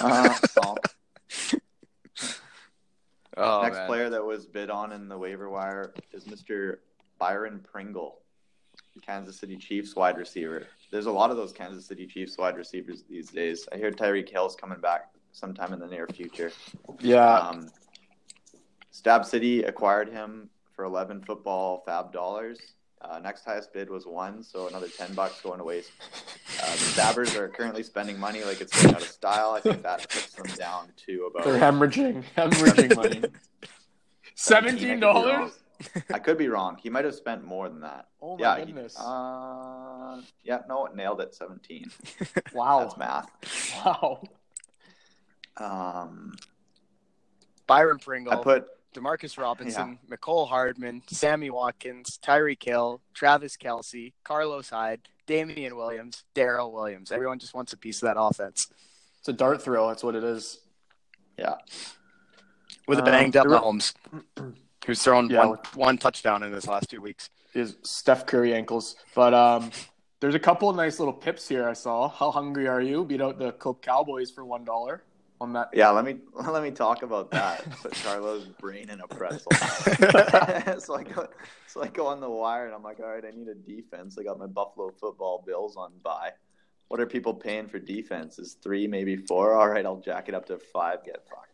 uh, 0.00 0.34
oh, 0.64 0.76
Oh, 3.36 3.62
next 3.62 3.76
man. 3.76 3.86
player 3.86 4.10
that 4.10 4.24
was 4.24 4.46
bid 4.46 4.68
on 4.70 4.92
in 4.92 5.08
the 5.08 5.16
waiver 5.16 5.48
wire 5.48 5.94
is 6.12 6.24
Mr. 6.24 6.78
Byron 7.18 7.60
Pringle, 7.70 8.18
Kansas 9.06 9.38
City 9.38 9.56
Chiefs 9.56 9.94
wide 9.94 10.18
receiver. 10.18 10.66
There's 10.90 11.06
a 11.06 11.12
lot 11.12 11.30
of 11.30 11.36
those 11.36 11.52
Kansas 11.52 11.86
City 11.86 12.06
Chiefs 12.06 12.36
wide 12.36 12.56
receivers 12.56 13.04
these 13.08 13.30
days. 13.30 13.68
I 13.72 13.76
hear 13.76 13.92
Tyreek 13.92 14.28
Hill's 14.28 14.56
coming 14.56 14.80
back 14.80 15.10
sometime 15.32 15.72
in 15.72 15.78
the 15.78 15.86
near 15.86 16.08
future. 16.08 16.50
Yeah, 16.98 17.38
Um, 17.38 17.68
Stab 18.90 19.24
City 19.24 19.62
acquired 19.62 20.08
him 20.08 20.50
for 20.74 20.84
11 20.84 21.22
football 21.22 21.82
fab 21.86 22.12
dollars. 22.12 22.58
Uh, 23.00 23.18
next 23.20 23.44
highest 23.44 23.72
bid 23.72 23.88
was 23.88 24.06
one, 24.06 24.42
so 24.42 24.66
another 24.66 24.88
10 24.88 25.14
bucks 25.14 25.40
going 25.40 25.58
to 25.58 25.64
waste. 25.64 25.90
Uh, 26.60 26.70
the 26.72 26.76
Stabbers 26.78 27.36
are 27.36 27.48
currently 27.48 27.82
spending 27.84 28.18
money 28.18 28.42
like 28.42 28.60
it's 28.60 28.82
going 28.82 28.94
out 28.94 29.02
of 29.02 29.08
style. 29.08 29.52
I 29.52 29.60
think 29.60 29.82
that 29.84 30.00
puts 30.02 30.32
them 30.34 30.46
down 30.56 30.88
to 31.06 31.30
about 31.30 31.44
they're 31.44 31.58
hemorrhaging, 31.60 32.24
hemorrhaging 32.36 32.96
money. 32.96 33.22
17. 34.34 34.78
Seventeen 34.80 34.90
I 34.90 34.90
could 34.90 35.00
be 35.00 35.06
wrong. 35.06 35.38
dollars. 35.38 35.58
I 36.12 36.18
could 36.18 36.38
be 36.38 36.48
wrong. 36.48 36.76
He 36.82 36.90
might 36.90 37.04
have 37.04 37.14
spent 37.14 37.44
more 37.44 37.68
than 37.68 37.80
that. 37.82 38.08
Oh 38.20 38.36
my 38.36 38.58
yeah, 38.58 38.64
he- 38.64 38.74
uh, 38.98 40.20
yeah, 40.42 40.60
no, 40.68 40.86
it 40.86 40.96
nailed 40.96 41.20
it. 41.20 41.34
17. 41.36 41.90
wow, 42.52 42.80
That's 42.80 42.96
math. 42.96 43.84
wow. 43.84 44.20
Um, 45.56 46.34
Byron 47.66 47.98
Pringle, 47.98 48.32
I 48.32 48.42
put 48.42 48.66
Demarcus 48.94 49.38
Robinson, 49.38 49.98
Mecole 50.10 50.48
Hardman, 50.48 51.02
Sammy 51.08 51.50
Watkins, 51.50 52.18
Tyreek 52.24 52.62
Hill, 52.62 53.00
Travis 53.14 53.56
Kelce, 53.56 54.12
Carlos 54.24 54.70
Hyde, 54.70 55.00
Damien 55.26 55.76
Williams, 55.76 56.24
Darrel 56.34 56.72
Williams. 56.72 57.12
Everyone 57.12 57.38
just 57.38 57.54
wants 57.54 57.72
a 57.72 57.76
piece 57.76 58.02
of 58.02 58.06
that 58.08 58.18
offense 58.18 58.66
It's 59.20 59.28
a 59.28 59.32
dart 59.32 59.60
throw. 59.62 59.88
That's 59.88 60.02
what 60.02 60.14
it 60.14 60.24
is. 60.24 60.60
yeah. 61.36 61.56
with 62.86 62.98
a 62.98 63.02
Um, 63.02 63.06
banged 63.10 63.36
up 63.36 63.46
the 63.46 63.58
Mahomes, 63.58 63.92
who's 64.86 65.02
thrown 65.02 65.28
Yeah. 65.28 65.44
one, 65.44 65.58
one 65.74 65.98
touchdown 65.98 66.42
in 66.42 66.52
his 66.52 66.66
last 66.66 66.88
two 66.88 67.00
weeks. 67.02 67.28
Is 67.54 67.76
Steph 67.82 68.24
Curry 68.26 68.54
ankles? 68.54 68.96
But 69.14 69.34
um, 69.34 69.70
there's 70.20 70.34
a 70.34 70.38
couple 70.38 70.70
of 70.70 70.76
nice 70.76 70.98
little 70.98 71.12
pips 71.14 71.46
here. 71.48 71.68
I 71.68 71.74
saw. 71.74 72.08
How 72.08 72.30
hungry 72.30 72.66
are 72.66 72.80
you? 72.80 73.04
Beat 73.04 73.20
out 73.20 73.38
the 73.38 73.52
Coke 73.52 73.82
Cowboys 73.82 74.30
for 74.30 74.44
one 74.44 74.64
dollar 74.64 75.02
on 75.40 75.52
that. 75.54 75.70
Yeah, 75.72 75.90
let 75.90 76.04
me 76.04 76.16
let 76.34 76.62
me 76.62 76.70
talk 76.70 77.02
about 77.02 77.30
that. 77.30 77.64
Put 77.82 77.92
Carlo's 77.92 78.44
brain 78.60 78.90
in 78.90 79.00
a 79.00 79.08
pretzel. 79.08 79.50
so 80.80 80.96
I 80.96 81.02
go 81.04 81.28
so 81.66 81.82
I 81.82 81.88
go 81.88 82.06
on 82.06 82.20
the 82.20 82.30
wire 82.30 82.66
and 82.66 82.74
I'm 82.74 82.82
like, 82.82 83.00
all 83.00 83.06
right, 83.06 83.24
I 83.24 83.30
need 83.30 83.48
a 83.48 83.54
defense. 83.54 84.18
I 84.18 84.22
got 84.24 84.38
my 84.38 84.46
Buffalo 84.46 84.90
football 84.90 85.42
bills 85.46 85.76
on 85.76 85.92
buy. 86.02 86.30
What 86.88 87.00
are 87.00 87.06
people 87.06 87.34
paying 87.34 87.68
for 87.68 87.78
defense? 87.78 88.38
Is 88.38 88.56
three, 88.62 88.86
maybe 88.86 89.16
four? 89.16 89.54
All 89.54 89.68
right, 89.68 89.84
I'll 89.84 90.00
jack 90.00 90.28
it 90.28 90.34
up 90.34 90.46
to 90.46 90.58
five. 90.58 91.00
Get 91.04 91.24
fucked. 91.28 91.44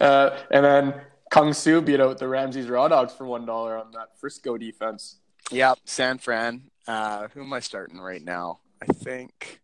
Uh, 0.00 0.38
and 0.50 0.64
then 0.64 0.94
Kung 1.30 1.52
Su 1.52 1.80
beat 1.80 2.00
out 2.00 2.18
the 2.18 2.26
Ramses 2.26 2.68
Raw 2.68 2.88
Dogs 2.88 3.12
for 3.12 3.26
one 3.26 3.46
dollar 3.46 3.76
on 3.76 3.92
that 3.92 4.18
Frisco 4.18 4.56
defense. 4.56 5.18
Yep, 5.50 5.78
San 5.84 6.18
Fran. 6.18 6.62
Uh, 6.86 7.28
who 7.28 7.42
am 7.42 7.52
I 7.52 7.60
starting 7.60 8.00
right 8.00 8.24
now? 8.24 8.60
I 8.82 8.86
think 8.86 9.60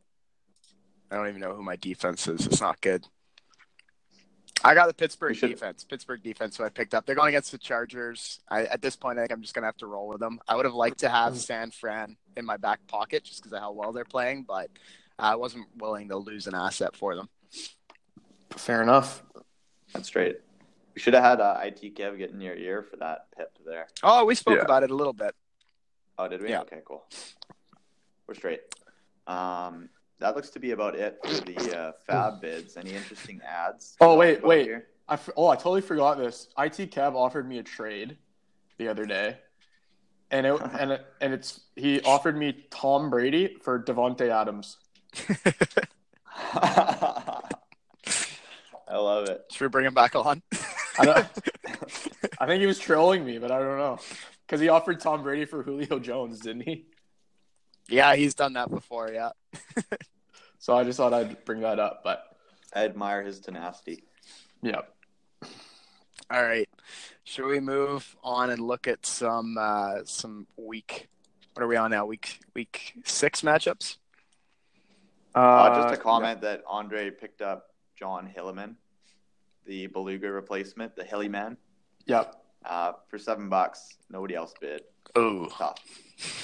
I 1.11 1.17
don't 1.17 1.29
even 1.29 1.41
know 1.41 1.55
who 1.55 1.63
my 1.63 1.77
defense 1.77 2.27
is. 2.29 2.47
It's 2.47 2.61
not 2.61 2.81
good. 2.81 3.07
I 4.65 4.75
got 4.75 4.89
the 4.89 4.95
Pittsburgh 4.95 5.37
should- 5.37 5.51
defense. 5.51 5.85
Pittsburgh 5.85 6.23
defense. 6.23 6.57
Who 6.57 6.65
I 6.65 6.69
picked 6.71 6.95
up. 6.95 7.05
They're 7.07 7.15
going 7.15 7.29
against 7.29 7.53
the 7.53 7.59
Chargers. 7.59 8.41
I, 8.49 8.65
at 8.65 8.81
this 8.83 8.97
point, 8.97 9.19
I 9.19 9.23
think 9.23 9.33
I'm 9.33 9.43
just 9.43 9.55
gonna 9.55 9.67
have 9.67 9.77
to 9.79 9.87
roll 9.87 10.09
with 10.09 10.19
them. 10.19 10.41
I 10.49 10.57
would 10.57 10.65
have 10.65 10.75
liked 10.75 10.99
to 11.01 11.09
have 11.09 11.37
San 11.37 11.71
Fran 11.71 12.17
in 12.37 12.45
my 12.45 12.57
back 12.57 12.85
pocket 12.89 13.23
just 13.25 13.41
because 13.43 13.53
of 13.53 13.61
how 13.61 13.73
well 13.73 13.93
they're 13.93 14.05
playing, 14.05 14.45
but 14.45 14.71
I 15.19 15.37
wasn't 15.37 15.67
willing 15.77 16.09
to 16.09 16.17
lose 16.17 16.47
an 16.47 16.55
asset 16.55 16.97
for 16.97 17.15
them. 17.15 17.29
Fair 18.51 18.83
enough. 18.83 19.23
That's 19.93 20.09
straight. 20.09 20.39
We 20.95 21.01
should 21.01 21.15
have 21.15 21.23
had 21.25 21.41
uh, 21.41 21.61
IT 21.63 21.95
Kev 21.95 22.17
get 22.19 22.31
in 22.31 22.41
your 22.41 22.55
ear 22.57 22.83
for 22.83 22.97
that 22.97 23.27
pip 23.37 23.51
there. 23.67 23.87
Oh, 24.03 24.25
we 24.25 24.35
spoke 24.35 24.57
Yeah. 24.57 24.63
about 24.65 24.83
it 24.83 24.91
a 24.91 24.95
little 24.95 25.13
bit. 25.13 25.35
Oh, 26.19 26.27
did 26.29 26.41
we? 26.43 26.49
Yeah. 26.49 26.63
Okay, 26.63 26.81
cool. 26.87 27.05
We're 28.27 28.35
straight. 28.35 28.63
Um, 29.27 29.91
that 30.19 30.35
looks 30.37 30.51
to 30.51 30.61
be 30.61 30.71
about 30.73 30.95
it 30.95 31.19
for 31.25 31.35
the 31.45 31.79
uh, 31.79 31.93
fab 32.07 32.41
bids. 32.41 32.77
Any 32.77 32.93
interesting 32.93 33.41
ads? 33.47 33.97
Oh, 34.01 34.17
wait, 34.17 34.43
wait. 34.43 34.65
here? 34.65 34.87
I 35.09 35.15
f- 35.15 35.31
oh, 35.37 35.49
I 35.49 35.57
totally 35.57 35.83
forgot 35.83 36.19
this. 36.19 36.49
IT 36.59 36.91
Kev 36.91 37.15
offered 37.15 37.49
me 37.49 37.59
a 37.59 37.63
trade 37.63 38.17
the 38.79 38.89
other 38.89 39.07
day. 39.07 39.37
and 40.31 40.47
it 40.47 40.61
and 40.79 40.93
it, 40.93 41.07
and 41.21 41.33
it's 41.35 41.61
he 41.77 42.01
offered 42.03 42.37
me 42.37 42.65
Tom 42.71 43.11
Brady 43.11 43.57
for 43.63 43.83
Davante 43.83 44.29
Adams. 44.31 44.79
I 48.89 48.99
love 48.99 49.29
it. 49.29 49.45
Should 49.51 49.65
we 49.65 49.69
bring 49.69 49.87
him 49.87 49.95
back 49.95 50.15
on? 50.15 50.43
I, 50.99 51.05
don't, 51.05 51.19
I 52.41 52.47
think 52.47 52.61
he 52.61 52.67
was 52.67 52.79
trolling 52.79 53.25
me, 53.25 53.39
but 53.39 53.51
I 53.51 53.59
don't 53.59 53.79
know 53.79 53.99
because 54.47 54.61
he 54.61 54.69
offered 54.69 55.01
Tom 55.01 55.23
Brady 55.23 55.45
for 55.45 55.63
Julio 55.63 55.99
Jones, 55.99 56.41
didn't 56.41 56.63
he? 56.63 56.87
Yeah, 57.89 58.17
he's 58.17 58.35
done 58.35 58.55
that 58.55 58.71
before. 58.71 59.11
Yeah. 59.13 59.31
So 60.59 60.75
I 60.77 60.83
just 60.83 60.97
thought 60.97 61.13
I'd 61.13 61.45
bring 61.45 61.61
that 61.61 61.79
up, 61.79 62.01
but 62.03 62.25
I 62.75 62.85
admire 62.87 63.23
his 63.23 63.39
tenacity. 63.39 64.03
yeah. 64.63 64.81
All 66.29 66.43
right. 66.43 66.69
Should 67.23 67.45
we 67.47 67.61
move 67.61 68.17
on 68.25 68.51
and 68.51 68.61
look 68.61 68.89
at 68.89 69.07
some 69.07 69.57
uh, 69.61 69.99
some 70.05 70.49
week? 70.57 71.09
What 71.55 71.63
are 71.63 71.69
we 71.69 71.77
on 71.77 71.93
now? 71.93 72.05
Week 72.07 72.41
week 72.55 72.95
six 73.05 73.43
matchups. 73.43 73.99
Uh, 75.37 75.39
Uh, 75.39 75.83
just 75.83 75.95
a 75.95 76.03
comment 76.03 76.41
that 76.41 76.63
Andre 76.67 77.11
picked 77.11 77.43
up 77.43 77.69
Jon 77.97 78.27
Hilliman, 78.27 78.75
the 79.67 79.87
Beluga 79.87 80.33
replacement, 80.33 80.97
the 80.97 81.05
Hilly 81.05 81.29
man, 81.29 81.57
Yep. 82.07 82.35
uh, 82.65 82.93
for 83.09 83.19
seven 83.19 83.49
bucks. 83.49 83.99
Nobody 84.11 84.35
else 84.35 84.53
bid. 84.61 84.83
Oh, 85.15 85.47
Tough. 85.47 85.79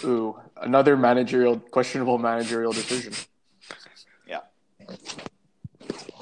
Ooh, 0.05 0.39
another 0.61 0.97
managerial 0.97 1.59
questionable 1.59 2.19
managerial 2.19 2.73
decision. 2.73 3.15
Yeah. 4.27 4.41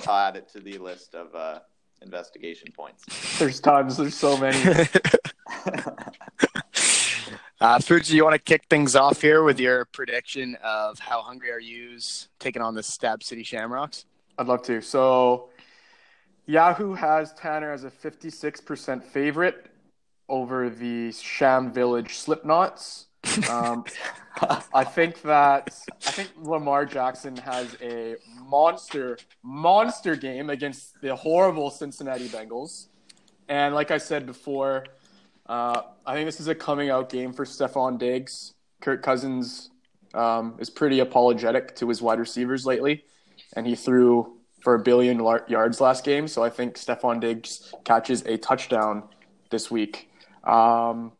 I'll 0.06 0.28
add 0.28 0.36
it 0.36 0.48
to 0.50 0.60
the 0.60 0.78
list 0.78 1.14
of 1.14 1.34
uh, 1.34 1.60
investigation 2.02 2.70
points. 2.72 3.04
There's 3.38 3.60
tons. 3.60 3.96
There's 3.96 4.14
so 4.14 4.36
many. 4.36 4.56
uh, 7.60 7.78
Fuji, 7.80 8.16
you 8.16 8.24
want 8.24 8.34
to 8.34 8.38
kick 8.38 8.64
things 8.70 8.94
off 8.94 9.20
here 9.20 9.42
with 9.42 9.58
your 9.58 9.84
prediction 9.86 10.56
of 10.62 10.98
how 10.98 11.20
hungry 11.22 11.50
are 11.50 11.60
yous 11.60 12.28
taking 12.38 12.62
on 12.62 12.74
the 12.74 12.82
Stab 12.82 13.22
City 13.22 13.42
Shamrocks? 13.42 14.04
I'd 14.38 14.46
love 14.46 14.62
to. 14.62 14.80
So, 14.80 15.50
Yahoo 16.46 16.94
has 16.94 17.34
Tanner 17.34 17.72
as 17.72 17.84
a 17.84 17.90
56% 17.90 19.02
favorite 19.02 19.66
over 20.30 20.70
the 20.70 21.12
Sham 21.12 21.72
Village 21.72 22.12
Slipknots. 22.12 23.06
Um, 23.50 23.84
I 24.72 24.84
think 24.84 25.20
that 25.22 25.76
I 26.06 26.10
think 26.10 26.30
Lamar 26.40 26.86
Jackson 26.86 27.36
has 27.38 27.76
a 27.82 28.16
monster 28.46 29.18
monster 29.42 30.16
game 30.16 30.48
against 30.48 30.98
the 31.02 31.14
horrible 31.14 31.68
Cincinnati 31.68 32.28
Bengals, 32.28 32.86
and 33.48 33.74
like 33.74 33.90
I 33.90 33.98
said 33.98 34.24
before, 34.24 34.86
uh, 35.46 35.82
I 36.06 36.14
think 36.14 36.26
this 36.26 36.40
is 36.40 36.48
a 36.48 36.54
coming 36.54 36.88
out 36.88 37.10
game 37.10 37.32
for 37.32 37.44
Stefon 37.44 37.98
Diggs. 37.98 38.54
Kirk 38.80 39.02
Cousins 39.02 39.70
um, 40.14 40.54
is 40.58 40.70
pretty 40.70 41.00
apologetic 41.00 41.76
to 41.76 41.88
his 41.88 42.00
wide 42.00 42.18
receivers 42.18 42.64
lately, 42.64 43.04
and 43.56 43.66
he 43.66 43.74
threw 43.74 44.38
for 44.62 44.74
a 44.74 44.78
billion 44.78 45.18
yards 45.48 45.80
last 45.80 46.04
game. 46.04 46.28
So 46.28 46.42
I 46.42 46.50
think 46.50 46.76
Stefon 46.76 47.20
Diggs 47.20 47.74
catches 47.84 48.22
a 48.22 48.36
touchdown 48.36 49.04
this 49.50 49.70
week. 49.70 50.09
Um, 50.44 51.12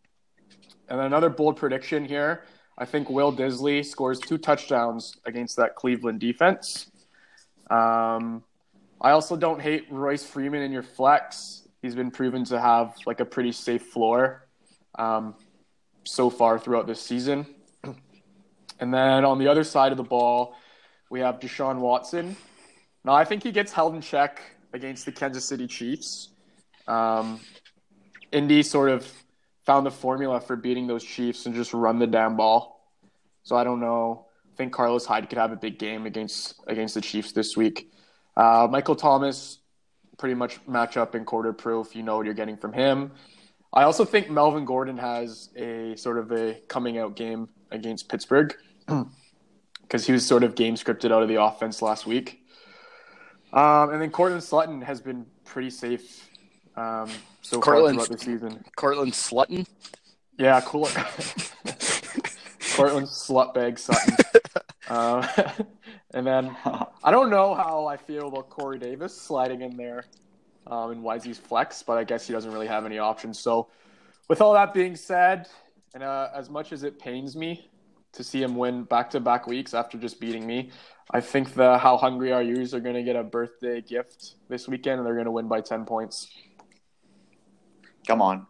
and 0.89 0.99
then 0.99 1.07
another 1.07 1.31
bold 1.31 1.57
prediction 1.57 2.05
here. 2.05 2.45
I 2.77 2.85
think 2.85 3.11
Will 3.11 3.33
Dissly 3.33 3.85
scores 3.85 4.19
two 4.19 4.39
touchdowns 4.39 5.17
against 5.27 5.57
that 5.57 5.75
Cleveland 5.77 6.21
defense. 6.21 6.91
Um, 7.71 8.43
I 9.01 9.13
also 9.13 9.37
don't 9.37 9.61
hate 9.61 9.87
Royce 9.91 10.25
Freeman 10.25 10.63
in 10.63 10.73
your 10.73 10.83
flex. 10.83 11.69
He's 11.83 11.95
been 11.95 12.11
proven 12.11 12.45
to 12.47 12.61
have 12.61 12.95
like 13.07 13.21
a 13.21 13.25
pretty 13.25 13.53
safe 13.53 13.83
floor 13.83 14.49
um, 14.99 15.35
so 16.05 16.31
far 16.31 16.59
throughout 16.59 16.87
this 16.87 17.01
season. 17.01 17.47
And 18.81 18.95
then 18.95 19.27
on 19.27 19.39
the 19.39 19.47
other 19.47 19.63
side 19.63 19.93
of 19.93 19.99
the 19.99 20.05
ball, 20.05 20.57
we 21.11 21.21
have 21.21 21.39
Deshaun 21.39 21.81
Watson. 21.81 22.35
Now, 23.05 23.13
I 23.13 23.27
think 23.27 23.43
he 23.43 23.53
gets 23.53 23.73
held 23.73 23.95
in 23.95 24.01
check 24.01 24.41
against 24.73 25.05
the 25.05 25.13
Kansas 25.13 25.45
City 25.45 25.67
Chiefs. 25.67 26.31
Um, 26.89 27.41
Indy 28.33 28.63
sort 28.63 28.91
of 28.91 29.11
found 29.65 29.87
the 29.87 29.91
formula 29.91 30.41
for 30.41 30.57
beating 30.57 30.87
those 30.87 31.05
Chiefs 31.05 31.47
and 31.47 31.55
just 31.55 31.73
run 31.73 31.99
the 31.99 32.07
damn 32.07 32.37
ball. 32.37 32.89
So 33.43 33.57
I 33.57 33.65
don't 33.65 33.81
know. 33.81 34.27
I 34.53 34.57
think 34.57 34.73
Carlos 34.73 35.07
Hyde 35.07 35.29
could 35.29 35.39
have 35.39 35.53
a 35.53 35.57
big 35.57 35.79
game 35.79 36.07
against 36.07 36.55
against 36.67 36.95
the 36.95 37.01
Chiefs 37.01 37.33
this 37.33 37.57
week. 37.57 37.91
Uh, 38.37 38.69
Michael 38.71 38.97
Thomas, 38.97 39.59
pretty 40.19 40.35
much 40.35 40.59
match 40.67 40.97
up 40.97 41.15
in 41.15 41.25
quarter 41.25 41.53
proof. 41.53 41.97
You 41.97 42.03
know 42.03 42.17
what 42.17 42.27
you're 42.27 42.35
getting 42.35 42.57
from 42.57 42.73
him. 42.73 43.13
I 43.73 43.85
also 43.85 44.05
think 44.05 44.31
Melvin 44.31 44.65
Gordon 44.65 44.99
has 44.99 45.51
a 45.57 45.95
sort 45.97 46.19
of 46.19 46.33
a 46.33 46.55
coming 46.69 46.99
out 46.99 47.15
game 47.15 47.49
against 47.71 48.09
Pittsburgh 48.09 48.55
because 49.83 50.07
he 50.07 50.13
was 50.13 50.27
sort 50.27 50.43
of 50.43 50.55
game 50.55 50.75
scripted 50.75 51.13
out 51.13 51.23
of 51.23 51.29
the 51.29 51.41
offense 51.41 51.81
last 51.81 52.07
week. 52.07 52.45
Um, 53.53 53.91
and 53.91 54.03
then 54.03 54.11
Courtland 54.11 54.43
Sutton 54.43 54.83
has 54.83 55.01
been 55.01 55.27
pretty 55.45 55.71
safe 55.71 56.30
um, 56.77 57.11
so 57.43 57.61
Courtland's- 57.61 57.97
far 57.97 58.07
throughout 58.07 58.09
the 58.09 58.19
season. 58.19 58.65
Courtland 58.77 59.13
Slutton. 59.13 59.67
Yeah, 60.39 60.61
cool. 60.65 60.89
Courtland 62.77 63.09
slutbag 63.09 63.79
Sutton. 63.79 64.17
um, 64.89 65.27
and 66.15 66.27
then 66.27 66.57
I 67.05 67.11
don't 67.11 67.31
know 67.31 67.55
how 67.55 67.87
I 67.87 67.97
feel 67.97 68.29
about 68.29 68.49
Corey 68.49 68.79
Davis 68.79 69.15
sliding 69.19 69.63
in 69.63 69.77
there 69.77 70.05
um, 70.67 70.93
in 70.93 71.03
Wisey's 71.03 71.39
flex, 71.39 71.83
but 71.83 71.99
I 71.99 72.05
guess 72.05 72.27
he 72.27 72.33
doesn't 72.33 72.53
really 72.53 72.67
have 72.67 72.87
any 72.87 72.99
options. 72.99 73.39
So, 73.39 73.69
with 74.29 74.41
all 74.41 74.55
that 74.55 74.73
being 74.73 74.97
said, 74.97 75.49
and 75.95 76.03
uh, 76.03 76.29
as 76.35 76.49
much 76.49 76.73
as 76.73 76.83
it 76.85 76.99
pains 76.99 77.37
me 77.37 77.69
to 78.13 78.25
see 78.25 78.43
him 78.43 78.57
win 78.57 78.85
back 78.85 79.11
to 79.11 79.21
back 79.21 79.47
weeks 79.47 79.75
after 79.75 79.99
just 79.99 80.21
beating 80.21 80.47
me, 80.47 80.71
I 81.11 81.21
think 81.21 81.55
the 81.55 81.77
How 81.79 81.97
Hungry 81.97 82.33
Are 82.33 82.43
Yous 82.43 82.73
are 82.73 82.81
going 82.81 82.95
to 82.95 83.03
get 83.03 83.17
a 83.17 83.25
birthday 83.25 83.81
gift 83.81 84.37
this 84.49 84.69
weekend 84.69 84.99
and 84.99 85.07
they're 85.07 85.15
going 85.15 85.27
to 85.27 85.33
win 85.33 85.49
by 85.49 85.61
10 85.61 85.85
points. 85.85 86.29
Come 88.07 88.23
on. 88.23 88.47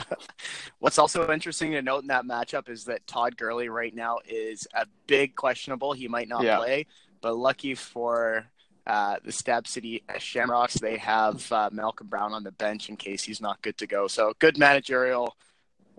What's 0.78 0.98
also 0.98 1.30
interesting 1.32 1.72
to 1.72 1.82
note 1.82 2.02
in 2.02 2.08
that 2.08 2.24
matchup 2.24 2.68
is 2.68 2.84
that 2.84 3.06
Todd 3.06 3.36
Gurley 3.36 3.68
right 3.68 3.94
now 3.94 4.18
is 4.26 4.66
a 4.74 4.86
big 5.06 5.36
questionable. 5.36 5.92
He 5.92 6.08
might 6.08 6.28
not 6.28 6.42
Yeah. 6.44 6.56
play, 6.56 6.86
but 7.20 7.36
lucky 7.36 7.74
for 7.74 8.46
uh, 8.86 9.16
the 9.24 9.30
Stab 9.30 9.68
City 9.68 10.02
Shamrocks, 10.18 10.74
they 10.80 10.96
have 10.96 11.50
uh, 11.52 11.68
Malcolm 11.70 12.08
Brown 12.08 12.32
on 12.32 12.42
the 12.42 12.52
bench 12.52 12.88
in 12.88 12.96
case 12.96 13.22
he's 13.22 13.40
not 13.40 13.60
good 13.62 13.76
to 13.78 13.86
go. 13.86 14.08
So 14.08 14.32
good 14.38 14.58
managerial, 14.58 15.36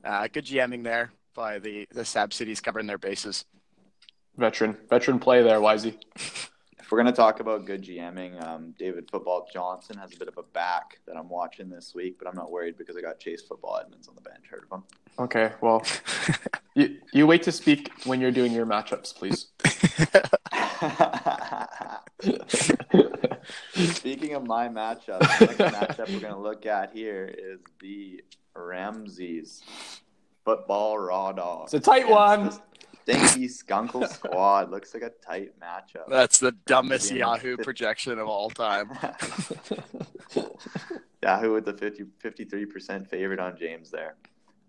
uh, 0.03 0.27
good 0.31 0.45
GMing 0.45 0.83
there 0.83 1.11
by 1.33 1.59
the 1.59 1.87
the 1.91 2.03
Stab 2.03 2.33
Cities 2.33 2.59
covering 2.59 2.87
their 2.87 2.97
bases. 2.97 3.45
Veteran, 4.35 4.75
veteran 4.89 5.19
play 5.19 5.43
there, 5.43 5.59
Wisey. 5.59 5.97
If 6.91 6.93
we're 6.93 7.03
gonna 7.03 7.13
talk 7.13 7.39
about 7.39 7.63
good 7.63 7.83
GMing, 7.83 8.45
um, 8.45 8.75
David 8.77 9.09
Football 9.09 9.47
Johnson 9.53 9.97
has 9.97 10.13
a 10.13 10.19
bit 10.19 10.27
of 10.27 10.37
a 10.37 10.43
back 10.43 10.99
that 11.07 11.15
I'm 11.15 11.29
watching 11.29 11.69
this 11.69 11.95
week, 11.95 12.17
but 12.19 12.27
I'm 12.27 12.35
not 12.35 12.51
worried 12.51 12.77
because 12.77 12.97
I 12.97 13.01
got 13.01 13.17
Chase 13.17 13.41
Football 13.41 13.79
Edmonds 13.81 14.09
on 14.09 14.15
the 14.15 14.19
bench. 14.19 14.43
Heard 14.49 14.65
of 14.69 14.77
him? 14.77 14.83
Okay, 15.17 15.53
well, 15.61 15.85
you, 16.75 16.97
you 17.13 17.25
wait 17.25 17.43
to 17.43 17.51
speak 17.53 17.93
when 18.03 18.19
you're 18.19 18.29
doing 18.29 18.51
your 18.51 18.65
matchups, 18.65 19.15
please. 19.15 19.51
Speaking 23.95 24.33
of 24.33 24.45
my 24.45 24.67
matchup, 24.67 25.21
the 25.39 25.45
next 25.45 25.73
matchup 25.73 26.13
we're 26.13 26.19
going 26.19 26.33
to 26.33 26.41
look 26.41 26.65
at 26.65 26.91
here 26.91 27.25
is 27.25 27.61
the 27.79 28.21
Ramses 28.53 29.63
football 30.43 30.99
raw 30.99 31.31
dog. 31.31 31.67
It's 31.67 31.73
a 31.73 31.79
tight 31.79 32.09
one. 32.09 32.51
Stinky 33.03 33.47
Skunkle 33.47 34.07
squad 34.13 34.71
looks 34.71 34.93
like 34.93 35.03
a 35.03 35.11
tight 35.25 35.53
matchup. 35.59 36.07
That's 36.07 36.39
the 36.39 36.53
dumbest 36.65 37.11
Yeah. 37.11 37.33
Yahoo 37.33 37.57
projection 37.57 38.19
of 38.19 38.27
all 38.27 38.49
time. 38.49 38.91
Yahoo 41.23 41.53
with 41.53 41.65
the 41.65 41.73
50, 41.73 42.05
53% 42.23 43.07
favorite 43.07 43.39
on 43.39 43.57
James 43.57 43.91
there. 43.91 44.15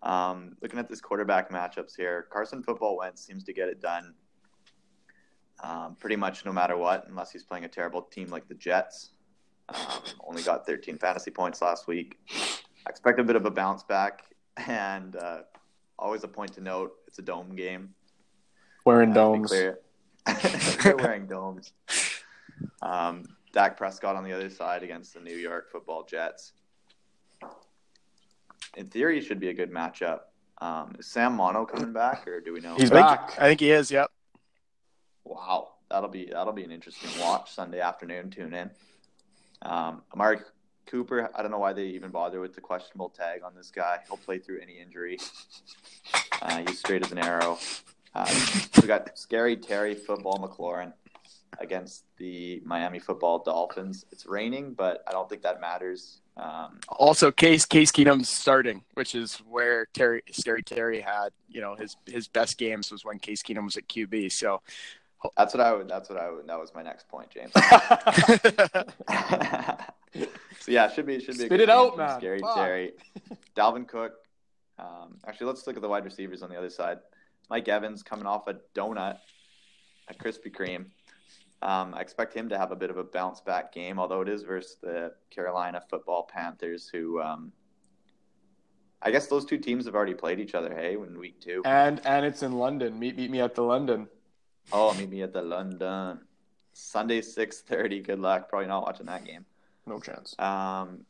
Um, 0.02 0.56
looking 0.60 0.78
at 0.78 0.88
this 0.88 1.00
quarterback 1.00 1.50
matchups 1.50 1.96
here, 1.96 2.26
Carson 2.30 2.62
Football 2.62 2.98
Wentz 2.98 3.24
seems 3.24 3.44
to 3.44 3.52
get 3.52 3.68
it 3.68 3.80
done 3.80 4.14
um, 5.62 5.96
pretty 5.98 6.16
much 6.16 6.44
no 6.44 6.52
matter 6.52 6.76
what, 6.76 7.06
unless 7.08 7.30
he's 7.30 7.44
playing 7.44 7.64
a 7.64 7.68
terrible 7.68 8.02
team 8.02 8.28
like 8.28 8.48
the 8.48 8.54
Jets. 8.54 9.10
Um, 9.68 10.02
only 10.26 10.42
got 10.42 10.66
13 10.66 10.98
fantasy 10.98 11.30
points 11.30 11.62
last 11.62 11.86
week. 11.86 12.18
I 12.86 12.90
expect 12.90 13.20
a 13.20 13.24
bit 13.24 13.36
of 13.36 13.46
a 13.46 13.50
bounce 13.50 13.84
back, 13.84 14.24
and 14.66 15.14
uh, 15.16 15.42
always 15.98 16.24
a 16.24 16.28
point 16.28 16.52
to 16.54 16.60
note: 16.60 16.92
it's 17.06 17.18
a 17.20 17.22
dome 17.22 17.54
game. 17.54 17.94
Wearing 18.84 19.10
Uh, 19.10 19.14
to 19.14 19.20
domes. 19.20 19.48
clear. 19.50 19.78
They're 20.82 20.96
wearing 20.96 21.26
domes. 21.26 21.72
Um, 22.80 23.24
Dak 23.52 23.76
Prescott 23.76 24.16
on 24.16 24.24
the 24.24 24.32
other 24.32 24.50
side 24.50 24.82
against 24.82 25.14
the 25.14 25.20
New 25.20 25.36
York 25.36 25.70
Football 25.70 26.04
Jets. 26.04 26.52
In 28.76 28.86
theory, 28.88 29.18
it 29.18 29.22
should 29.24 29.40
be 29.40 29.48
a 29.48 29.54
good 29.54 29.70
matchup. 29.70 30.20
Um, 30.58 30.94
is 30.98 31.06
Sam 31.06 31.34
Mono 31.36 31.66
coming 31.66 31.92
back, 31.92 32.26
or 32.28 32.40
do 32.40 32.52
we 32.52 32.60
know? 32.60 32.76
He's 32.76 32.90
I 32.90 32.94
think, 32.94 33.06
back. 33.06 33.40
I 33.40 33.48
think 33.48 33.60
he 33.60 33.70
is. 33.72 33.90
Yep. 33.90 34.10
Wow, 35.24 35.72
that'll 35.90 36.08
be 36.08 36.26
that'll 36.32 36.52
be 36.52 36.64
an 36.64 36.70
interesting 36.70 37.10
watch 37.20 37.52
Sunday 37.52 37.80
afternoon. 37.80 38.30
Tune 38.30 38.54
in. 38.54 38.70
Um, 39.62 40.02
Amari 40.14 40.38
Cooper, 40.86 41.30
I 41.34 41.42
don't 41.42 41.50
know 41.50 41.58
why 41.58 41.72
they 41.72 41.84
even 41.86 42.10
bother 42.10 42.40
with 42.40 42.54
the 42.54 42.60
questionable 42.60 43.08
tag 43.10 43.42
on 43.44 43.54
this 43.54 43.70
guy. 43.70 43.98
He'll 44.08 44.16
play 44.16 44.38
through 44.38 44.60
any 44.60 44.78
injury. 44.80 45.18
Uh, 46.40 46.62
he's 46.66 46.78
straight 46.78 47.04
as 47.04 47.12
an 47.12 47.18
arrow. 47.18 47.58
Uh, 48.14 48.28
we 48.80 48.88
got 48.88 49.16
scary 49.18 49.56
Terry 49.56 49.94
football 49.94 50.38
McLaurin 50.38 50.92
against 51.58 52.04
the 52.18 52.62
Miami 52.64 52.98
football 52.98 53.38
Dolphins. 53.42 54.04
It's 54.10 54.26
raining, 54.26 54.74
but 54.74 55.02
I 55.06 55.12
don't 55.12 55.28
think 55.28 55.42
that 55.42 55.60
matters. 55.60 56.20
Um, 56.36 56.78
Also, 56.88 57.30
Case 57.30 57.66
Case 57.66 57.92
Keenum's 57.92 58.28
starting, 58.28 58.82
which 58.94 59.14
is 59.14 59.36
where 59.48 59.86
Terry 59.92 60.22
Scary 60.30 60.62
Terry 60.62 61.00
had 61.00 61.28
you 61.48 61.60
know 61.60 61.74
his 61.76 61.96
his 62.06 62.28
best 62.28 62.56
games 62.58 62.90
was 62.90 63.04
when 63.04 63.18
Case 63.18 63.42
Keenum 63.42 63.64
was 63.64 63.76
at 63.76 63.86
QB. 63.86 64.32
So 64.32 64.62
that's 65.36 65.54
what 65.54 65.60
I 65.60 65.72
would. 65.74 65.88
That's 65.88 66.08
what 66.08 66.18
I 66.18 66.30
would. 66.30 66.46
That 66.46 66.58
was 66.58 66.74
my 66.74 66.82
next 66.82 67.06
point, 67.08 67.28
James. 67.30 67.52
so 70.60 70.70
yeah, 70.70 70.90
should 70.90 71.06
be 71.06 71.20
should 71.20 71.36
be. 71.36 71.44
a 71.44 71.46
Spit 71.46 71.50
good 71.50 71.60
it 71.60 71.70
out, 71.70 71.96
man. 71.96 72.18
Scary 72.18 72.40
Fuck. 72.40 72.56
Terry, 72.56 72.92
Dalvin 73.56 73.86
Cook. 73.86 74.14
Um, 74.78 75.18
actually, 75.26 75.46
let's 75.48 75.66
look 75.66 75.76
at 75.76 75.82
the 75.82 75.88
wide 75.88 76.04
receivers 76.04 76.42
on 76.42 76.50
the 76.50 76.56
other 76.56 76.70
side. 76.70 76.98
Mike 77.52 77.68
Evans 77.68 78.02
coming 78.02 78.24
off 78.24 78.48
a 78.48 78.54
donut, 78.74 79.18
a 80.08 80.14
Krispy 80.14 80.50
Kreme. 80.50 80.86
Um, 81.60 81.92
I 81.92 82.00
expect 82.00 82.32
him 82.32 82.48
to 82.48 82.56
have 82.56 82.72
a 82.72 82.76
bit 82.76 82.88
of 82.88 82.96
a 82.96 83.04
bounce 83.04 83.42
back 83.42 83.74
game, 83.74 83.98
although 83.98 84.22
it 84.22 84.28
is 84.30 84.42
versus 84.42 84.78
the 84.80 85.12
Carolina 85.28 85.82
Football 85.90 86.26
Panthers, 86.32 86.88
who 86.88 87.20
um, 87.20 87.52
I 89.02 89.10
guess 89.10 89.26
those 89.26 89.44
two 89.44 89.58
teams 89.58 89.84
have 89.84 89.94
already 89.94 90.14
played 90.14 90.40
each 90.40 90.54
other. 90.54 90.74
Hey, 90.74 90.94
in 90.94 91.18
week 91.18 91.42
two. 91.42 91.60
and 91.66 92.00
and 92.06 92.24
it's 92.24 92.42
in 92.42 92.52
London. 92.52 92.98
Meet 92.98 93.18
meet 93.18 93.30
me 93.30 93.42
at 93.42 93.54
the 93.54 93.62
London. 93.62 94.08
Oh, 94.72 94.94
meet 94.94 95.10
me 95.10 95.20
at 95.20 95.34
the 95.34 95.42
London 95.42 96.20
Sunday 96.72 97.20
six 97.20 97.60
thirty. 97.60 98.00
Good 98.00 98.18
luck. 98.18 98.48
Probably 98.48 98.66
not 98.66 98.82
watching 98.84 99.06
that 99.06 99.26
game. 99.26 99.44
No 99.86 100.00
chance. 100.00 100.34
Um, 100.38 101.04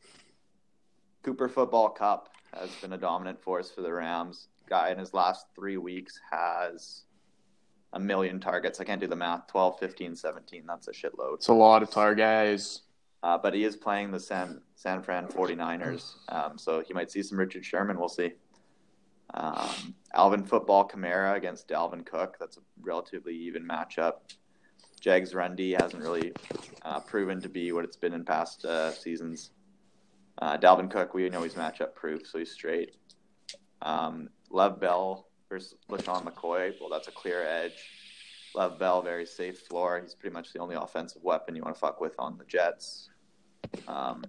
Cooper 1.23 1.49
Football 1.49 1.91
Kupp 1.91 2.31
has 2.53 2.75
been 2.81 2.95
a 2.95 2.99
dominant 2.99 3.41
force 3.41 3.71
for 3.71 3.83
the 3.83 3.93
Rams. 3.93 4.49
Guy 4.73 4.91
in 4.91 4.99
his 4.99 5.13
last 5.13 5.49
three 5.55 5.77
weeks 5.77 6.19
has 6.31 7.03
a 7.93 8.01
million 8.01 8.41
targets. 8.41 8.81
I 8.81 8.85
can't 8.85 9.03
do 9.03 9.07
the 9.07 9.15
math. 9.15 9.49
12, 9.49 9.79
15, 9.79 10.17
17. 10.17 10.65
That's 10.67 10.89
a 10.89 10.93
shitload. 10.93 11.35
It's 11.35 11.49
a 11.49 11.53
lot 11.53 11.83
of 11.83 11.91
targets. 11.91 12.81
Uh, 13.23 13.37
but 13.37 13.53
he 13.53 13.65
is 13.65 13.77
playing 13.77 14.13
the 14.13 14.19
San, 14.19 14.63
San 14.75 15.03
Fran 15.03 15.27
49ers. 15.27 16.15
Um, 16.31 16.57
so 16.57 16.83
he 16.87 16.95
might 16.95 17.11
see 17.11 17.23
some 17.23 17.39
Richard 17.39 17.67
Sherman. 17.67 17.99
We'll 17.99 18.09
see. 18.09 18.33
Um, 19.35 19.95
Alvin 20.15 20.43
Football 20.43 20.89
Kamara 20.89 21.37
against 21.37 21.69
Dalvin 21.69 22.07
Cook. 22.07 22.39
That's 22.41 22.57
a 22.57 22.61
relatively 22.81 23.37
even 23.37 23.69
matchup. 23.69 24.15
Jags 25.01 25.35
Rundy 25.35 25.75
hasn't 25.75 26.03
really 26.03 26.33
uh, 26.83 27.01
proven 27.01 27.43
to 27.43 27.51
be 27.51 27.73
what 27.73 27.85
it's 27.85 27.97
been 27.97 28.15
in 28.15 28.25
past 28.25 28.65
uh, 28.65 28.91
seasons. 28.91 29.51
Uh, 30.39 30.57
Dalvin 30.57 30.91
Cook, 30.91 31.13
we 31.13 31.29
know 31.29 31.43
he's 31.43 31.55
matchup 31.55 31.95
proof, 31.95 32.27
so 32.27 32.39
he's 32.39 32.53
straight. 32.53 32.97
Um, 33.83 34.31
Lev 34.53 34.79
Bell 34.81 35.27
versus 35.49 35.75
LeSean 35.91 36.25
McCoy. 36.25 36.73
Well, 36.81 36.91
that's 36.91 37.09
a 37.09 37.13
clear 37.13 37.43
edge. 37.45 37.73
Love 38.55 38.79
Bell, 38.79 39.03
very 39.03 39.27
safe 39.27 39.61
floor. 39.61 40.01
He's 40.01 40.15
pretty 40.15 40.35
much 40.35 40.53
the 40.53 40.59
only 40.59 40.77
offensive 40.77 41.23
weapon 41.23 41.57
you 41.57 41.63
want 41.63 41.75
to 41.75 41.81
fuck 41.81 42.01
with 42.01 42.15
on 42.19 42.37
the 42.37 42.45
Jets. 42.45 43.09
Um, 43.89 44.23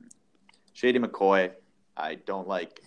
Shady 0.71 0.97
McCoy, 0.99 1.51
I 1.97 2.15
don't 2.15 2.47
like 2.47 2.82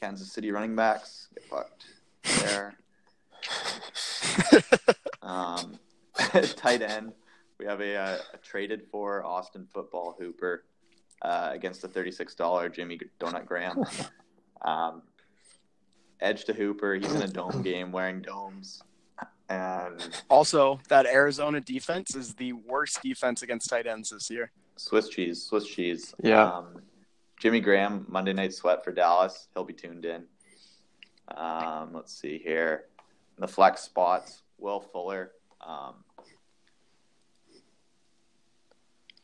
Kansas 0.00 0.30
City 0.30 0.50
running 0.50 0.76
backs. 0.76 1.28
Get 1.34 1.44
fucked 1.44 1.86
there. 2.42 2.74
um, 5.22 5.78
tight 6.56 6.82
end, 6.82 7.12
we 7.58 7.64
have 7.64 7.80
a, 7.80 7.96
uh, 7.96 8.18
a 8.34 8.36
traded 8.38 8.82
for 8.90 9.24
Austin 9.24 9.66
football 9.72 10.14
hooper 10.18 10.64
uh, 11.22 11.50
against 11.52 11.80
the 11.82 11.88
thirty-six 11.88 12.34
dollar 12.34 12.68
Jimmy 12.68 13.00
Donut 13.20 13.46
Graham. 13.46 13.84
Um, 14.62 15.02
edge 16.20 16.44
to 16.46 16.52
Hooper, 16.52 16.94
he's 16.94 17.12
in 17.12 17.22
a 17.22 17.28
dome 17.28 17.62
game 17.70 17.92
wearing 17.92 18.20
domes, 18.22 18.82
and 19.48 20.08
also 20.28 20.80
that 20.88 21.06
Arizona 21.06 21.60
defense 21.60 22.14
is 22.14 22.34
the 22.34 22.52
worst 22.52 23.02
defense 23.02 23.42
against 23.42 23.68
tight 23.70 23.86
ends 23.86 24.10
this 24.10 24.30
year. 24.30 24.50
Swiss 24.76 25.08
cheese, 25.08 25.42
Swiss 25.42 25.66
cheese. 25.66 26.14
Yeah. 26.22 26.44
Um, 26.44 26.82
Jimmy 27.40 27.60
Graham, 27.60 28.04
Monday 28.08 28.32
Night 28.32 28.52
Sweat 28.52 28.84
for 28.84 28.92
Dallas. 28.92 29.48
He'll 29.54 29.64
be 29.64 29.72
tuned 29.72 30.04
in. 30.04 30.24
Um, 31.36 31.90
let's 31.92 32.12
see 32.18 32.38
here. 32.38 32.84
In 33.36 33.42
the 33.42 33.48
flex 33.48 33.82
spots, 33.82 34.42
Will 34.58 34.80
Fuller. 34.80 35.32
Um, 35.66 35.94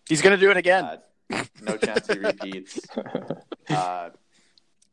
He's 0.08 0.20
gonna 0.22 0.36
do 0.36 0.50
it 0.50 0.56
again. 0.56 0.84
uh, 0.84 1.44
no 1.62 1.76
chance 1.76 2.06
he 2.06 2.18
repeats. 2.18 2.80
Uh, 3.70 4.10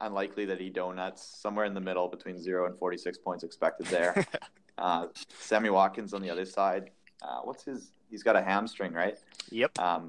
unlikely 0.01 0.45
that 0.45 0.59
he 0.59 0.69
donuts. 0.69 1.23
Somewhere 1.41 1.65
in 1.65 1.73
the 1.73 1.79
middle 1.81 2.07
between 2.07 2.39
zero 2.39 2.65
and 2.65 2.77
46 2.77 3.17
points 3.19 3.43
expected 3.43 3.87
there. 3.87 4.25
Uh, 4.77 5.07
Sammy 5.37 5.69
Watkins 5.69 6.11
on 6.11 6.23
the 6.23 6.29
other 6.29 6.45
side. 6.45 6.89
Uh, 7.21 7.41
what's 7.43 7.65
his? 7.65 7.91
He's 8.09 8.23
got 8.23 8.35
a 8.35 8.41
hamstring, 8.41 8.93
right? 8.93 9.15
Yep. 9.51 9.77
Um, 9.77 10.07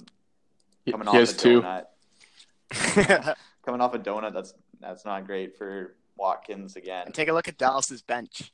He 0.86 0.92
coming 0.92 1.06
he 1.08 1.10
off 1.10 1.16
has 1.16 1.32
a 1.34 1.36
two. 1.36 1.60
donut. 1.60 3.36
coming 3.66 3.80
off 3.82 3.92
a 3.92 3.98
donut, 3.98 4.32
that's 4.32 4.54
that's 4.80 5.04
not 5.04 5.26
great 5.26 5.58
for 5.58 5.94
Watkins 6.16 6.76
again. 6.76 7.04
And 7.06 7.14
take 7.14 7.28
a 7.28 7.34
look 7.34 7.48
at 7.48 7.58
Dallas's 7.58 8.00
bench. 8.00 8.50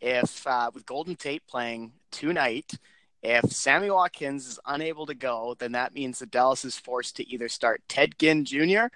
If 0.00 0.46
uh, 0.46 0.70
with 0.72 0.86
Golden 0.86 1.16
Tate 1.16 1.44
playing 1.48 1.92
tonight, 2.12 2.74
if 3.22 3.50
Sammy 3.50 3.90
Watkins 3.90 4.46
is 4.46 4.60
unable 4.66 5.06
to 5.06 5.14
go, 5.14 5.56
then 5.58 5.72
that 5.72 5.92
means 5.94 6.20
that 6.20 6.30
Dallas 6.30 6.64
is 6.64 6.78
forced 6.78 7.16
to 7.16 7.28
either 7.28 7.48
start 7.48 7.82
Ted 7.88 8.16
Ginn 8.18 8.44
Jr. 8.44 8.86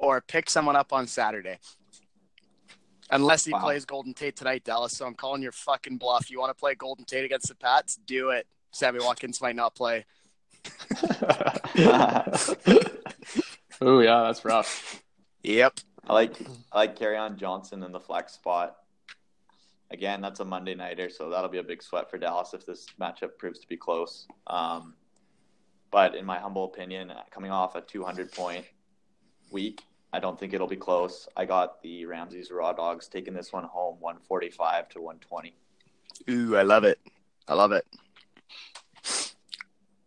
or 0.00 0.20
pick 0.20 0.50
someone 0.50 0.74
up 0.76 0.92
on 0.92 1.06
Saturday. 1.06 1.58
Unless 3.10 3.44
he 3.44 3.52
Wow. 3.52 3.60
plays 3.60 3.84
Golden 3.84 4.14
Tate 4.14 4.36
tonight, 4.36 4.64
Dallas. 4.64 4.96
So 4.96 5.06
I'm 5.06 5.14
calling 5.14 5.42
your 5.42 5.52
fucking 5.52 5.98
bluff. 5.98 6.30
You 6.30 6.40
want 6.40 6.50
to 6.50 6.58
play 6.58 6.74
Golden 6.74 7.04
Tate 7.04 7.24
against 7.24 7.48
the 7.48 7.54
Pats? 7.54 7.96
Do 8.06 8.30
it. 8.30 8.46
Sammy 8.72 9.00
Watkins 9.00 9.40
might 9.40 9.56
not 9.56 9.74
play. 9.74 10.06
oh 13.80 14.00
yeah, 14.00 14.22
that's 14.22 14.44
rough. 14.44 15.02
Yep. 15.42 15.80
I 16.06 16.12
like 16.12 16.36
I 16.72 16.78
like 16.78 16.98
Kerryon 16.98 17.36
Johnson 17.36 17.82
in 17.82 17.92
the 17.92 18.00
flex 18.00 18.32
spot. 18.34 18.76
Again, 19.90 20.20
that's 20.20 20.38
a 20.40 20.44
Monday 20.44 20.74
nighter, 20.74 21.10
so 21.10 21.30
that'll 21.30 21.50
be 21.50 21.58
a 21.58 21.64
big 21.64 21.82
sweat 21.82 22.08
for 22.10 22.16
Dallas 22.16 22.54
if 22.54 22.64
this 22.64 22.86
matchup 23.00 23.38
proves 23.38 23.58
to 23.58 23.66
be 23.66 23.76
close. 23.76 24.28
Um, 24.46 24.94
but 25.90 26.14
in 26.14 26.24
my 26.24 26.38
humble 26.38 26.64
opinion, 26.64 27.12
coming 27.32 27.50
off 27.50 27.74
a 27.74 27.80
200 27.80 28.30
point 28.30 28.64
week, 29.50 29.82
I 30.12 30.18
don't 30.18 30.38
think 30.38 30.52
it'll 30.52 30.66
be 30.66 30.76
close. 30.76 31.28
I 31.36 31.44
got 31.44 31.82
the 31.82 32.04
Ramses 32.04 32.50
Raw 32.50 32.72
Dogs 32.72 33.08
taking 33.08 33.34
this 33.34 33.52
one 33.52 33.64
home, 33.64 33.96
145 34.00 34.88
to 34.90 35.00
120. 35.00 35.54
Ooh, 36.28 36.56
I 36.56 36.62
love 36.62 36.84
it. 36.84 36.98
I 37.46 37.54
love 37.54 37.72
it. 37.72 37.86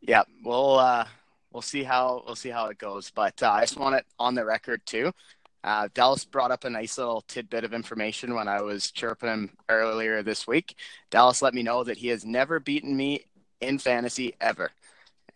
Yeah, 0.01 0.23
we'll 0.43 0.79
uh, 0.79 1.05
we'll 1.53 1.61
see 1.61 1.83
how 1.83 2.23
we'll 2.25 2.35
see 2.35 2.49
how 2.49 2.67
it 2.67 2.77
goes. 2.77 3.11
But 3.11 3.41
uh, 3.41 3.51
I 3.51 3.61
just 3.61 3.77
want 3.77 3.95
it 3.95 4.05
on 4.19 4.35
the 4.35 4.43
record 4.43 4.85
too. 4.85 5.13
Uh, 5.63 5.87
Dallas 5.93 6.25
brought 6.25 6.51
up 6.51 6.65
a 6.65 6.69
nice 6.69 6.97
little 6.97 7.21
tidbit 7.21 7.63
of 7.63 7.73
information 7.73 8.35
when 8.35 8.49
I 8.49 8.61
was 8.61 8.91
chirping 8.91 9.29
him 9.29 9.49
earlier 9.69 10.21
this 10.21 10.45
week. 10.45 10.75
Dallas 11.09 11.41
let 11.41 11.53
me 11.53 11.63
know 11.63 11.85
that 11.85 11.97
he 11.97 12.09
has 12.09 12.25
never 12.25 12.59
beaten 12.59 12.97
me 12.97 13.21
in 13.61 13.79
fantasy 13.79 14.35
ever. 14.41 14.71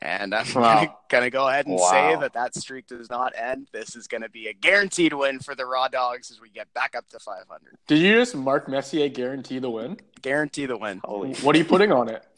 And 0.01 0.33
I'm 0.35 0.45
Wow. 0.53 0.75
gonna, 0.75 0.95
gonna 1.09 1.29
go 1.29 1.47
ahead 1.47 1.65
and 1.65 1.75
Wow. 1.79 1.89
say 1.89 2.15
that 2.15 2.33
that 2.33 2.55
streak 2.55 2.87
does 2.87 3.09
not 3.09 3.33
end. 3.35 3.67
This 3.73 3.95
is 3.95 4.07
gonna 4.07 4.29
be 4.29 4.47
a 4.47 4.53
guaranteed 4.53 5.13
win 5.13 5.39
for 5.39 5.55
the 5.55 5.65
Raw 5.65 5.87
Dogs 5.87 6.29
as 6.29 6.39
we 6.39 6.49
get 6.49 6.71
back 6.73 6.95
up 6.95 7.07
to 7.09 7.19
500. 7.19 7.77
Did 7.87 7.99
you 7.99 8.13
just 8.13 8.35
Mark 8.35 8.67
Messier 8.69 9.09
guarantee 9.09 9.59
the 9.59 9.69
win? 9.69 9.97
Guarantee 10.21 10.67
the 10.67 10.77
win. 10.77 11.01
Holy 11.03 11.33
What 11.35 11.55
are 11.55 11.59
you 11.59 11.65
putting 11.65 11.91
on 11.91 12.09
it? 12.09 12.23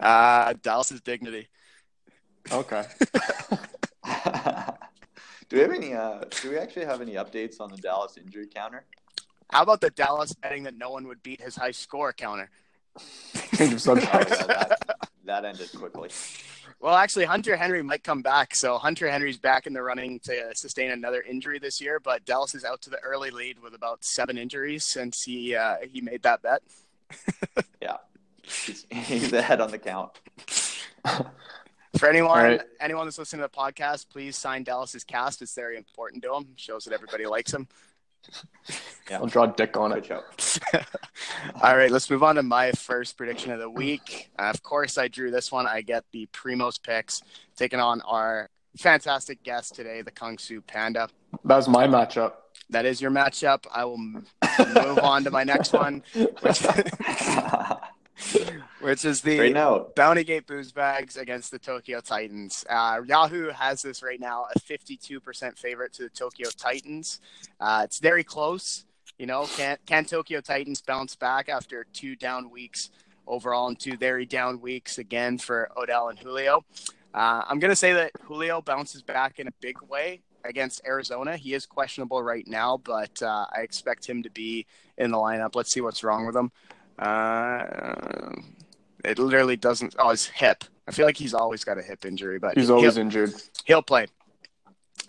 Uh, 0.00 0.54
Dallas's 0.62 1.00
dignity. 1.00 1.46
Okay. 2.50 2.84
do 5.48 5.56
we 5.56 5.60
have 5.60 5.70
any? 5.70 5.94
Uh, 5.94 6.24
do 6.40 6.50
we 6.50 6.58
actually 6.58 6.86
have 6.86 7.00
any 7.00 7.12
updates 7.12 7.60
on 7.60 7.70
the 7.70 7.76
Dallas 7.76 8.16
injury 8.16 8.48
counter? 8.52 8.84
How 9.50 9.62
about 9.62 9.80
the 9.80 9.90
Dallas 9.90 10.32
betting 10.32 10.64
that 10.64 10.74
no 10.76 10.90
one 10.90 11.06
would 11.06 11.22
beat 11.22 11.40
his 11.40 11.54
high 11.54 11.70
score 11.70 12.12
counter? 12.12 12.50
Change 13.56 13.74
of 13.74 13.88
Oh, 13.88 13.94
yeah, 13.94 14.24
that, 14.46 14.78
that 15.24 15.44
ended 15.44 15.70
quickly. 15.76 16.08
Well, 16.82 16.96
actually, 16.96 17.26
Hunter 17.26 17.54
Henry 17.56 17.80
might 17.80 18.02
come 18.02 18.22
back. 18.22 18.56
So 18.56 18.76
Hunter 18.76 19.08
Henry's 19.08 19.38
back 19.38 19.68
in 19.68 19.72
the 19.72 19.82
running 19.82 20.18
to 20.24 20.50
sustain 20.54 20.90
another 20.90 21.22
injury 21.22 21.60
this 21.60 21.80
year. 21.80 22.00
But 22.00 22.24
Dallas 22.24 22.56
is 22.56 22.64
out 22.64 22.82
to 22.82 22.90
the 22.90 22.98
early 22.98 23.30
lead 23.30 23.60
with 23.62 23.72
about 23.74 24.04
seven 24.04 24.36
injuries 24.36 24.84
since 24.84 25.22
he 25.22 25.54
uh, 25.54 25.76
he 25.90 26.00
made 26.00 26.22
that 26.24 26.42
bet. 26.42 26.62
Yeah, 27.80 27.96
he's, 28.42 28.86
he's 28.90 29.32
ahead 29.32 29.60
on 29.60 29.70
the 29.70 29.78
count. 29.78 30.12
For 31.98 32.08
anyone 32.08 32.30
All 32.30 32.44
right. 32.44 32.60
anyone 32.80 33.06
that's 33.06 33.18
listening 33.18 33.42
to 33.42 33.50
the 33.52 33.56
podcast, 33.56 34.08
please 34.08 34.36
sign 34.36 34.62
Dallas's 34.64 35.04
cast. 35.04 35.42
It's 35.42 35.54
very 35.54 35.76
important 35.76 36.22
to 36.22 36.34
him. 36.34 36.48
Shows 36.56 36.84
that 36.84 36.94
everybody 36.94 37.26
likes 37.26 37.52
him. 37.52 37.68
I'll 39.10 39.26
draw 39.26 39.46
dick 39.46 39.76
on 39.76 39.92
it. 39.92 40.06
show. 40.06 40.22
All 41.62 41.76
right, 41.76 41.90
let's 41.90 42.08
move 42.08 42.22
on 42.22 42.36
to 42.36 42.42
my 42.42 42.72
first 42.72 43.16
prediction 43.16 43.52
of 43.52 43.58
the 43.58 43.68
week. 43.68 44.30
Uh, 44.38 44.44
of 44.44 44.62
course, 44.62 44.96
I 44.98 45.08
drew 45.08 45.30
this 45.30 45.50
one. 45.52 45.66
I 45.66 45.82
get 45.82 46.04
the 46.12 46.26
Primos 46.32 46.82
picks 46.82 47.22
taking 47.56 47.80
on 47.80 48.00
our 48.02 48.48
fantastic 48.76 49.42
guest 49.42 49.74
today, 49.74 50.02
the 50.02 50.10
Kung 50.10 50.38
Su 50.38 50.60
Panda. 50.60 51.08
That 51.44 51.56
was 51.56 51.68
my 51.68 51.86
matchup. 51.86 52.34
That 52.70 52.86
is 52.86 53.00
your 53.02 53.10
matchup. 53.10 53.66
I 53.72 53.84
will 53.84 53.98
move 53.98 54.98
on 55.02 55.24
to 55.24 55.30
my 55.30 55.44
next 55.44 55.72
one, 55.72 56.02
which, 56.40 56.62
which 58.82 59.04
is 59.04 59.22
the 59.22 59.38
Right 59.38 59.52
now, 59.52 59.86
Bounty 59.94 60.24
Gate 60.24 60.46
Booze 60.46 60.72
Bags 60.72 61.16
against 61.16 61.50
the 61.50 61.58
Tokyo 61.58 62.00
Titans. 62.00 62.64
Uh, 62.68 63.00
Yahoo 63.06 63.50
has 63.50 63.82
this 63.82 64.02
right 64.02 64.20
now 64.20 64.46
a 64.54 64.58
52% 64.58 65.58
favorite 65.58 65.92
to 65.94 66.04
the 66.04 66.08
Tokyo 66.10 66.48
Titans. 66.56 67.20
Uh, 67.60 67.82
it's 67.84 67.98
very 67.98 68.24
close. 68.24 68.84
You 69.18 69.26
know, 69.26 69.46
can 69.56 69.78
can 69.86 70.04
Tokyo 70.04 70.40
Titans 70.40 70.80
bounce 70.80 71.14
back 71.14 71.48
after 71.48 71.86
two 71.92 72.16
down 72.16 72.50
weeks 72.50 72.90
overall 73.26 73.68
and 73.68 73.78
two 73.78 73.96
very 73.96 74.26
down 74.26 74.60
weeks 74.60 74.98
again 74.98 75.38
for 75.38 75.70
Odell 75.76 76.08
and 76.08 76.18
Julio? 76.18 76.64
Uh, 77.14 77.42
I'm 77.46 77.58
going 77.58 77.70
to 77.70 77.76
say 77.76 77.92
that 77.92 78.12
Julio 78.22 78.62
bounces 78.62 79.02
back 79.02 79.38
in 79.38 79.46
a 79.46 79.52
big 79.60 79.80
way 79.82 80.22
against 80.44 80.80
Arizona. 80.86 81.36
He 81.36 81.54
is 81.54 81.66
questionable 81.66 82.22
right 82.22 82.46
now, 82.46 82.78
but 82.78 83.22
uh, 83.22 83.46
I 83.54 83.60
expect 83.60 84.06
him 84.06 84.22
to 84.22 84.30
be 84.30 84.66
in 84.98 85.10
the 85.10 85.18
lineup. 85.18 85.54
Let's 85.54 85.72
see 85.72 85.80
what's 85.80 86.02
wrong 86.02 86.26
with 86.26 86.34
him. 86.34 86.50
Uh, 86.98 88.32
it 89.04 89.18
literally 89.18 89.56
doesn't. 89.56 89.94
Oh, 89.98 90.10
his 90.10 90.26
hip. 90.26 90.64
I 90.86 90.90
feel 90.92 91.06
like 91.06 91.16
he's 91.16 91.34
always 91.34 91.64
got 91.64 91.78
a 91.78 91.82
hip 91.82 92.04
injury, 92.04 92.38
but 92.38 92.56
He's 92.56 92.70
always 92.70 92.94
he'll, 92.94 93.02
injured. 93.02 93.34
he'll 93.66 93.82
play. 93.82 94.06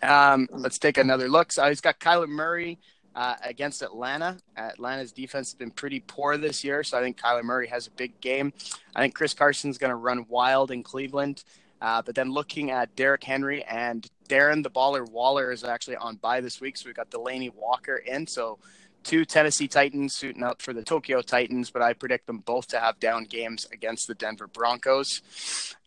Um, 0.02 0.48
let's 0.52 0.78
take 0.78 0.98
another 0.98 1.28
look. 1.30 1.52
So 1.52 1.68
he's 1.68 1.82
got 1.82 2.00
Kyler 2.00 2.28
Murray 2.28 2.78
uh, 3.16 3.36
against 3.44 3.82
Atlanta. 3.82 4.38
Atlanta's 4.58 5.12
defense 5.12 5.50
has 5.50 5.56
been 5.56 5.72
pretty 5.72 6.00
poor 6.00 6.38
this 6.38 6.64
year, 6.64 6.84
so 6.84 6.98
I 6.98 7.02
think 7.02 7.20
Kyler 7.20 7.44
Murray 7.44 7.68
has 7.68 7.88
a 7.88 7.92
big 7.92 8.20
game. 8.22 8.54
I 8.96 9.02
think 9.02 9.16
Chris 9.16 9.34
Carson's 9.34 9.78
going 9.78 9.90
to 9.92 9.96
run 9.96 10.26
wild 10.30 10.72
in 10.72 10.84
Cleveland. 10.84 11.44
Uh, 11.82 12.02
but 12.02 12.16
then 12.16 12.32
looking 12.32 12.72
at 12.72 12.96
Derrick 12.96 13.24
Henry 13.24 13.62
and 13.66 14.08
Darren 14.30 14.64
the 14.64 14.70
Baller 14.72 15.08
Waller 15.10 15.52
is 15.52 15.64
actually 15.66 15.98
on 15.98 16.16
by 16.16 16.40
this 16.40 16.62
week, 16.62 16.78
so 16.78 16.88
we've 16.88 16.96
got 16.96 17.10
Delanie 17.12 17.54
Walker 17.54 17.98
in. 17.98 18.26
So 18.26 18.58
two 19.04 19.26
Tennessee 19.26 19.68
Titans 19.68 20.16
suiting 20.16 20.44
up 20.44 20.62
for 20.62 20.74
the 20.74 20.84
Tokyo 20.84 21.22
Titans, 21.22 21.70
but 21.70 21.82
I 21.82 21.94
predict 21.94 22.28
them 22.28 22.40
both 22.40 22.68
to 22.70 22.80
have 22.80 23.00
down 23.00 23.26
games 23.26 23.68
against 23.72 24.08
the 24.08 24.16
Denver 24.16 24.48
Broncos. 24.48 25.22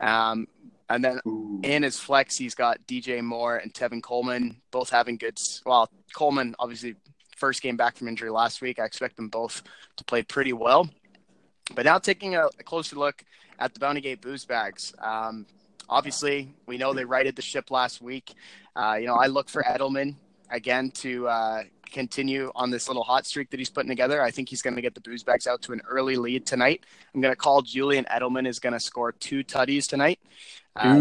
Um, 0.01 0.47
and 0.89 1.05
then 1.05 1.21
in 1.62 1.83
his 1.83 1.99
flex, 1.99 2.37
he's 2.37 2.55
got 2.55 2.87
DJ 2.87 3.23
Moore 3.23 3.57
and 3.57 3.75
Tevin 3.75 4.03
Coleman, 4.03 4.61
both 4.71 4.91
having 4.91 5.17
good. 5.17 5.39
Well, 5.64 5.91
Coleman 6.14 6.55
obviously 6.59 6.95
first 7.37 7.62
game 7.62 7.77
back 7.77 7.97
from 7.97 8.09
injury 8.09 8.31
last 8.31 8.61
week. 8.61 8.79
I 8.79 8.85
expect 8.85 9.17
them 9.17 9.29
both 9.29 9.62
to 9.97 10.05
play 10.05 10.23
pretty 10.23 10.53
well. 10.53 10.89
But 11.75 11.85
now 11.85 11.99
taking 11.99 12.37
a, 12.37 12.47
a 12.59 12.62
closer 12.62 12.97
look 12.97 13.25
at 13.59 13.75
the 13.75 13.81
Bounty 13.81 14.01
Gate 14.01 14.21
booze 14.21 14.45
bags. 14.45 14.95
Um, 14.99 15.47
obviously, 15.89 16.55
we 16.67 16.79
know 16.79 16.93
they 16.93 17.05
righted 17.05 17.35
the 17.37 17.43
ship 17.43 17.71
last 17.71 18.01
week. 18.01 18.33
Uh, 18.75 18.97
you 19.01 19.07
know, 19.07 19.17
I 19.17 19.27
look 19.27 19.49
for 19.49 19.62
Edelman 19.62 20.14
again 20.51 20.91
to 20.93 21.27
uh, 21.29 21.62
continue 21.91 22.51
on 22.55 22.70
this 22.70 22.89
little 22.89 23.03
hot 23.03 23.26
streak 23.26 23.51
that 23.51 23.59
he's 23.59 23.70
putting 23.70 23.89
together. 23.89 24.22
I 24.22 24.30
think 24.30 24.49
he's 24.49 24.62
going 24.62 24.76
to 24.76 24.82
get 24.82 24.95
the 24.95 25.01
booze 25.01 25.22
bags 25.22 25.47
out 25.47 25.62
to 25.62 25.72
an 25.72 25.80
early 25.89 26.16
lead 26.16 26.47
tonight. 26.47 26.84
I'm 27.14 27.20
going 27.20 27.32
to 27.32 27.37
call 27.37 27.62
Julian 27.62 28.05
Edelman 28.07 28.47
is 28.47 28.59
going 28.59 28.72
to 28.72 28.80
score 28.80 29.12
two 29.12 29.45
tutties 29.45 29.87
tonight. 29.87 30.20
Uh, 30.74 30.97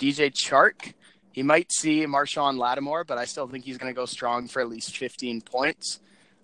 DJ 0.00 0.32
Chark, 0.32 0.94
he 1.32 1.42
might 1.42 1.70
see 1.72 2.04
Marshon 2.06 2.58
Lattimore, 2.58 3.04
but 3.04 3.18
I 3.18 3.24
still 3.24 3.46
think 3.46 3.64
he's 3.64 3.78
going 3.78 3.92
to 3.92 3.96
go 3.96 4.06
strong 4.06 4.48
for 4.48 4.60
at 4.60 4.68
least 4.68 4.96
15 4.96 5.42
points. 5.42 6.00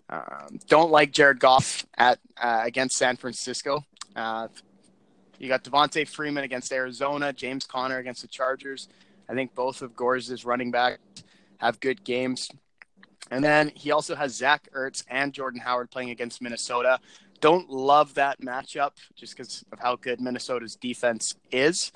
Um, 0.09 0.59
don't 0.68 0.91
like 0.91 1.11
Jared 1.12 1.41
Goff 1.41 1.87
at 1.97 2.18
uh, 2.37 2.62
against 2.64 2.97
San 2.97 3.16
Francisco. 3.16 3.85
Uh, 4.14 4.49
you 5.39 5.49
got 5.49 5.64
Devonta 5.64 6.07
Freeman 6.07 6.45
against 6.45 6.72
Arizona, 6.72 7.33
James 7.33 7.64
Conner 7.64 7.99
against 7.99 8.22
the 8.22 8.28
Chargers. 8.28 8.89
I 9.28 9.35
think 9.35 9.55
both 9.55 9.83
of 9.83 9.97
Gore's 9.97 10.45
running 10.45 10.70
back 10.70 11.01
have 11.59 11.80
good 11.80 12.05
games. 12.05 12.49
And 13.33 13.43
then 13.43 13.72
he 13.74 13.93
also 13.93 14.14
has 14.14 14.35
Zach 14.35 14.68
Ertz 14.74 15.05
and 15.09 15.33
Jordan 15.33 15.59
Howard 15.59 15.91
playing 15.91 16.11
against 16.11 16.43
Minnesota. 16.43 17.01
Don't 17.41 17.70
love 17.70 18.12
that 18.14 18.43
matchup 18.43 18.91
just 19.16 19.35
because 19.35 19.64
of 19.72 19.78
how 19.78 19.97
good 19.97 20.20
Minnesota's 20.20 20.76
defense 20.76 21.35
is. 21.51 21.93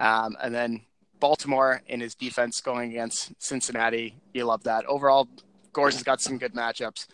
Um, 0.00 0.36
and 0.42 0.52
then 0.52 0.80
Baltimore 1.20 1.82
in 1.86 2.00
his 2.00 2.16
defense 2.16 2.60
going 2.60 2.90
against 2.90 3.32
Cincinnati. 3.40 4.16
You 4.34 4.44
love 4.44 4.64
that. 4.64 4.84
Overall, 4.86 5.28
Gores 5.72 5.94
has 5.94 6.02
got 6.02 6.20
some 6.20 6.36
good 6.36 6.52
matchups. 6.52 7.06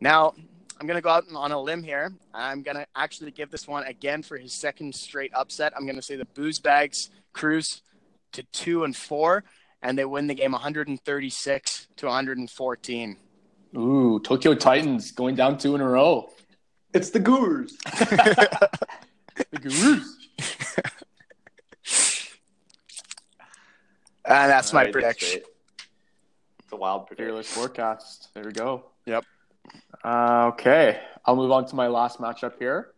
Now, 0.00 0.34
I'm 0.78 0.86
going 0.86 0.98
to 0.98 1.02
go 1.02 1.08
out 1.08 1.24
on 1.34 1.50
a 1.50 1.58
limb 1.58 1.82
here. 1.82 2.12
I'm 2.34 2.60
going 2.60 2.76
to 2.76 2.86
actually 2.94 3.30
give 3.30 3.50
this 3.50 3.66
one 3.66 3.84
again 3.84 4.22
for 4.22 4.36
his 4.36 4.52
second 4.52 4.94
straight 4.94 5.32
upset. 5.32 5.72
I'm 5.74 5.86
going 5.86 5.96
to 5.96 6.02
say 6.02 6.16
the 6.16 6.26
Booze 6.26 6.58
Bags 6.58 7.08
cruise 7.32 7.80
to 8.32 8.42
two 8.52 8.84
and 8.84 8.94
four, 8.94 9.44
and 9.84 9.96
they 9.98 10.04
win 10.04 10.26
the 10.26 10.34
game 10.34 10.52
136 10.52 11.86
to 11.96 12.06
114. 12.06 13.16
Ooh, 13.76 14.18
Tokyo 14.20 14.54
Titans 14.54 15.12
going 15.12 15.34
down 15.36 15.58
two 15.58 15.74
in 15.74 15.80
a 15.80 15.88
row. 15.88 16.30
it's 16.92 17.10
the 17.10 17.20
Goors. 17.20 17.76
The 19.50 19.58
Gurus. 19.58 20.16
And 24.24 24.50
that's 24.50 24.72
my 24.72 24.80
Alright, 24.80 24.92
prediction. 24.92 25.40
great. 25.40 25.44
It's 26.62 26.72
a 26.72 26.76
wild 26.76 27.08
prediction. 27.08 27.26
Fearless 27.26 27.52
prediction. 27.52 27.74
forecast. 27.74 28.28
There 28.32 28.44
we 28.44 28.52
go. 28.52 28.84
Yep. 29.06 29.24
Uh, 30.04 30.50
okay, 30.52 31.00
I'll 31.24 31.34
move 31.34 31.50
on 31.50 31.66
to 31.66 31.74
my 31.74 31.88
last 31.88 32.20
matchup 32.20 32.52
here. 32.60 32.92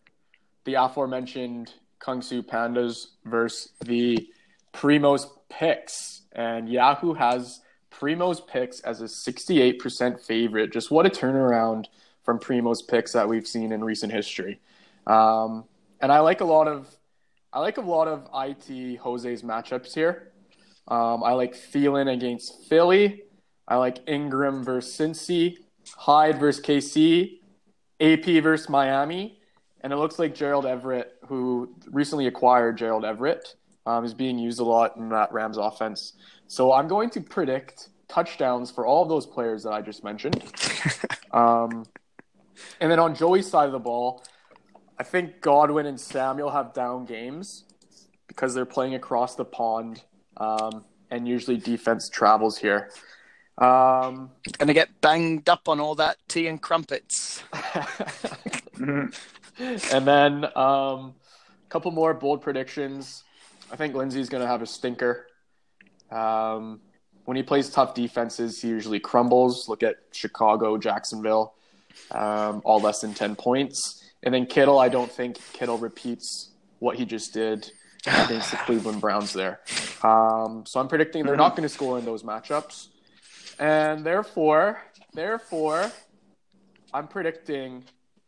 The 0.67 0.75
aforementioned 0.75 1.73
Kung 2.01 2.21
Su 2.21 2.43
Pandas 2.43 3.07
versus 3.25 3.73
the 3.83 4.29
Primos 4.75 5.27
Picks. 5.49 6.21
And 6.37 6.69
Yahoo 6.69 7.15
has 7.15 7.63
Primos 7.91 8.47
Picks 8.47 8.81
as 8.81 9.01
a 9.01 9.07
68% 9.07 10.21
favorite. 10.21 10.73
Just 10.73 10.91
what 10.93 11.07
a 11.07 11.11
turnaround 11.11 11.87
from 12.23 12.39
Primos 12.39 12.87
Picks 12.87 13.13
that 13.13 13.29
we've 13.29 13.47
seen 13.47 13.73
in 13.73 13.83
recent 13.83 14.13
history. 14.13 14.61
Um, 15.07 15.65
and 16.01 16.13
I 16.13 16.21
like 16.21 16.41
a 16.41 16.45
lot 16.45 16.69
of 16.69 16.89
I 17.53 17.61
like 17.61 17.79
a 17.79 17.83
lot 17.83 18.07
of 18.07 18.29
IT 18.35 18.99
Jose's 18.99 19.43
matchups 19.43 19.95
here. 19.95 20.33
Um, 20.89 21.25
I 21.25 21.33
like 21.33 21.55
Thielen 21.55 22.13
against 22.13 22.65
Philly. 22.65 23.23
I 23.67 23.77
like 23.77 23.99
Ingram 24.07 24.63
versus 24.63 24.95
Cincy, 24.95 25.57
Hyde 25.97 26.39
versus 26.39 26.63
KC, 26.63 27.39
AP 28.01 28.43
versus 28.43 28.69
Miami, 28.69 29.41
and 29.81 29.93
it 29.93 29.97
looks 29.97 30.19
like 30.19 30.35
Gerald 30.35 30.67
Everett, 30.67 31.15
who 31.27 31.75
recently 31.91 32.27
acquired 32.27 32.77
Gerald 32.77 33.05
Everett, 33.05 33.55
um, 33.87 34.05
is 34.05 34.15
being 34.15 34.39
used 34.39 34.61
a 34.61 34.65
lot 34.65 34.97
in 34.97 35.09
that 35.11 35.33
Rams 35.33 35.57
offense. 35.57 36.15
So 36.49 36.73
I'm 36.73 36.89
going 36.89 37.11
to 37.11 37.21
predict 37.21 37.89
touchdowns 38.09 38.71
for 38.71 38.87
all 38.87 39.03
of 39.03 39.09
those 39.09 39.27
players 39.27 39.63
that 39.65 39.73
I 39.73 39.81
just 39.81 40.05
mentioned. 40.05 40.43
um, 41.33 41.85
and 42.81 42.91
then 42.91 42.99
on 42.99 43.15
Joey's 43.15 43.49
side 43.49 43.67
of 43.67 43.73
the 43.73 43.79
ball, 43.79 44.23
I 44.99 45.03
think 45.03 45.41
Godwin 45.41 45.87
and 45.87 46.01
Samuel 46.01 46.51
have 46.51 46.73
down 46.73 47.05
games 47.05 47.65
because 48.29 48.55
they're 48.55 48.65
playing 48.65 48.95
across 48.95 49.35
the 49.35 49.45
pond, 49.45 50.03
um, 50.37 50.85
and 51.11 51.29
usually 51.29 51.57
defense 51.57 52.09
travels 52.09 52.59
here. 52.59 52.91
Um, 53.59 54.31
Gonna 54.59 54.75
get 54.75 55.01
banged 55.01 55.49
up 55.49 55.69
on 55.69 55.81
all 55.81 55.95
that 55.97 56.17
tea 56.29 56.47
and 56.47 56.61
crumpets. 56.61 57.43
And 59.59 60.07
then 60.07 60.45
um, 60.57 61.15
a 61.15 61.69
couple 61.69 61.91
more 61.91 62.13
bold 62.15 62.43
predictions. 62.43 63.25
I 63.71 63.77
think 63.77 63.95
Lindsay's 63.95 64.29
going 64.29 64.43
to 64.43 64.49
have 64.49 64.63
a 64.63 64.67
stinker. 64.67 65.27
Um, 66.11 66.81
when 67.25 67.37
he 67.37 67.43
plays 67.43 67.69
tough 67.71 67.95
defenses, 67.95 68.63
he 68.63 68.69
usually 68.69 69.01
crumbles. 69.01 69.69
Look 69.69 69.83
at 69.83 69.97
Chicago, 70.13 70.79
Jacksonville, 70.79 71.55
um, 72.13 72.63
all 72.65 72.81
less 72.81 73.01
than 73.01 73.15
10 73.15 73.35
points. 73.37 74.03
And 74.23 74.33
then 74.33 74.47
Kittle, 74.47 74.79
I 74.79 74.89
don't 74.89 75.11
think 75.11 75.39
Kittle 75.53 75.79
repeats 75.79 76.51
what 76.79 76.97
he 76.97 77.05
just 77.05 77.35
did 77.35 77.71
against 78.07 78.53
the 78.53 78.57
Cleveland 78.59 79.01
Browns 79.01 79.33
there. 79.33 79.61
Um, 80.03 80.65
so 80.67 80.79
I'm 80.79 80.89
predicting 80.89 81.25
they're 81.25 81.37
not 81.37 81.57
going 81.57 81.65
to 81.65 81.69
score 81.69 81.99
in 81.99 82.05
those 82.05 82.23
matchups. 82.23 82.89
And 83.59 84.05
therefore, 84.05 84.81
therefore, 85.13 85.91
I'm 86.95 87.09
predicting 87.09 87.85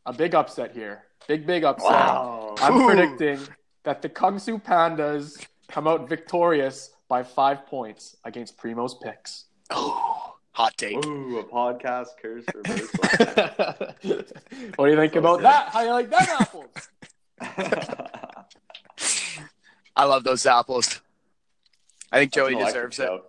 a 0.07 0.13
big 0.13 0.35
upset 0.35 0.73
here. 0.73 1.05
Big, 1.29 1.47
big 1.47 1.65
upset. 1.65 1.91
Wow. 1.91 2.55
I'm 2.59 2.77
Ooh. 2.77 2.87
predicting 2.87 3.47
that 3.85 4.03
the 4.03 4.09
Kung 4.09 4.39
Su 4.39 4.59
Pandas 4.59 5.45
come 5.69 5.87
out 5.87 6.09
victorious 6.09 6.91
by 7.09 7.23
five 7.23 7.67
points 7.67 8.17
against 8.25 8.57
Primo's 8.59 8.95
picks. 9.03 9.45
Oh, 9.71 10.35
hot 10.53 10.77
take. 10.77 11.05
Ooh, 11.07 11.39
a 11.39 11.45
podcast 11.45 12.09
curse 12.21 12.45
reversal. 12.55 12.89
what 14.77 14.87
do 14.87 14.91
you 14.91 14.97
think 14.97 15.13
So 15.15 15.19
about 15.21 15.37
sick. 15.37 15.43
that? 15.43 15.69
How 15.71 15.83
you 15.83 15.91
like 15.91 16.11
that 16.11 16.41
apples? 16.41 16.89
I 19.97 20.05
love 20.05 20.25
those 20.25 20.47
apples. 20.47 21.01
I 22.13 22.19
think 22.19 22.33
Joey 22.33 22.55
That's 22.55 22.75
an 22.75 22.81
electric 22.81 22.91
deserves 22.93 23.23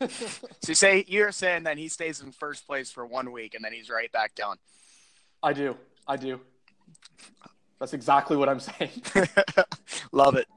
it. 0.00 0.50
So 0.60 0.68
you 0.68 0.74
say 0.74 1.04
you're 1.08 1.32
saying 1.32 1.62
that 1.64 1.78
he 1.78 1.88
stays 1.88 2.20
in 2.20 2.30
first 2.32 2.66
place 2.66 2.90
for 2.90 3.06
one 3.06 3.32
week 3.32 3.54
and 3.54 3.64
then 3.64 3.72
he's 3.72 3.88
right 3.88 4.10
back 4.12 4.34
down. 4.34 4.56
I 5.42 5.52
do. 5.52 5.76
I 6.06 6.16
do. 6.16 6.40
That's 7.78 7.92
exactly 7.92 8.36
what 8.36 8.48
I'm 8.48 8.60
saying. 8.60 8.90
love 10.12 10.36
it. 10.36 10.48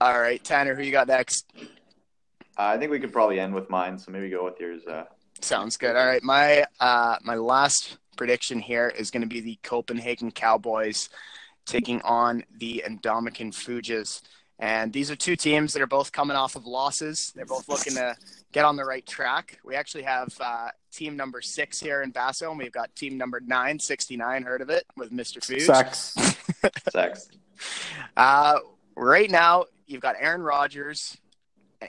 All 0.00 0.18
right, 0.20 0.42
Tanner, 0.42 0.74
who 0.74 0.82
you 0.82 0.92
got 0.92 1.08
next? 1.08 1.50
Uh, 1.56 1.64
I 2.56 2.78
think 2.78 2.90
we 2.90 3.00
could 3.00 3.12
probably 3.12 3.40
end 3.40 3.54
with 3.54 3.68
mine, 3.70 3.98
so 3.98 4.10
maybe 4.10 4.30
go 4.30 4.44
with 4.44 4.58
yours. 4.60 4.86
Uh, 4.86 5.04
Sounds 5.40 5.76
good. 5.76 5.96
All 5.96 6.06
right, 6.06 6.22
my 6.22 6.64
uh, 6.80 7.16
my 7.22 7.34
last 7.34 7.98
prediction 8.16 8.58
here 8.58 8.88
is 8.88 9.10
going 9.10 9.22
to 9.22 9.28
be 9.28 9.40
the 9.40 9.58
Copenhagen 9.62 10.30
Cowboys 10.30 11.08
taking 11.66 12.02
on 12.02 12.42
the 12.58 12.82
Indomitian 12.86 13.52
Fujas. 13.52 14.22
And 14.58 14.92
these 14.92 15.10
are 15.10 15.16
two 15.16 15.36
teams 15.36 15.72
that 15.72 15.82
are 15.82 15.86
both 15.86 16.10
coming 16.10 16.36
off 16.36 16.56
of 16.56 16.66
losses. 16.66 17.32
They're 17.36 17.44
both 17.44 17.68
looking 17.68 17.94
to 17.94 18.16
get 18.52 18.64
on 18.64 18.74
the 18.74 18.84
right 18.84 19.06
track. 19.06 19.58
We 19.64 19.76
actually 19.76 20.02
have 20.02 20.34
uh, 20.40 20.70
team 20.90 21.16
number 21.16 21.40
six 21.40 21.80
here 21.80 22.02
in 22.02 22.10
Basso, 22.10 22.50
and 22.50 22.58
we've 22.58 22.72
got 22.72 22.94
team 22.94 23.16
number 23.16 23.40
nine, 23.40 23.78
69, 23.78 24.42
heard 24.42 24.60
of 24.60 24.70
it, 24.70 24.84
with 24.96 25.10
Mr. 25.12 25.38
Fuge. 25.38 25.62
Sex. 25.62 26.14
sex. 26.90 27.28
Uh, 28.16 28.58
right 28.96 29.30
now, 29.30 29.64
you've 29.86 30.02
got 30.02 30.16
Aaron 30.18 30.42
Rodgers, 30.42 31.16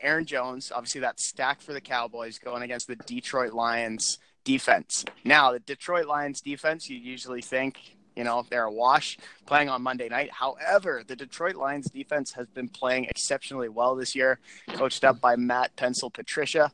Aaron 0.02 0.26
Jones. 0.26 0.72
Obviously, 0.74 1.02
that 1.02 1.20
stack 1.20 1.62
for 1.62 1.74
the 1.74 1.82
Cowboys 1.82 2.40
going 2.40 2.64
against 2.64 2.88
the 2.88 2.96
Detroit 2.96 3.54
Lions 3.54 4.20
defense. 4.44 5.06
Now, 5.24 5.52
the 5.52 5.60
Detroit 5.60 6.06
Lions 6.06 6.42
defense, 6.42 6.90
you 6.90 6.98
usually 6.98 7.42
think 7.42 7.98
you 8.20 8.26
know, 8.26 8.46
they're 8.50 8.66
a 8.66 8.72
wash 8.72 9.18
playing 9.46 9.70
on 9.70 9.82
Monday 9.82 10.10
night. 10.10 10.30
However, 10.30 11.04
the 11.08 11.16
Detroit 11.16 11.56
Lions 11.56 11.90
defense 11.90 12.34
has 12.34 12.48
been 12.48 12.68
playing 12.68 13.06
exceptionally 13.06 13.70
well 13.70 13.96
this 13.96 14.14
year, 14.14 14.40
coached 14.74 15.06
up 15.06 15.22
by 15.22 15.38
Matt 15.38 15.74
Pencil 15.78 16.10
Patricia. 16.10 16.70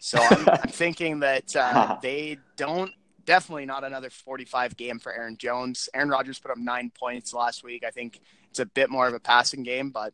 So 0.00 0.18
I'm, 0.18 0.48
I'm 0.48 0.56
thinking 0.68 1.20
that 1.20 1.54
uh, 1.54 1.96
they 2.02 2.38
don't 2.56 2.92
definitely 3.24 3.66
not 3.66 3.84
another 3.84 4.10
45 4.10 4.76
game 4.76 4.98
for 4.98 5.12
Aaron 5.12 5.36
Jones. 5.36 5.88
Aaron 5.94 6.08
Rodgers 6.08 6.40
put 6.40 6.50
up 6.50 6.58
nine 6.58 6.90
points 6.98 7.32
last 7.32 7.62
week. 7.62 7.84
I 7.86 7.90
think 7.90 8.20
it's 8.50 8.58
a 8.58 8.66
bit 8.66 8.90
more 8.90 9.06
of 9.06 9.14
a 9.14 9.20
passing 9.20 9.62
game, 9.62 9.90
but 9.90 10.12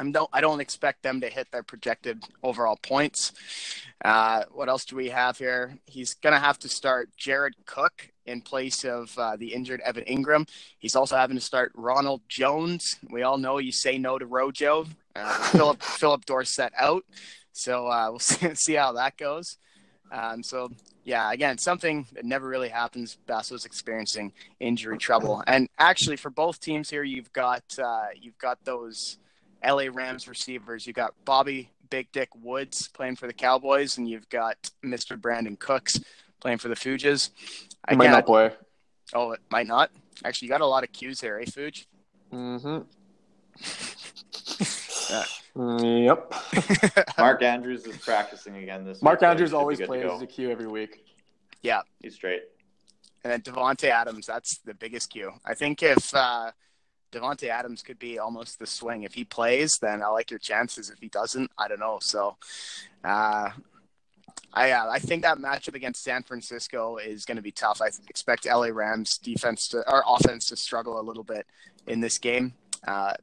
I'm 0.00 0.12
don't 0.12 0.30
I 0.32 0.40
don't 0.40 0.60
expect 0.60 1.02
them 1.02 1.20
to 1.20 1.28
hit 1.28 1.52
their 1.52 1.62
projected 1.62 2.24
overall 2.42 2.78
points. 2.82 3.32
Uh, 4.02 4.44
what 4.50 4.70
else 4.70 4.86
do 4.86 4.96
we 4.96 5.10
have 5.10 5.36
here? 5.36 5.76
He's 5.84 6.14
gonna 6.14 6.40
have 6.40 6.58
to 6.60 6.70
start 6.70 7.10
Jared 7.18 7.54
Cook 7.66 8.10
in 8.24 8.40
place 8.40 8.84
of 8.84 9.16
uh, 9.18 9.36
the 9.36 9.52
injured 9.52 9.82
Evan 9.82 10.04
Engram. 10.04 10.48
He's 10.78 10.96
also 10.96 11.16
having 11.16 11.36
to 11.36 11.42
start 11.42 11.72
Ronald 11.74 12.22
Jones. 12.28 12.96
We 13.10 13.22
all 13.22 13.36
know 13.36 13.58
you 13.58 13.72
say 13.72 13.98
no 13.98 14.18
to 14.18 14.24
Rojo. 14.24 14.86
Uh, 15.14 15.34
Phillip 15.52 15.82
Phillip 15.82 16.24
Dorsett 16.24 16.72
out, 16.78 17.04
so 17.60 17.86
uh, 17.86 18.06
we'll 18.10 18.18
see, 18.18 18.54
see, 18.54 18.74
how 18.74 18.92
that 18.92 19.16
goes. 19.16 19.56
Um, 20.10 20.42
so 20.42 20.70
yeah, 21.04 21.30
again, 21.32 21.58
something 21.58 22.06
that 22.12 22.24
never 22.24 22.48
really 22.48 22.68
happens. 22.68 23.16
Basso's 23.26 23.64
experiencing 23.64 24.32
injury 24.58 24.98
trouble, 24.98 25.42
and 25.46 25.68
actually 25.78 26.16
for 26.16 26.30
both 26.30 26.60
teams 26.60 26.90
here, 26.90 27.04
you've 27.04 27.32
got 27.32 27.62
uh, 27.82 28.06
you've 28.20 28.38
got 28.38 28.64
those 28.64 29.18
LA 29.64 29.84
Rams 29.92 30.26
receivers. 30.26 30.86
You've 30.86 30.96
got 30.96 31.14
Bobby 31.24 31.70
Big 31.90 32.10
Dick 32.12 32.30
Woods 32.42 32.88
playing 32.88 33.16
for 33.16 33.26
the 33.26 33.32
Cowboys, 33.32 33.98
and 33.98 34.08
you've 34.08 34.28
got 34.28 34.56
Mr. 34.84 35.20
Brandin 35.20 35.58
Cooks 35.58 36.00
playing 36.40 36.58
for 36.58 36.68
the 36.68 36.76
Fuges. 36.76 37.30
I 37.86 37.94
might 37.94 38.10
not 38.10 38.26
play. 38.26 38.52
Oh, 39.12 39.32
it 39.32 39.40
might 39.50 39.66
not. 39.66 39.90
Actually, 40.24 40.46
you 40.46 40.52
got 40.52 40.60
a 40.60 40.66
lot 40.66 40.84
of 40.84 40.92
cues 40.92 41.20
here, 41.20 41.38
eh, 41.38 41.44
Fuge? 41.44 41.86
Mm-hmm. 42.32 42.78
yeah. 45.10 45.24
Mm, 45.56 46.04
yep. 46.04 47.14
Mark 47.18 47.42
Andrews 47.42 47.84
is 47.86 47.96
practicing 47.98 48.56
again 48.56 48.84
this 48.84 49.02
Mark 49.02 49.18
week. 49.18 49.22
Mark 49.22 49.30
Andrews 49.32 49.52
always 49.52 49.80
plays 49.80 50.04
as 50.04 50.22
a 50.22 50.26
Q 50.26 50.50
every 50.50 50.66
week. 50.66 51.04
Yeah. 51.62 51.82
He's 52.00 52.14
straight. 52.14 52.42
And 53.22 53.32
then 53.32 53.42
Davante 53.42 53.90
Adams, 53.90 54.26
that's 54.26 54.58
the 54.58 54.74
biggest 54.74 55.10
Q. 55.10 55.32
I 55.44 55.54
think 55.54 55.82
if 55.82 56.14
uh, 56.14 56.52
Davante 57.12 57.48
Adams 57.48 57.82
could 57.82 57.98
be 57.98 58.18
almost 58.18 58.58
the 58.58 58.66
swing. 58.66 59.02
If 59.02 59.14
he 59.14 59.24
plays, 59.24 59.78
then 59.80 60.02
I 60.02 60.08
like 60.08 60.30
your 60.30 60.38
chances. 60.38 60.90
If 60.90 60.98
he 61.00 61.08
doesn't, 61.08 61.50
I 61.58 61.68
don't 61.68 61.80
know. 61.80 61.98
So, 62.00 62.36
uh, 63.04 63.50
I 64.52 64.70
uh, 64.72 64.90
I 64.90 64.98
think 64.98 65.22
that 65.22 65.38
matchup 65.38 65.74
against 65.74 66.02
San 66.02 66.22
Francisco 66.22 66.96
is 66.96 67.24
going 67.24 67.36
to 67.36 67.42
be 67.42 67.52
tough. 67.52 67.80
I 67.82 67.88
expect 68.08 68.46
LA 68.46 68.68
Rams 68.68 69.18
defense 69.18 69.68
to 69.68 69.78
or 69.90 70.02
offense 70.06 70.46
to 70.46 70.56
struggle 70.56 71.00
a 71.00 71.02
little 71.02 71.24
bit 71.24 71.46
in 71.86 72.00
this 72.00 72.18
game. 72.18 72.54
Uh, 72.86 73.14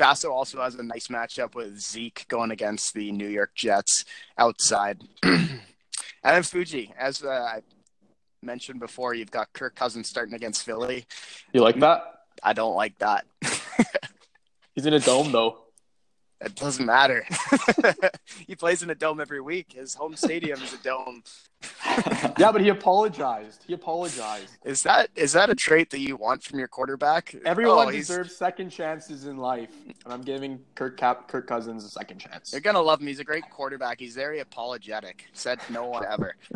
Basso 0.00 0.32
also 0.32 0.62
has 0.62 0.76
a 0.76 0.82
nice 0.82 1.08
matchup 1.08 1.54
with 1.54 1.78
Zeke 1.78 2.24
going 2.28 2.50
against 2.50 2.94
the 2.94 3.12
New 3.12 3.28
York 3.28 3.50
Jets 3.54 4.06
outside. 4.38 5.02
and 5.22 5.60
then 6.24 6.42
Fuji, 6.42 6.94
as 6.98 7.22
uh, 7.22 7.28
I 7.28 7.60
mentioned 8.42 8.80
before, 8.80 9.12
you've 9.12 9.30
got 9.30 9.52
Kirk 9.52 9.76
Cousins 9.76 10.08
starting 10.08 10.32
against 10.32 10.64
Philly. 10.64 11.04
You 11.52 11.60
like 11.60 11.78
that? 11.80 12.02
I 12.42 12.54
don't 12.54 12.74
like 12.74 12.96
that. 13.00 13.26
He's 14.74 14.86
in 14.86 14.94
a 14.94 15.00
dome 15.00 15.32
though. 15.32 15.58
It 16.40 16.54
doesn't 16.54 16.86
matter. 16.86 17.26
he 18.46 18.56
plays 18.56 18.82
in 18.82 18.88
a 18.88 18.94
dome 18.94 19.20
every 19.20 19.42
week. 19.42 19.72
His 19.74 19.94
home 19.94 20.16
stadium 20.16 20.62
is 20.62 20.72
a 20.72 20.78
dome. 20.78 21.22
yeah, 22.38 22.50
but 22.50 22.62
he 22.62 22.70
apologized. 22.70 23.64
He 23.66 23.74
apologized. 23.74 24.56
Is 24.64 24.82
that 24.84 25.10
is 25.14 25.32
that 25.34 25.50
a 25.50 25.54
trait 25.54 25.90
that 25.90 26.00
you 26.00 26.16
want 26.16 26.42
from 26.42 26.58
your 26.58 26.68
quarterback? 26.68 27.34
Everyone 27.44 27.88
oh, 27.88 27.90
deserves 27.90 28.34
second 28.34 28.70
chances 28.70 29.26
in 29.26 29.36
life, 29.36 29.70
and 30.04 30.14
I'm 30.14 30.22
giving 30.22 30.60
Kirk 30.74 30.96
Cap 30.96 31.28
Kirk 31.28 31.46
Cousins 31.46 31.84
a 31.84 31.90
second 31.90 32.20
chance. 32.20 32.52
You're 32.52 32.62
gonna 32.62 32.80
love 32.80 33.02
him. 33.02 33.08
He's 33.08 33.20
a 33.20 33.24
great 33.24 33.44
quarterback. 33.50 34.00
He's 34.00 34.14
very 34.14 34.40
apologetic. 34.40 35.26
Said 35.34 35.60
no 35.68 35.84
one 35.86 36.06
ever. 36.06 36.36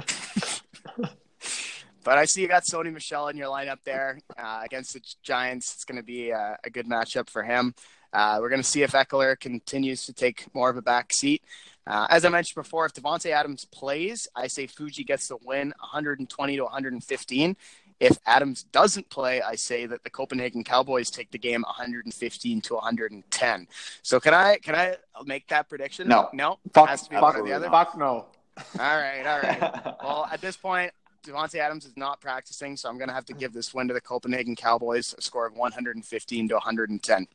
But 2.04 2.18
I 2.18 2.26
see 2.26 2.42
you 2.42 2.48
got 2.48 2.64
Sony 2.64 2.92
Michel 2.92 3.28
in 3.28 3.36
your 3.38 3.48
lineup 3.48 3.78
there 3.84 4.18
uh, 4.38 4.60
against 4.62 4.92
the 4.92 5.00
Giants. 5.22 5.72
It's 5.72 5.84
going 5.84 5.96
to 5.96 6.04
be 6.04 6.30
a, 6.30 6.58
a, 6.62 6.68
good 6.68 6.86
matchup 6.86 7.30
for 7.30 7.42
him. 7.42 7.74
Uh, 8.14 8.38
we're 8.40 8.48
going 8.48 8.62
to 8.62 8.66
see 8.66 8.82
if 8.82 8.92
Ekeler 8.92 9.38
continues 9.38 10.06
to 10.06 10.12
take 10.12 10.46
more 10.54 10.70
of 10.70 10.76
a 10.76 10.82
back 10.82 11.12
seat. 11.12 11.42
Uh, 11.86 12.06
as 12.08 12.24
I 12.24 12.28
mentioned 12.28 12.62
before, 12.62 12.86
if 12.86 12.94
Davante 12.94 13.30
Adams 13.30 13.66
plays, 13.66 14.28
I 14.34 14.46
say 14.46 14.66
Fuji 14.66 15.04
gets 15.04 15.28
the 15.28 15.36
win 15.44 15.74
120 15.80 16.56
to 16.56 16.62
115. 16.62 17.56
If 18.00 18.18
Adams 18.26 18.64
doesn't 18.64 19.08
play, 19.10 19.42
I 19.42 19.56
say 19.56 19.86
that 19.86 20.02
the 20.04 20.10
Copenhagen 20.10 20.64
Cowboys 20.64 21.10
take 21.10 21.30
the 21.30 21.38
game 21.38 21.62
115 21.62 22.60
to 22.62 22.74
110. 22.74 23.68
So 24.02 24.20
can 24.20 24.34
I 24.34 24.56
can 24.56 24.74
I 24.74 24.96
make 25.24 25.46
that 25.48 25.68
prediction? 25.68 26.08
No, 26.08 26.28
no, 26.32 26.58
fuck, 26.72 26.88
has 26.88 27.02
to 27.02 27.10
be 27.10 27.16
fuck, 27.16 27.22
one 27.22 27.36
or 27.36 27.44
the 27.44 27.52
other. 27.52 27.70
Fuck 27.70 27.96
no. 27.96 28.26
All 28.56 28.66
right, 28.78 29.24
all 29.26 29.40
right. 29.40 29.96
well, 30.02 30.28
at 30.30 30.40
this 30.40 30.56
point, 30.56 30.92
Davante 31.24 31.56
Adams 31.56 31.84
is 31.84 31.96
not 31.96 32.20
practicing, 32.20 32.76
so 32.76 32.88
I'm 32.88 32.98
going 32.98 33.08
to 33.08 33.14
have 33.14 33.24
to 33.26 33.32
give 33.32 33.52
this 33.52 33.74
win 33.74 33.88
to 33.88 33.94
the 33.94 34.00
Copenhagen 34.00 34.54
Cowboys, 34.54 35.14
a 35.16 35.22
score 35.22 35.46
of 35.46 35.54
115 35.54 36.48
to 36.48 36.54
110. 36.54 37.26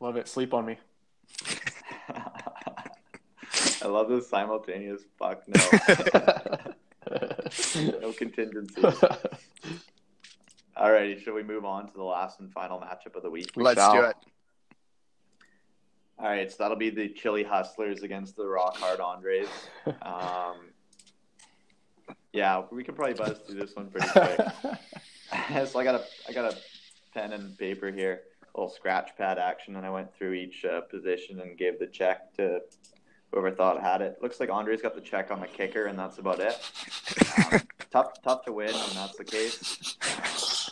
Love 0.00 0.16
it. 0.16 0.28
Sleep 0.28 0.54
on 0.54 0.66
me. 0.66 0.78
I 3.82 3.86
love 3.86 4.08
this 4.08 4.28
simultaneous 4.28 5.02
fuck 5.18 5.42
no. 5.46 5.60
no 8.00 8.12
contingency. 8.12 8.82
Alrighty, 10.76 11.22
should 11.22 11.34
we 11.34 11.42
move 11.42 11.64
on 11.64 11.88
to 11.88 11.94
the 11.94 12.04
last 12.04 12.40
and 12.40 12.52
final 12.52 12.78
matchup 12.78 13.16
of 13.16 13.22
the 13.22 13.30
week? 13.30 13.50
We 13.56 13.64
Let's 13.64 13.80
shall. 13.80 13.94
do 13.94 14.02
it. 14.04 14.16
All 16.18 16.28
right, 16.28 16.50
so 16.50 16.56
that'll 16.58 16.76
be 16.76 16.90
the 16.90 17.08
Chili 17.08 17.44
Hustlers 17.44 18.02
against 18.02 18.36
the 18.36 18.46
Rock 18.46 18.76
Hard 18.76 18.98
Andres. 19.00 19.48
Um, 20.02 20.56
yeah, 22.32 22.62
we 22.70 22.82
could 22.84 22.96
probably 22.96 23.14
buzz 23.14 23.38
through 23.38 23.60
this 23.60 23.74
one 23.74 23.88
pretty 23.88 24.08
quick. 24.08 24.40
so 25.68 25.78
I 25.78 25.84
got 25.84 25.94
a 25.94 26.04
I 26.28 26.32
got 26.32 26.52
a 26.52 26.56
pen 27.14 27.32
and 27.32 27.56
paper 27.56 27.90
here, 27.90 28.22
a 28.27 28.27
little 28.58 28.74
scratch 28.74 29.10
pad 29.16 29.38
action, 29.38 29.76
and 29.76 29.86
I 29.86 29.90
went 29.90 30.12
through 30.14 30.32
each 30.32 30.64
uh, 30.64 30.80
position 30.82 31.40
and 31.40 31.56
gave 31.56 31.78
the 31.78 31.86
check 31.86 32.34
to 32.34 32.60
whoever 33.30 33.52
thought 33.52 33.80
had 33.80 34.02
it. 34.02 34.18
Looks 34.20 34.40
like 34.40 34.50
Andre's 34.50 34.82
got 34.82 34.94
the 34.94 35.00
check 35.00 35.30
on 35.30 35.40
the 35.40 35.46
kicker, 35.46 35.86
and 35.86 35.98
that's 35.98 36.18
about 36.18 36.40
it. 36.40 36.58
Um, 37.52 37.60
tough 37.90 38.22
tough 38.22 38.44
to 38.46 38.52
win 38.52 38.72
when 38.72 38.94
that's 38.94 39.16
the 39.16 39.24
case. 39.24 40.70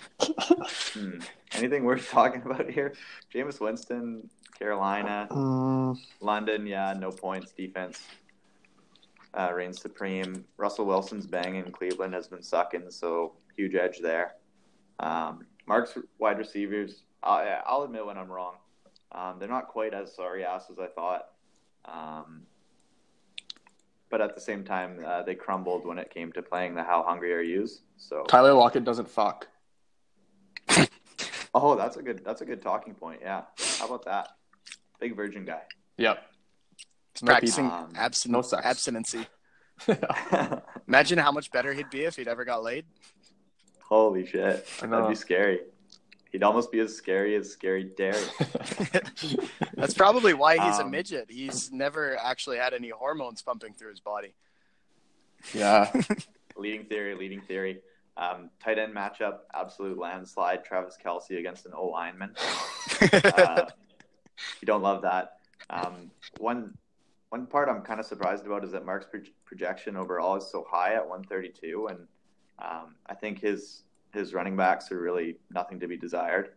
Hmm. 0.94 1.20
Anything 1.52 1.84
worth 1.84 2.08
talking 2.10 2.42
about 2.42 2.68
here? 2.68 2.94
Jameis 3.32 3.60
Winston, 3.60 4.28
Carolina, 4.58 5.28
mm. 5.30 5.96
London, 6.20 6.66
yeah, 6.66 6.92
no 6.98 7.10
points, 7.10 7.52
defense 7.52 8.02
uh, 9.34 9.52
reigns 9.54 9.80
supreme. 9.80 10.44
Russell 10.56 10.86
Wilson's 10.86 11.26
banging. 11.26 11.70
Cleveland 11.70 12.14
has 12.14 12.26
been 12.26 12.42
sucking, 12.42 12.90
so 12.90 13.34
huge 13.56 13.74
edge 13.74 14.00
there. 14.00 14.34
Um, 14.98 15.46
Mark's 15.66 15.98
wide 16.18 16.38
receivers, 16.38 17.02
I'll, 17.22 17.62
I'll, 17.66 17.82
admit 17.82 18.06
when 18.06 18.18
I'm 18.18 18.30
wrong. 18.30 18.54
Um, 19.12 19.36
they're 19.38 19.48
not 19.48 19.68
quite 19.68 19.94
as 19.94 20.14
sorry 20.14 20.44
ass 20.44 20.64
as 20.70 20.78
I 20.78 20.86
thought. 20.86 21.26
Um, 21.84 22.42
but 24.10 24.20
at 24.20 24.34
the 24.34 24.40
same 24.40 24.64
time, 24.64 25.04
uh, 25.04 25.22
they 25.22 25.34
crumbled 25.34 25.86
when 25.86 25.98
it 25.98 26.10
came 26.10 26.32
to 26.32 26.42
playing 26.42 26.74
the 26.74 26.82
How 26.82 27.02
Hungry 27.02 27.32
Are 27.34 27.40
Yous. 27.40 27.80
So 27.96 28.24
Tyler 28.24 28.52
Lockett 28.52 28.84
doesn't 28.84 29.08
fuck. 29.08 29.48
oh, 31.54 31.76
that's 31.76 31.96
a 31.96 32.02
good 32.02 32.24
that's 32.24 32.40
a 32.40 32.44
good 32.44 32.62
talking 32.62 32.94
point. 32.94 33.20
Yeah, 33.22 33.42
how 33.78 33.86
about 33.86 34.04
that? 34.04 34.28
Big 35.00 35.16
virgin 35.16 35.44
guy. 35.44 35.62
Yep 35.96 36.18
practicing 37.24 37.66
um, 37.66 37.92
abstin- 37.94 38.30
no 38.30 38.40
abstinency. 38.40 39.26
Imagine 40.88 41.18
how 41.18 41.32
much 41.32 41.50
better 41.50 41.72
he'd 41.72 41.90
be 41.90 42.04
if 42.04 42.16
he'd 42.16 42.28
ever 42.28 42.44
got 42.44 42.62
laid. 42.62 42.84
Holy 43.88 44.26
shit, 44.26 44.66
that'd 44.80 45.08
be 45.08 45.14
scary. 45.14 45.60
He'd 46.36 46.42
almost 46.42 46.70
be 46.70 46.80
as 46.80 46.94
scary 46.94 47.34
as 47.34 47.50
Scary 47.50 47.84
Derry. 47.96 48.20
That's 49.74 49.94
probably 49.94 50.34
why 50.34 50.58
he's 50.58 50.78
a 50.78 50.84
Um, 50.84 50.90
midget. 50.90 51.30
He's 51.30 51.72
never 51.72 52.14
actually 52.18 52.58
had 52.58 52.74
any 52.74 52.90
hormones 52.90 53.40
pumping 53.40 53.72
through 53.72 53.88
his 53.88 54.00
body. 54.00 54.34
yeah. 55.54 55.90
leading 56.58 56.84
theory, 56.84 57.14
leading 57.14 57.40
theory. 57.40 57.80
Um, 58.18 58.50
tight 58.62 58.78
end 58.78 58.94
matchup, 58.94 59.38
absolute 59.54 59.96
landslide. 59.96 60.62
Travis 60.62 60.98
Kelsey 61.02 61.38
against 61.38 61.64
an 61.64 61.72
O 61.74 61.86
lineman. 61.86 62.34
Uh, 63.00 63.64
you 64.60 64.66
don't 64.66 64.82
love 64.82 65.00
that. 65.00 65.38
Um, 65.70 66.10
one 66.36 66.76
one 67.30 67.46
part 67.46 67.70
I'm 67.70 67.80
kind 67.80 67.98
of 67.98 68.04
surprised 68.04 68.44
about 68.44 68.62
is 68.62 68.72
that 68.72 68.84
Mark's 68.84 69.06
pro- 69.10 69.20
projection 69.46 69.96
overall 69.96 70.36
is 70.36 70.50
so 70.52 70.66
high 70.70 70.92
at 70.96 71.08
132, 71.08 71.86
and 71.86 71.98
um, 72.58 72.94
I 73.06 73.14
think 73.14 73.40
his 73.40 73.84
his 74.16 74.34
running 74.34 74.56
backs 74.56 74.90
are 74.90 75.00
really 75.00 75.36
nothing 75.52 75.78
to 75.80 75.86
be 75.86 75.96
desired. 75.96 76.50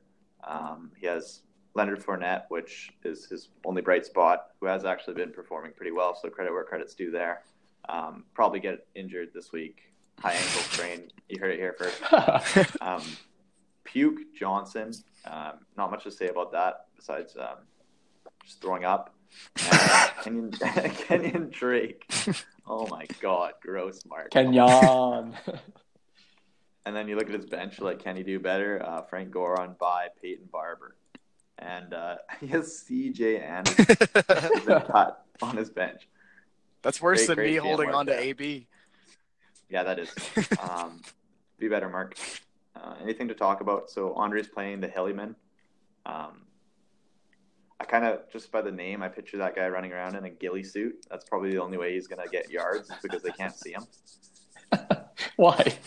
Um, 0.43 0.91
he 0.99 1.05
has 1.07 1.41
Leonard 1.76 2.03
Fournette, 2.03 2.43
which 2.49 2.91
is 3.03 3.26
his 3.26 3.49
only 3.66 3.82
bright 3.82 4.05
spot, 4.05 4.47
who 4.60 4.68
has 4.68 4.86
actually 4.86 5.16
been 5.16 5.32
performing 5.32 5.74
pretty 5.74 5.91
well. 5.91 6.18
So 6.20 6.30
credit 6.30 6.51
where 6.53 6.64
credit's 6.64 6.95
due 6.95 7.12
there. 7.12 7.43
Um, 7.88 8.26
probably 8.34 8.60
get 8.60 8.88
injured 8.95 9.30
this 9.34 9.51
week. 9.51 9.82
High 10.20 10.34
ankle 10.34 10.62
sprain. 10.62 11.12
You 11.30 11.39
heard 11.39 11.51
it 11.51 11.60
here 11.60 11.76
first. 11.78 12.78
Um, 12.82 13.03
Puke 13.84 14.34
Johnson. 14.38 14.93
Um, 15.26 15.53
not 15.78 15.91
much 15.91 16.03
to 16.03 16.12
say 16.12 16.28
about 16.28 16.51
that 16.51 16.86
besides 16.95 17.36
um, 17.38 17.57
just 18.43 18.62
throwing 18.62 18.86
up. 18.86 19.14
And 20.26 20.51
Kenyan, 20.51 20.51
Kenyan 21.07 21.51
Drake. 21.51 22.10
Oh 22.72 22.86
my 22.86 23.07
God, 23.20 23.53
gross, 23.64 24.05
Mark. 24.05 24.30
Kenyan. 24.30 25.36
And 26.86 26.96
then 26.96 27.08
you 27.08 27.16
look 27.16 27.28
at 27.28 27.36
his 27.36 27.46
bench, 27.46 27.80
like, 27.80 28.00
can 28.00 28.16
he 28.16 28.24
do 28.24 28.40
better? 28.40 28.84
Uh, 28.84 29.02
Frank 29.04 29.32
Goron 29.32 29.76
by 29.80 30.08
Peyton 30.22 30.48
Barber. 30.52 30.96
And 31.58 31.94
uh, 31.94 32.16
he 32.40 32.48
has 32.48 32.84
CJ 32.90 33.42
Anderson 33.42 33.86
cut 34.88 35.26
on 35.42 35.58
his 35.58 35.70
bench. 35.70 36.08
That's 36.82 37.02
worse 37.02 37.26
Great, 37.26 37.36
than 37.36 37.46
me 37.46 37.56
holding 37.56 37.88
Mark, 37.88 37.98
on 37.98 38.06
to 38.08 38.14
yeah. 38.14 38.20
AB. 38.20 38.68
Yeah, 39.70 39.84
that 39.84 40.00
is. 40.00 40.14
Um, 40.60 41.02
be 41.58 41.68
better, 41.68 41.90
Mark. 41.90 42.18
Uh, 42.76 42.96
anything 43.02 43.28
to 43.28 43.34
talk 43.34 43.60
about? 43.60 43.90
So 43.90 44.14
Andre's 44.14 44.48
playing 44.48 44.80
the 44.80 44.88
Hillyman. 44.88 45.36
Um, 46.06 46.46
I 47.80 47.86
kind 47.86 48.06
of 48.06 48.30
just 48.32 48.52
by 48.52 48.62
the 48.62 48.72
name, 48.72 49.04
I 49.04 49.10
picture 49.10 49.38
that 49.38 49.56
guy 49.56 49.68
running 49.68 49.92
around 49.92 50.16
in 50.16 50.26
a 50.26 50.30
ghillie 50.30 50.64
suit. 50.64 51.06
That's 51.10 51.26
probably 51.26 51.52
the 51.52 51.62
only 51.62 51.78
way 51.78 51.94
he's 51.94 52.08
gonna 52.08 52.28
get 52.32 52.50
yards 52.50 52.90
because 53.02 53.22
they 53.22 53.32
can't 53.32 53.56
see 53.56 53.74
him. 53.74 53.84
Why? 55.36 55.78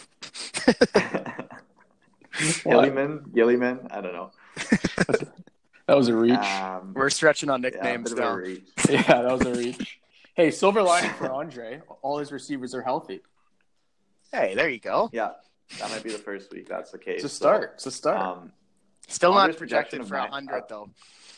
Hillyman, 2.32 3.28
Gillyman, 3.32 3.86
I 3.90 4.00
don't 4.00 4.12
know. 4.12 4.30
That 5.88 5.96
was 5.96 6.06
a 6.08 6.14
reach. 6.14 6.32
Um, 6.38 6.94
We're 6.94 7.10
stretching 7.10 7.50
on 7.50 7.60
nicknames 7.60 8.14
bit 8.14 8.22
of 8.22 8.38
a 8.38 8.48
now. 8.48 8.56
yeah, 8.88 9.02
that 9.02 9.32
was 9.36 9.42
a 9.44 9.52
reach. 9.52 9.98
Hey, 10.34 10.52
silver 10.52 10.80
lining 10.80 11.10
for 11.14 11.28
Andre. 11.30 11.82
All 12.02 12.18
his 12.18 12.30
receivers 12.30 12.72
are 12.72 12.80
healthy. 12.82 13.20
Hey, 14.30 14.54
there 14.54 14.68
you 14.70 14.78
go. 14.78 15.10
Yeah, 15.12 15.32
that 15.80 15.90
might 15.90 16.04
be 16.04 16.12
the 16.12 16.18
first 16.18 16.52
week. 16.52 16.68
That's 16.68 16.92
the 16.92 16.98
case. 16.98 17.16
It's 17.16 17.24
a 17.24 17.28
So, 17.28 17.34
start. 17.34 17.72
It's 17.74 17.86
a 17.86 17.90
start. 17.90 18.16
um, 18.20 18.52
Still 19.08 19.32
not 19.34 19.40
Andre's 19.40 19.56
projection 19.56 19.98
projected 19.98 20.08
for 20.08 20.14
a 20.14 20.20
nine- 20.20 20.30
hundred 20.46 20.62
though. 20.68 20.88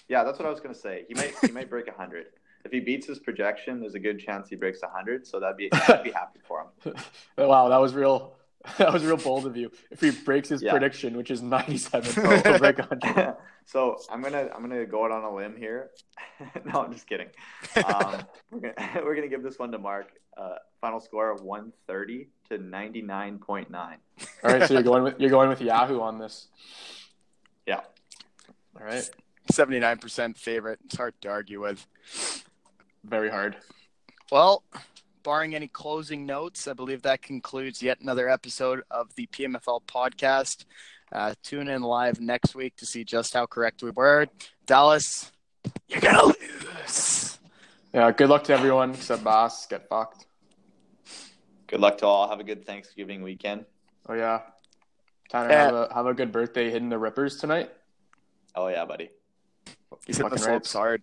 Yeah, 0.09 0.23
that's 0.25 0.39
what 0.39 0.47
I 0.47 0.51
was 0.51 0.61
gonna 0.61 0.75
say. 0.75 1.07
He 1.09 1.15
might 1.15 1.35
he 1.41 1.51
might 1.51 1.71
break 1.71 1.89
hundred. 1.89 2.27
If 2.67 2.71
he 2.71 2.81
beats 2.81 3.07
his 3.07 3.19
projection, 3.19 3.81
there's 3.81 3.95
a 3.95 3.99
good 3.99 4.21
chance 4.21 4.51
he 4.51 4.57
breaks 4.57 4.81
hundred. 4.83 5.27
So 5.27 5.41
that'd 5.41 5.57
be 5.57 5.71
I'd 5.73 6.05
be 6.05 6.11
happy 6.13 6.41
for 6.47 6.67
him. 6.85 6.95
wow, 7.39 7.71
that 7.71 7.81
was 7.81 7.95
real. 7.95 8.35
That 8.79 8.93
was 8.93 9.05
real 9.05 9.17
bold 9.17 9.47
of 9.47 9.57
you. 9.57 9.71
If 9.91 10.01
he 10.01 10.11
breaks 10.11 10.49
his 10.49 10.63
Yeah. 10.63 10.71
prediction, 10.73 11.17
which 11.17 11.31
is 11.31 11.43
97, 11.43 12.13
he'll 12.43 12.59
break 12.59 12.79
100. 12.79 13.37
so 13.67 13.99
I'm 14.11 14.23
gonna 14.23 14.49
I'm 14.55 14.63
gonna 14.63 14.87
go 14.87 15.05
out 15.05 15.11
on 15.11 15.23
a 15.23 15.35
limb 15.35 15.57
here. 15.57 15.91
no, 16.65 16.83
I'm 16.83 16.93
just 16.93 17.07
kidding. 17.07 17.29
Um, 17.77 18.23
we're 18.51 18.61
gonna 18.61 18.75
we're 19.05 19.15
gonna 19.15 19.29
give 19.29 19.43
this 19.43 19.59
one 19.59 19.71
to 19.73 19.79
Mark. 19.79 20.13
Uh, 20.37 20.57
final 20.81 20.99
score 20.99 21.31
of 21.31 21.43
130 21.43 22.29
to 22.49 22.59
99.9. 22.59 23.75
All 23.75 23.97
right, 24.43 24.67
so 24.67 24.75
you're 24.75 24.83
going 24.83 25.03
with 25.05 25.21
you're 25.21 25.31
going 25.31 25.49
with 25.49 25.61
Yahoo 25.61 26.01
on 26.01 26.19
this. 26.19 26.49
Yeah. 27.67 27.81
All 28.79 28.85
right. 28.85 29.09
Seventy 29.53 29.79
nine 29.79 29.99
percent 29.99 30.39
favorite. 30.39 30.79
It's 30.87 30.97
hard 30.97 31.15
to 31.21 31.29
argue 31.29 31.61
with. 31.61 31.87
Very 33.05 33.29
hard. 33.31 33.57
Well, 34.33 34.63
barring 35.25 35.55
any 35.57 35.67
closing 35.67 36.25
notes, 36.27 36.69
I 36.69 36.75
believe 36.75 37.03
that 37.03 37.23
concludes 37.23 37.83
yet 37.83 37.99
another 38.01 38.29
episode 38.29 38.83
of 38.91 39.13
the 39.17 39.27
PMFL 39.27 39.83
podcast. 39.87 40.67
Uh, 41.11 41.35
tune 41.43 41.69
in 41.69 41.83
live 41.83 42.21
next 42.21 42.55
week 42.55 42.77
to 42.77 42.87
see 42.87 43.03
just 43.03 43.35
how 43.35 43.47
correct 43.47 43.83
we 43.83 43.91
were. 43.91 44.29
Dallas, 44.67 45.33
you're 45.89 46.01
gonna 46.01 46.27
lose. 46.27 47.39
Yeah. 47.93 48.11
Good 48.13 48.29
luck 48.29 48.45
to 48.45 48.53
everyone 48.53 48.91
except 48.91 49.25
Boss. 49.25 49.67
Get 49.67 49.89
fucked. 49.89 50.27
Good 51.67 51.81
luck 51.81 51.99
to 51.99 52.07
all. 52.07 52.29
Have 52.29 52.41
a 52.41 52.45
good 52.45 52.67
Thanksgiving 52.67 53.23
weekend. 53.23 53.65
Oh 54.09 54.15
yeah. 54.15 54.43
Tanner, 55.31 55.49
Yeah. 55.51 55.65
have 55.65 55.75
a 55.75 55.95
have 55.95 56.07
a 56.07 56.15
good 56.15 56.33
birthday 56.33 56.71
hitting 56.71 56.89
the 56.91 56.99
rippers 56.99 57.37
tonight. 57.37 57.71
Oh 58.55 58.69
yeah, 58.69 58.85
buddy. 58.85 59.11
He's 60.07 60.17
hitting 60.19 60.31
the 60.31 60.39
Fucking 60.39 60.65
slopes 60.65 60.73
hard. 60.73 61.03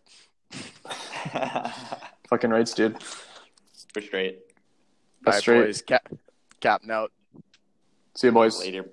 Fucking 2.29 2.49
rights, 2.49 2.73
dude. 2.73 2.97
We're 3.95 4.01
straight. 4.01 4.39
All 5.25 5.33
right, 5.33 5.41
straight. 5.41 5.65
boys. 5.65 5.81
Cap, 5.81 6.07
cap 6.59 6.81
note. 6.85 7.11
See 8.15 8.27
you, 8.27 8.33
boys. 8.33 8.59
Later. 8.59 8.85